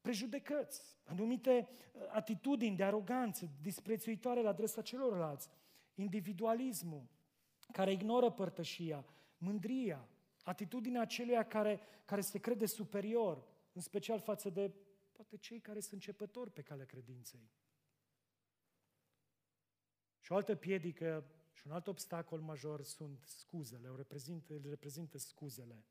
prejudecăți, 0.00 0.82
anumite 1.04 1.68
uh, 1.68 2.02
atitudini 2.08 2.76
de 2.76 2.84
aroganță, 2.84 3.50
disprețuitoare 3.62 4.42
la 4.42 4.48
adresa 4.48 4.82
celorlalți, 4.82 5.48
individualismul, 5.94 7.06
care 7.72 7.92
ignoră 7.92 8.30
părtășia, 8.30 9.04
mândria, 9.38 10.08
atitudinea 10.42 11.00
aceluia 11.00 11.42
care, 11.46 11.80
care 12.04 12.20
se 12.20 12.38
crede 12.38 12.66
superior, 12.66 13.44
în 13.72 13.80
special 13.80 14.20
față 14.20 14.50
de 14.50 14.72
poate 15.12 15.36
cei 15.36 15.60
care 15.60 15.80
sunt 15.80 15.92
începători 15.92 16.50
pe 16.50 16.62
calea 16.62 16.84
credinței. 16.84 17.50
Și 20.20 20.32
o 20.32 20.34
altă 20.34 20.54
piedică 20.54 21.24
și 21.52 21.66
un 21.66 21.72
alt 21.72 21.86
obstacol 21.86 22.40
major 22.40 22.82
sunt 22.82 23.24
scuzele, 23.24 23.88
o 23.88 23.96
reprezintă, 23.96 24.52
îl 24.52 24.68
reprezintă 24.68 25.18
scuzele. 25.18 25.84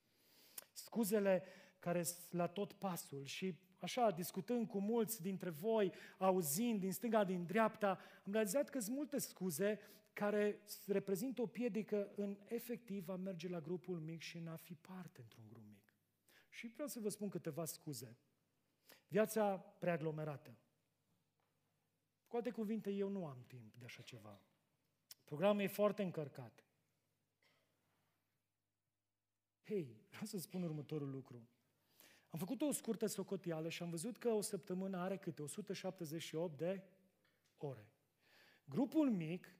Scuzele 0.71 1.43
care 1.79 2.03
sunt 2.03 2.31
la 2.31 2.47
tot 2.47 2.73
pasul 2.73 3.25
și 3.25 3.59
așa, 3.79 4.11
discutând 4.11 4.67
cu 4.67 4.79
mulți 4.79 5.21
dintre 5.21 5.49
voi, 5.49 5.93
auzind 6.17 6.79
din 6.79 6.91
stânga, 6.91 7.23
din 7.23 7.45
dreapta, 7.45 7.99
am 8.25 8.31
realizat 8.31 8.69
că 8.69 8.79
sunt 8.79 8.95
multe 8.95 9.17
scuze 9.17 9.79
care 10.13 10.61
reprezintă 10.85 11.41
o 11.41 11.47
piedică 11.47 12.11
în 12.15 12.37
efectiv 12.45 13.09
a 13.09 13.15
merge 13.15 13.47
la 13.47 13.59
grupul 13.59 13.99
mic 13.99 14.21
și 14.21 14.37
în 14.37 14.47
a 14.47 14.55
fi 14.55 14.73
parte 14.73 15.21
într-un 15.21 15.47
grup 15.47 15.63
mic. 15.67 15.95
Și 16.49 16.67
vreau 16.67 16.87
să 16.87 16.99
vă 16.99 17.09
spun 17.09 17.29
câteva 17.29 17.65
scuze. 17.65 18.17
Viața 19.07 19.57
preaglomerată. 19.57 20.57
Cu 22.27 22.35
alte 22.35 22.51
cuvinte, 22.51 22.91
eu 22.91 23.09
nu 23.09 23.25
am 23.25 23.43
timp 23.47 23.75
de 23.75 23.85
așa 23.85 24.01
ceva. 24.01 24.41
Programul 25.25 25.61
e 25.61 25.67
foarte 25.67 26.03
încărcat. 26.03 26.65
Hei, 29.63 30.05
vreau 30.09 30.25
să 30.25 30.37
spun 30.37 30.63
următorul 30.63 31.09
lucru. 31.09 31.49
Am 32.29 32.39
făcut 32.39 32.61
o 32.61 32.71
scurtă 32.71 33.05
socotială 33.05 33.69
și 33.69 33.83
am 33.83 33.89
văzut 33.89 34.17
că 34.17 34.29
o 34.29 34.41
săptămână 34.41 34.97
are 34.97 35.17
câte 35.17 35.41
178 35.41 36.57
de 36.57 36.83
ore. 37.57 37.91
Grupul 38.63 39.11
mic 39.11 39.55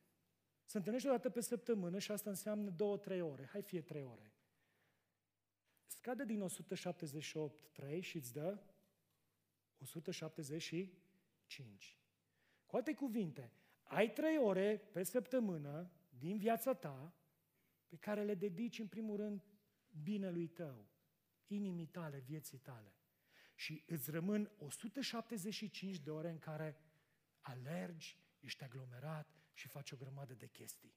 se 0.72 0.78
întâlnește 0.78 1.08
o 1.08 1.12
dată 1.12 1.30
pe 1.30 1.42
săptămână 1.42 2.00
și 2.00 2.12
asta 2.12 2.30
înseamnă 2.30 2.72
2-3 2.72 2.76
ore. 3.22 3.46
Hai 3.46 3.62
fie 3.62 3.82
3 3.82 4.04
ore. 4.04 4.34
Scade 5.86 6.26
din 6.26 6.42
178 6.42 7.70
3 7.72 8.02
și 8.02 8.18
îți 8.18 8.34
dă 8.34 8.60
175. 9.78 11.98
Cu 12.66 12.76
alte 12.76 12.94
cuvinte, 12.94 13.54
ai 13.84 14.12
3 14.12 14.38
ore 14.38 14.78
pe 14.78 15.04
săptămână 15.04 15.92
din 16.10 16.38
viața 16.38 16.74
ta 16.74 17.16
pe 17.88 17.96
care 17.96 18.24
le 18.24 18.36
dedici 18.36 18.80
în 18.80 18.88
primul 18.88 19.18
rând 19.18 19.44
binelui 20.04 20.48
tău, 20.48 20.90
inimii 21.48 21.88
tale, 21.88 22.20
vieții 22.20 22.58
tale. 22.58 22.96
Și 23.56 23.84
îți 23.88 24.12
rămân 24.12 24.52
175 24.58 26.00
de 26.00 26.12
ore 26.12 26.30
în 26.30 26.40
care 26.40 26.78
alergi, 27.42 28.20
ești 28.40 28.64
aglomerat 28.64 29.41
și 29.54 29.68
faci 29.68 29.92
o 29.92 29.96
grămadă 29.98 30.34
de 30.34 30.48
chestii. 30.48 30.96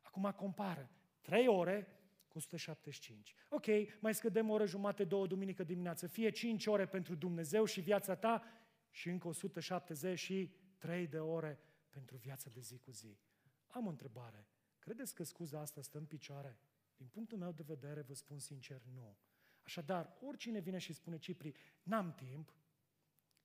Acum 0.00 0.32
compară 0.36 0.90
3 1.20 1.46
ore 1.46 2.00
cu 2.28 2.36
175. 2.36 3.34
Ok, 3.48 3.66
mai 4.00 4.14
scădem 4.14 4.50
o 4.50 4.52
oră 4.52 4.66
jumate, 4.66 5.04
două 5.04 5.26
duminică 5.26 5.64
dimineață, 5.64 6.06
fie 6.06 6.30
5 6.30 6.66
ore 6.66 6.86
pentru 6.86 7.14
Dumnezeu 7.14 7.64
și 7.64 7.80
viața 7.80 8.14
ta 8.14 8.42
și 8.90 9.08
încă 9.08 9.28
173 9.28 11.06
de 11.06 11.18
ore 11.18 11.58
pentru 11.90 12.16
viața 12.16 12.50
de 12.50 12.60
zi 12.60 12.78
cu 12.78 12.90
zi. 12.90 13.18
Am 13.66 13.86
o 13.86 13.88
întrebare. 13.88 14.46
Credeți 14.78 15.14
că 15.14 15.22
scuza 15.22 15.60
asta 15.60 15.82
stă 15.82 15.98
în 15.98 16.06
picioare? 16.06 16.58
Din 16.96 17.06
punctul 17.06 17.38
meu 17.38 17.52
de 17.52 17.62
vedere, 17.62 18.00
vă 18.00 18.14
spun 18.14 18.38
sincer, 18.38 18.82
nu. 18.94 19.18
Așadar, 19.62 20.16
oricine 20.20 20.58
vine 20.58 20.78
și 20.78 20.92
spune 20.92 21.18
Cipri, 21.18 21.54
n-am 21.82 22.14
timp, 22.14 22.54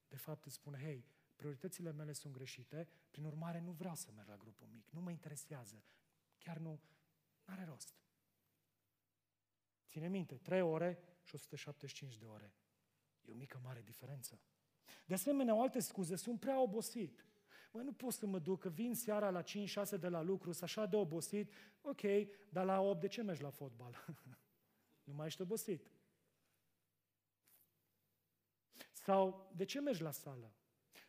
de 0.08 0.16
fapt 0.16 0.46
îți 0.46 0.56
spune, 0.56 0.78
hei, 0.78 1.06
prioritățile 1.36 1.92
mele 1.92 2.14
sunt 2.14 2.34
greșite, 2.34 2.88
prin 3.10 3.24
urmare 3.24 3.60
nu 3.60 3.72
vreau 3.72 3.96
să 3.96 4.12
merg 4.12 4.28
la 4.28 4.38
grupul 4.38 4.68
mic, 4.68 4.90
nu 4.90 5.02
mă 5.02 5.12
interesează, 5.12 5.84
chiar 6.38 6.58
nu, 6.58 6.80
are 7.44 7.64
rost. 7.64 7.96
Ține 9.88 10.08
minte, 10.08 10.36
3 10.36 10.62
ore 10.62 11.00
și 11.24 11.36
175 11.36 12.18
de 12.18 12.26
ore. 12.26 12.54
E 13.22 13.32
o 13.32 13.36
mică 13.36 13.60
mare 13.64 13.82
diferență. 13.82 14.40
De 15.06 15.14
asemenea, 15.14 15.56
o 15.56 15.62
alte 15.62 15.80
scuze, 15.80 16.16
sunt 16.16 16.40
prea 16.40 16.62
obosit. 16.62 17.26
Mă, 17.72 17.82
nu 17.82 17.94
pot 17.94 18.14
să 18.14 18.26
mă 18.26 18.40
duc, 18.40 18.60
că 18.60 18.70
vin 18.70 18.96
seara 18.96 19.30
la 19.30 19.44
5-6 19.44 19.46
de 20.00 20.08
la 20.08 20.22
lucru, 20.22 20.52
sunt 20.52 20.64
așa 20.64 20.86
de 20.86 20.96
obosit, 20.96 21.54
ok, 21.82 22.02
dar 22.50 22.66
la 22.66 22.82
8 22.82 23.00
de 23.00 23.08
ce 23.08 23.22
mergi 23.22 23.42
la 23.42 23.50
fotbal? 23.50 24.06
nu 25.04 25.14
mai 25.14 25.26
ești 25.26 25.42
obosit. 25.42 25.92
Sau 28.94 29.52
de 29.56 29.66
ce 29.66 29.80
mergi 29.80 30.02
la 30.02 30.12
sală? 30.12 30.54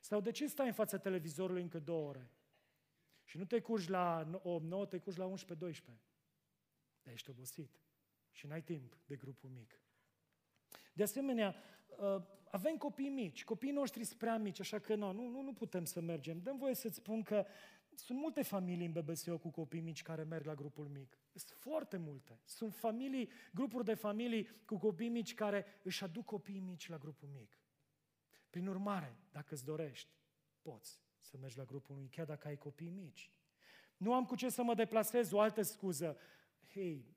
Sau 0.06 0.20
de 0.20 0.30
ce 0.30 0.46
stai 0.46 0.66
în 0.66 0.72
fața 0.72 0.98
televizorului 0.98 1.62
încă 1.62 1.78
două 1.78 2.08
ore? 2.08 2.30
Și 3.24 3.38
nu 3.38 3.44
te 3.44 3.60
curgi 3.60 3.90
la 3.90 4.30
8-9, 4.84 4.88
te 4.88 4.98
curgi 4.98 5.18
la 5.18 5.32
11-12. 5.32 5.34
Dar 7.02 7.12
ești 7.12 7.30
obosit 7.30 7.80
și 8.30 8.46
n-ai 8.46 8.62
timp 8.62 8.98
de 9.06 9.16
grupul 9.16 9.50
mic. 9.50 9.80
De 10.92 11.02
asemenea, 11.02 11.54
uh, 11.88 12.22
avem 12.50 12.76
copii 12.76 13.08
mici, 13.08 13.44
copiii 13.44 13.72
noștri 13.72 14.04
sunt 14.04 14.18
prea 14.18 14.38
mici, 14.38 14.60
așa 14.60 14.78
că 14.78 14.94
nu, 14.94 15.12
nu, 15.12 15.42
nu 15.42 15.52
putem 15.52 15.84
să 15.84 16.00
mergem. 16.00 16.40
Dăm 16.40 16.56
voie 16.56 16.74
să-ți 16.74 16.96
spun 16.96 17.22
că 17.22 17.46
sunt 17.94 18.18
multe 18.18 18.42
familii 18.42 18.86
în 18.86 18.92
BBSO 18.92 19.38
cu 19.38 19.50
copii 19.50 19.80
mici 19.80 20.02
care 20.02 20.22
merg 20.22 20.44
la 20.44 20.54
grupul 20.54 20.88
mic. 20.88 21.18
Sunt 21.34 21.58
foarte 21.58 21.96
multe. 21.96 22.40
Sunt 22.44 22.74
familii, 22.74 23.28
grupuri 23.54 23.84
de 23.84 23.94
familii 23.94 24.48
cu 24.64 24.78
copii 24.78 25.08
mici 25.08 25.34
care 25.34 25.64
își 25.82 26.04
aduc 26.04 26.24
copiii 26.24 26.60
mici 26.60 26.88
la 26.88 26.98
grupul 26.98 27.28
mic. 27.28 27.58
Prin 28.56 28.68
urmare, 28.68 29.16
dacă 29.30 29.54
îți 29.54 29.64
dorești, 29.64 30.10
poți 30.62 31.02
să 31.20 31.36
mergi 31.40 31.56
la 31.56 31.64
grupul 31.64 31.96
mic, 31.96 32.10
chiar 32.10 32.26
dacă 32.26 32.48
ai 32.48 32.56
copii 32.56 32.88
mici. 32.88 33.32
Nu 33.96 34.14
am 34.14 34.24
cu 34.24 34.34
ce 34.34 34.48
să 34.48 34.62
mă 34.62 34.74
deplasez, 34.74 35.32
o 35.32 35.40
altă 35.40 35.62
scuză. 35.62 36.16
Hei, 36.72 37.16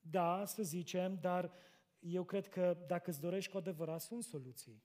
da, 0.00 0.44
să 0.44 0.62
zicem, 0.62 1.18
dar 1.20 1.52
eu 1.98 2.24
cred 2.24 2.48
că 2.48 2.84
dacă 2.86 3.10
îți 3.10 3.20
dorești 3.20 3.50
cu 3.50 3.56
adevărat, 3.56 4.00
sunt 4.00 4.22
soluții. 4.22 4.82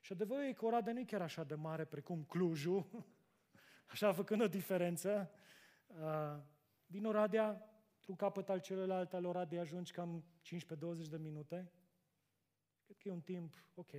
Și 0.00 0.12
adevărul 0.12 0.44
e 0.44 0.52
că 0.52 0.64
Oradea 0.64 0.92
nu 0.92 0.98
e 0.98 1.04
chiar 1.04 1.22
așa 1.22 1.44
de 1.44 1.54
mare 1.54 1.84
precum 1.84 2.24
Clujul, 2.24 3.06
așa 3.92 4.12
făcând 4.12 4.40
o 4.40 4.48
diferență. 4.48 5.30
Din 6.86 7.04
Oradea, 7.04 7.70
într-un 7.94 8.16
capăt 8.16 8.48
al 8.48 8.60
celălalt 8.60 9.12
al 9.14 9.24
Oradei 9.24 9.58
ajungi 9.58 9.92
cam 9.92 10.24
15-20 10.42 11.08
de 11.10 11.16
minute. 11.16 11.72
Cred 12.84 12.96
că 12.96 13.08
e 13.08 13.12
un 13.12 13.20
timp 13.20 13.64
ok. 13.74 13.92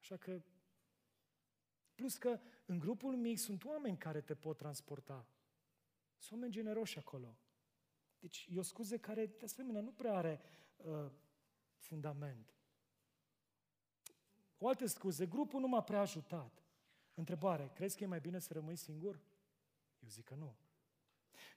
Așa 0.00 0.16
că, 0.16 0.42
plus 1.94 2.16
că 2.16 2.40
în 2.66 2.78
grupul 2.78 3.16
mic 3.16 3.38
sunt 3.38 3.64
oameni 3.64 3.98
care 3.98 4.20
te 4.20 4.34
pot 4.34 4.56
transporta. 4.56 5.26
Sunt 6.16 6.32
oameni 6.32 6.52
generoși 6.52 6.98
acolo. 6.98 7.38
Deci 8.18 8.48
e 8.50 8.58
o 8.58 8.62
scuză 8.62 8.98
care, 8.98 9.26
de 9.26 9.44
asemenea, 9.44 9.80
nu 9.80 9.92
prea 9.92 10.14
are 10.14 10.40
uh, 10.76 11.10
fundament. 11.76 12.54
O 14.58 14.68
altă 14.68 14.86
scuză, 14.86 15.26
grupul 15.26 15.60
nu 15.60 15.68
m-a 15.68 15.82
prea 15.82 16.00
ajutat. 16.00 16.64
Întrebare, 17.14 17.70
crezi 17.74 17.96
că 17.96 18.04
e 18.04 18.06
mai 18.06 18.20
bine 18.20 18.38
să 18.38 18.52
rămâi 18.52 18.76
singur? 18.76 19.20
Eu 19.98 20.08
zic 20.08 20.24
că 20.24 20.34
nu. 20.34 20.56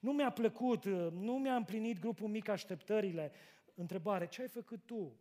Nu 0.00 0.12
mi-a 0.12 0.30
plăcut, 0.32 0.84
uh, 0.84 1.12
nu 1.12 1.38
mi-a 1.38 1.56
împlinit 1.56 1.98
grupul 1.98 2.28
mic 2.28 2.48
așteptările. 2.48 3.32
Întrebare, 3.74 4.26
ce 4.26 4.40
ai 4.40 4.48
făcut 4.48 4.84
tu 4.84 5.20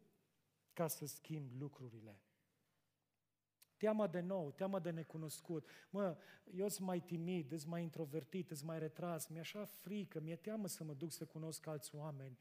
ca 0.74 0.88
să 0.88 1.06
schimbi 1.06 1.56
lucrurile? 1.56 2.22
Teama 3.84 4.08
de 4.08 4.20
nou, 4.20 4.52
teama 4.52 4.80
de 4.80 4.90
necunoscut. 4.90 5.68
Mă, 5.90 6.18
eu 6.56 6.70
sunt 6.70 6.88
mai 6.88 7.00
timid, 7.00 7.50
sunt 7.50 7.72
mai 7.72 7.82
introvertit, 7.82 8.48
sunt 8.48 8.64
mai 8.64 8.80
retras, 8.80 9.28
mi-e 9.28 9.40
așa 9.40 9.66
frică, 9.66 10.20
mi-e 10.20 10.36
teamă 10.36 10.68
să 10.68 10.84
mă 10.84 10.94
duc 10.94 11.12
să 11.12 11.26
cunosc 11.26 11.68
alți 11.68 11.96
oameni. 11.96 12.38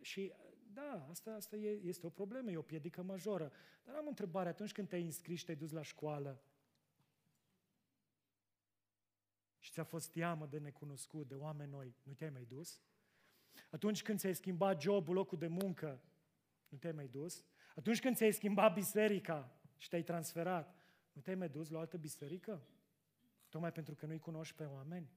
Și 0.00 0.32
da, 0.72 1.06
asta, 1.10 1.30
asta 1.30 1.56
e, 1.56 1.80
este 1.82 2.06
o 2.06 2.08
problemă, 2.08 2.50
e 2.50 2.56
o 2.56 2.62
piedică 2.62 3.02
majoră. 3.02 3.52
Dar 3.84 3.94
am 3.94 4.04
o 4.04 4.08
întrebare, 4.08 4.48
atunci 4.48 4.72
când 4.72 4.88
te-ai 4.88 5.02
înscris 5.02 5.38
și 5.38 5.44
te-ai 5.44 5.56
dus 5.56 5.70
la 5.70 5.82
școală 5.82 6.42
și 9.58 9.70
ți-a 9.70 9.84
fost 9.84 10.10
teamă 10.10 10.46
de 10.46 10.58
necunoscut, 10.58 11.28
de 11.28 11.34
oameni 11.34 11.70
noi, 11.70 11.94
nu 12.02 12.12
te-ai 12.12 12.30
mai 12.30 12.44
dus? 12.44 12.80
Atunci 13.70 14.02
când 14.02 14.18
ți-ai 14.18 14.34
schimbat 14.34 14.80
jobul, 14.80 15.14
locul 15.14 15.38
de 15.38 15.46
muncă, 15.46 16.02
nu 16.68 16.78
te-ai 16.78 16.92
mai 16.92 17.08
dus? 17.08 17.44
Atunci 17.74 18.00
când 18.00 18.16
ți-ai 18.16 18.32
schimbat 18.32 18.72
biserica 18.72 19.58
și 19.76 19.88
te-ai 19.88 20.02
transferat, 20.02 20.83
nu 21.14 21.20
te-ai 21.20 21.36
mai 21.36 21.48
dus 21.48 21.68
la 21.68 21.76
o 21.76 21.80
altă 21.80 21.96
biserică? 21.96 22.62
Tocmai 23.48 23.72
pentru 23.72 23.94
că 23.94 24.06
nu-i 24.06 24.18
cunoști 24.18 24.56
pe 24.56 24.64
oameni? 24.64 25.10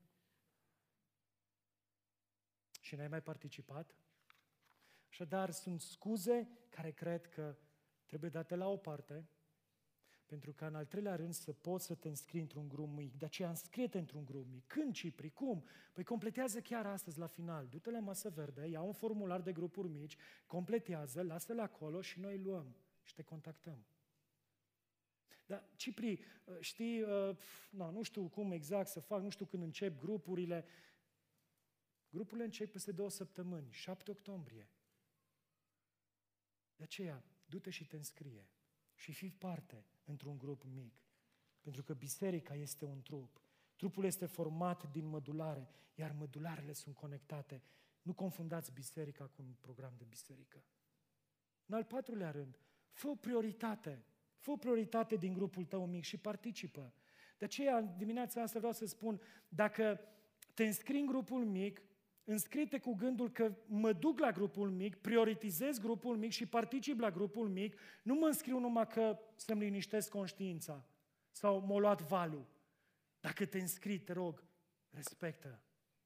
Și 2.82 2.96
n-ai 2.96 3.08
mai 3.08 3.22
participat? 3.22 3.96
Așadar, 5.10 5.52
sunt 5.52 5.82
scuze 5.82 6.50
care 6.70 6.92
cred 6.92 7.28
că 7.28 7.58
trebuie 8.06 8.30
date 8.30 8.56
la 8.56 8.68
o 8.68 8.78
parte, 8.78 9.28
pentru 10.26 10.54
că 10.54 10.66
în 10.66 10.76
al 10.76 10.86
treilea 10.86 11.16
rând 11.16 11.34
să 11.34 11.54
poți 11.54 11.86
să 11.86 11.96
te 11.96 12.08
înscrii 12.08 12.42
într-un 12.42 12.68
grup 12.68 12.90
mic. 12.90 13.18
De 13.18 13.26
aceea 13.26 13.50
înscrie-te 13.50 13.98
într-un 13.98 14.26
grup 14.26 14.48
mic. 14.48 14.68
Când, 14.68 14.94
Cipri? 14.94 15.30
Cum? 15.30 15.66
Păi 15.94 16.04
completează 16.04 16.62
chiar 16.62 16.86
astăzi 16.86 17.20
la 17.20 17.28
final. 17.28 17.68
Du-te 17.68 17.92
la 17.92 18.00
masă 18.00 18.30
verde, 18.30 18.68
ia 18.68 18.82
un 18.82 18.94
formular 18.94 19.42
de 19.42 19.52
grupuri 19.52 19.88
mici, 19.88 20.18
completează, 20.46 21.22
lasă-l 21.22 21.60
acolo 21.60 22.02
și 22.02 22.20
noi 22.20 22.36
îl 22.36 22.42
luăm 22.42 22.76
și 23.04 23.14
te 23.14 23.22
contactăm. 23.22 23.86
Dar, 25.48 25.70
Cipri, 25.76 26.20
știi, 26.60 27.06
no, 27.70 27.92
nu 27.92 28.02
știu 28.02 28.28
cum 28.28 28.52
exact 28.52 28.90
să 28.90 29.00
fac, 29.00 29.22
nu 29.22 29.30
știu 29.30 29.46
când 29.46 29.64
încep 29.64 30.00
grupurile. 30.00 30.66
Grupurile 32.10 32.46
încep 32.46 32.72
peste 32.72 32.92
două 32.92 33.10
săptămâni, 33.10 33.72
7 33.72 34.12
octombrie. 34.12 34.70
De 36.76 36.84
aceea, 36.84 37.24
du-te 37.46 37.70
și 37.70 37.88
te 37.88 37.96
înscrie 37.96 38.50
și 38.94 39.14
fii 39.14 39.32
parte 39.32 39.86
într-un 40.04 40.38
grup 40.38 40.64
mic. 40.64 41.02
Pentru 41.62 41.84
că 41.84 41.94
biserica 41.94 42.56
este 42.56 42.86
un 42.86 43.02
trup. 43.02 43.42
Trupul 43.76 44.06
este 44.06 44.26
format 44.26 44.92
din 44.92 45.06
mădulare, 45.06 45.70
iar 45.96 46.12
mădularele 46.12 46.74
sunt 46.74 46.96
conectate. 46.96 47.64
Nu 48.02 48.14
confundați 48.14 48.72
biserica 48.72 49.28
cu 49.28 49.42
un 49.42 49.54
program 49.60 49.94
de 49.98 50.04
biserică. 50.04 50.64
În 51.66 51.76
al 51.76 51.84
patrulea 51.84 52.32
rând, 52.32 52.60
fă 52.92 53.08
o 53.08 53.16
prioritate. 53.16 54.06
Fă 54.40 54.52
o 54.52 54.58
prioritate 54.58 55.16
din 55.16 55.34
grupul 55.34 55.66
tău 55.66 55.86
mic 55.86 56.04
și 56.04 56.18
participă. 56.18 56.94
De 57.38 57.46
aceea, 57.46 57.82
dimineața 57.82 58.42
asta 58.42 58.58
vreau 58.58 58.74
să 58.74 58.86
spun, 58.86 59.22
dacă 59.50 60.00
te 60.54 60.66
înscrii 60.66 61.00
în 61.00 61.06
grupul 61.06 61.46
mic, 61.46 61.82
înscrie 62.24 62.80
cu 62.80 62.94
gândul 62.94 63.32
că 63.32 63.56
mă 63.66 63.94
duc 63.94 64.20
la 64.20 64.32
grupul 64.32 64.70
mic, 64.70 64.96
prioritizez 64.96 65.80
grupul 65.80 66.18
mic 66.18 66.32
și 66.32 66.46
particip 66.46 67.00
la 67.00 67.12
grupul 67.12 67.50
mic, 67.50 67.80
nu 68.04 68.14
mă 68.14 68.26
înscriu 68.26 68.60
numai 68.60 68.88
că 68.88 69.20
să-mi 69.36 69.62
liniștesc 69.62 70.10
conștiința 70.10 70.86
sau 71.32 71.60
m-a 71.60 71.78
luat 71.78 72.02
valul. 72.02 72.48
Dacă 73.20 73.46
te 73.46 73.60
înscrii, 73.60 74.00
te 74.00 74.14
rog, 74.14 74.44
respectă 74.90 75.64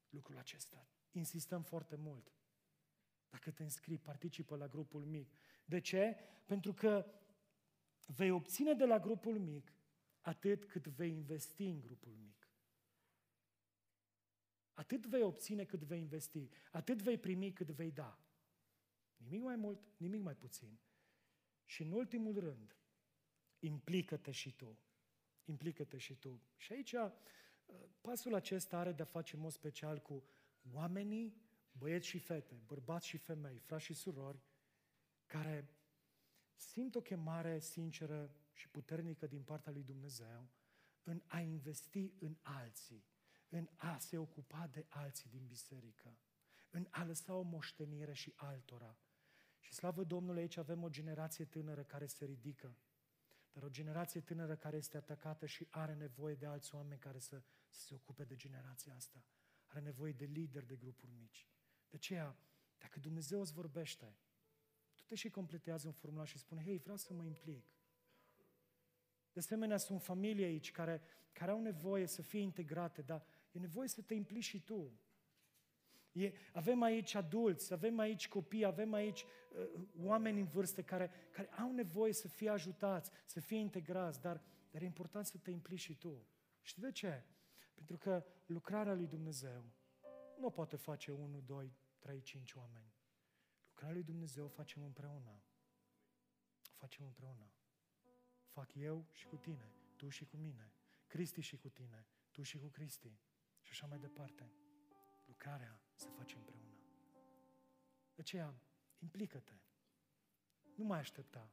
lucrul 0.08 0.38
acesta. 0.38 0.86
Insistăm 1.10 1.62
foarte 1.62 1.96
mult. 1.96 2.32
Dacă 3.30 3.50
te 3.50 3.62
înscrii, 3.62 3.98
participă 3.98 4.56
la 4.56 4.66
grupul 4.66 5.04
mic. 5.04 5.34
De 5.64 5.80
ce? 5.80 6.16
Pentru 6.44 6.72
că 6.72 7.06
vei 8.06 8.30
obține 8.30 8.74
de 8.74 8.84
la 8.84 8.98
grupul 8.98 9.38
mic 9.38 9.72
atât 10.20 10.64
cât 10.64 10.86
vei 10.86 11.10
investi 11.10 11.64
în 11.64 11.80
grupul 11.80 12.12
mic. 12.12 12.48
Atât 14.72 15.06
vei 15.06 15.22
obține 15.22 15.64
cât 15.64 15.82
vei 15.82 16.00
investi, 16.00 16.48
atât 16.70 17.02
vei 17.02 17.18
primi 17.18 17.52
cât 17.52 17.70
vei 17.70 17.90
da. 17.90 18.18
Nimic 19.16 19.42
mai 19.42 19.56
mult, 19.56 19.80
nimic 19.96 20.20
mai 20.20 20.36
puțin. 20.36 20.78
Și 21.64 21.82
în 21.82 21.92
ultimul 21.92 22.38
rând, 22.38 22.76
implică-te 23.58 24.30
și 24.30 24.56
tu. 24.56 24.78
Implică-te 25.44 25.98
și 25.98 26.14
tu. 26.14 26.42
Și 26.56 26.72
aici, 26.72 26.92
uh, 26.92 27.12
pasul 28.00 28.34
acesta 28.34 28.78
are 28.78 28.92
de-a 28.92 29.04
face 29.04 29.36
în 29.36 29.42
mod 29.42 29.52
special 29.52 30.00
cu 30.00 30.24
oamenii, 30.72 31.36
băieți 31.72 32.06
și 32.06 32.18
fete, 32.18 32.62
bărbați 32.66 33.06
și 33.06 33.16
femei, 33.16 33.58
frați 33.58 33.84
și 33.84 33.94
surori, 33.94 34.42
care 35.26 35.68
simt 36.56 36.94
o 36.94 37.00
chemare 37.00 37.58
sinceră 37.58 38.30
și 38.52 38.68
puternică 38.68 39.26
din 39.26 39.42
partea 39.42 39.72
lui 39.72 39.82
Dumnezeu 39.82 40.48
în 41.02 41.22
a 41.26 41.40
investi 41.40 42.12
în 42.18 42.36
alții, 42.42 43.04
în 43.48 43.68
a 43.76 43.98
se 43.98 44.18
ocupa 44.18 44.66
de 44.66 44.86
alții 44.88 45.30
din 45.30 45.46
biserică, 45.46 46.18
în 46.70 46.86
a 46.90 47.04
lăsa 47.04 47.34
o 47.34 47.42
moștenire 47.42 48.12
și 48.12 48.32
altora. 48.36 48.98
Și 49.60 49.72
slavă 49.74 50.04
Domnului, 50.04 50.40
aici 50.40 50.56
avem 50.56 50.82
o 50.82 50.88
generație 50.88 51.44
tânără 51.44 51.82
care 51.82 52.06
se 52.06 52.24
ridică, 52.24 52.76
dar 53.52 53.62
o 53.62 53.68
generație 53.68 54.20
tânără 54.20 54.56
care 54.56 54.76
este 54.76 54.96
atacată 54.96 55.46
și 55.46 55.66
are 55.70 55.94
nevoie 55.94 56.34
de 56.34 56.46
alți 56.46 56.74
oameni 56.74 57.00
care 57.00 57.18
să, 57.18 57.42
să 57.68 57.80
se 57.80 57.94
ocupe 57.94 58.24
de 58.24 58.36
generația 58.36 58.94
asta. 58.94 59.24
Are 59.66 59.80
nevoie 59.80 60.12
de 60.12 60.24
lideri 60.24 60.66
de 60.66 60.76
grupuri 60.76 61.12
mici. 61.12 61.48
De 61.88 61.96
aceea, 61.96 62.36
dacă 62.78 62.98
Dumnezeu 62.98 63.40
îți 63.40 63.52
vorbește, 63.52 64.04
tu 64.04 64.31
te 65.12 65.18
și 65.18 65.30
completează 65.30 65.86
un 65.86 65.92
formular 65.92 66.26
și 66.26 66.38
spune, 66.38 66.62
hei, 66.62 66.78
vreau 66.78 66.96
să 66.96 67.12
mă 67.12 67.24
implic. 67.24 67.64
De 69.32 69.38
asemenea, 69.38 69.76
sunt 69.76 70.02
familii 70.02 70.44
aici 70.44 70.70
care, 70.70 71.02
care 71.32 71.50
au 71.50 71.60
nevoie 71.60 72.06
să 72.06 72.22
fie 72.22 72.40
integrate, 72.40 73.02
dar 73.02 73.26
e 73.50 73.58
nevoie 73.58 73.88
să 73.88 74.02
te 74.02 74.14
implici 74.14 74.44
și 74.44 74.64
tu. 74.64 74.92
E, 76.12 76.32
avem 76.52 76.82
aici 76.82 77.14
adulți, 77.14 77.72
avem 77.72 77.98
aici 77.98 78.28
copii, 78.28 78.64
avem 78.64 78.92
aici 78.92 79.24
uh, 79.24 79.86
oameni 79.96 80.40
în 80.40 80.46
vârstă 80.46 80.82
care, 80.82 81.10
care 81.30 81.48
au 81.48 81.72
nevoie 81.72 82.12
să 82.12 82.28
fie 82.28 82.48
ajutați, 82.48 83.10
să 83.24 83.40
fie 83.40 83.58
integrați, 83.58 84.20
dar, 84.20 84.42
dar 84.70 84.82
e 84.82 84.84
important 84.84 85.26
să 85.26 85.38
te 85.38 85.50
implici 85.50 85.80
și 85.80 85.98
tu. 85.98 86.26
Știi 86.60 86.82
de 86.82 86.92
ce? 86.92 87.24
Pentru 87.74 87.96
că 87.96 88.24
lucrarea 88.46 88.94
lui 88.94 89.06
Dumnezeu 89.06 89.64
nu 90.38 90.46
o 90.46 90.50
poate 90.50 90.76
face 90.76 91.10
1, 91.10 91.40
2, 91.40 91.72
3, 91.98 92.22
5 92.22 92.52
oameni. 92.54 92.91
Lucrarea 93.82 94.02
lui 94.02 94.12
Dumnezeu 94.14 94.44
o 94.44 94.48
facem 94.48 94.82
împreună. 94.82 95.42
O 96.72 96.74
facem 96.74 97.04
împreună. 97.04 97.52
Fac 98.46 98.74
eu 98.74 99.06
și 99.12 99.26
cu 99.26 99.36
tine, 99.36 99.72
tu 99.96 100.08
și 100.08 100.24
cu 100.24 100.36
mine, 100.36 100.72
Cristi 101.06 101.40
și 101.40 101.56
cu 101.56 101.68
tine, 101.68 102.06
tu 102.30 102.42
și 102.42 102.58
cu 102.58 102.66
Cristi 102.66 103.18
și 103.60 103.70
așa 103.70 103.86
mai 103.86 103.98
departe. 103.98 104.52
Lucrarea 105.26 105.80
se 105.94 106.08
face 106.08 106.36
împreună. 106.36 106.76
De 108.14 108.20
aceea, 108.20 108.54
implică-te. 108.98 109.54
Nu 110.74 110.84
mai 110.84 110.98
aștepta. 110.98 111.52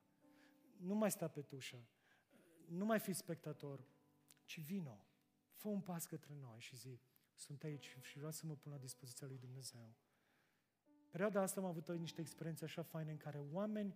Nu 0.77 0.95
mai 0.95 1.11
sta 1.11 1.27
pe 1.27 1.41
tușă. 1.41 1.87
Nu 2.67 2.85
mai 2.85 2.99
fi 2.99 3.13
spectator, 3.13 3.85
ci 4.45 4.59
vino. 4.59 5.05
Fă 5.51 5.67
un 5.67 5.81
pas 5.81 6.05
către 6.05 6.33
noi 6.33 6.59
și 6.59 6.75
zi, 6.75 7.01
sunt 7.33 7.63
aici 7.63 7.97
și 8.01 8.17
vreau 8.17 8.31
să 8.31 8.45
mă 8.45 8.55
pun 8.55 8.71
la 8.71 8.77
dispoziția 8.77 9.27
lui 9.27 9.37
Dumnezeu. 9.37 9.95
Perioada 11.09 11.41
asta 11.41 11.59
am 11.59 11.65
avut 11.65 11.91
niște 11.91 12.21
experiențe 12.21 12.63
așa 12.63 12.81
faine 12.81 13.11
în 13.11 13.17
care 13.17 13.37
oameni 13.37 13.95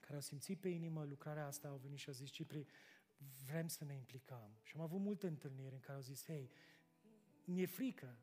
care 0.00 0.14
au 0.14 0.20
simțit 0.20 0.60
pe 0.60 0.68
inimă 0.68 1.04
lucrarea 1.04 1.46
asta 1.46 1.68
au 1.68 1.76
venit 1.76 1.98
și 1.98 2.08
au 2.08 2.14
zis, 2.14 2.30
Cipri, 2.30 2.66
vrem 3.46 3.68
să 3.68 3.84
ne 3.84 3.94
implicăm. 3.94 4.58
Și 4.62 4.72
am 4.76 4.82
avut 4.82 5.00
multe 5.00 5.26
întâlniri 5.26 5.74
în 5.74 5.80
care 5.80 5.96
au 5.96 6.02
zis, 6.02 6.24
hei, 6.24 6.50
mi-e 7.44 7.66
frică, 7.66 8.18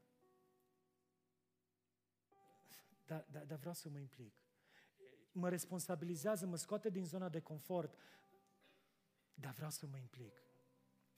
dar, 3.06 3.26
dar, 3.32 3.44
dar 3.46 3.58
vreau 3.58 3.74
să 3.74 3.90
mă 3.90 3.98
implic. 3.98 4.34
Mă 5.32 5.50
responsabilizează, 5.50 6.46
mă 6.46 6.56
scoate 6.56 6.90
din 6.90 7.06
zona 7.06 7.30
de 7.30 7.40
confort, 7.40 7.98
dar 9.34 9.54
vreau 9.54 9.70
să 9.70 9.86
mă 9.86 9.98
implic. 9.98 10.44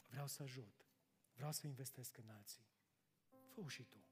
Vreau 0.10 0.28
să 0.28 0.44
ajut. 0.44 0.86
Vreau 1.34 1.52
să 1.52 1.68
investesc 1.68 2.18
în 2.18 2.30
alții. 2.30 2.66
fă 3.54 3.68
și 3.68 3.84
tu. 3.84 4.05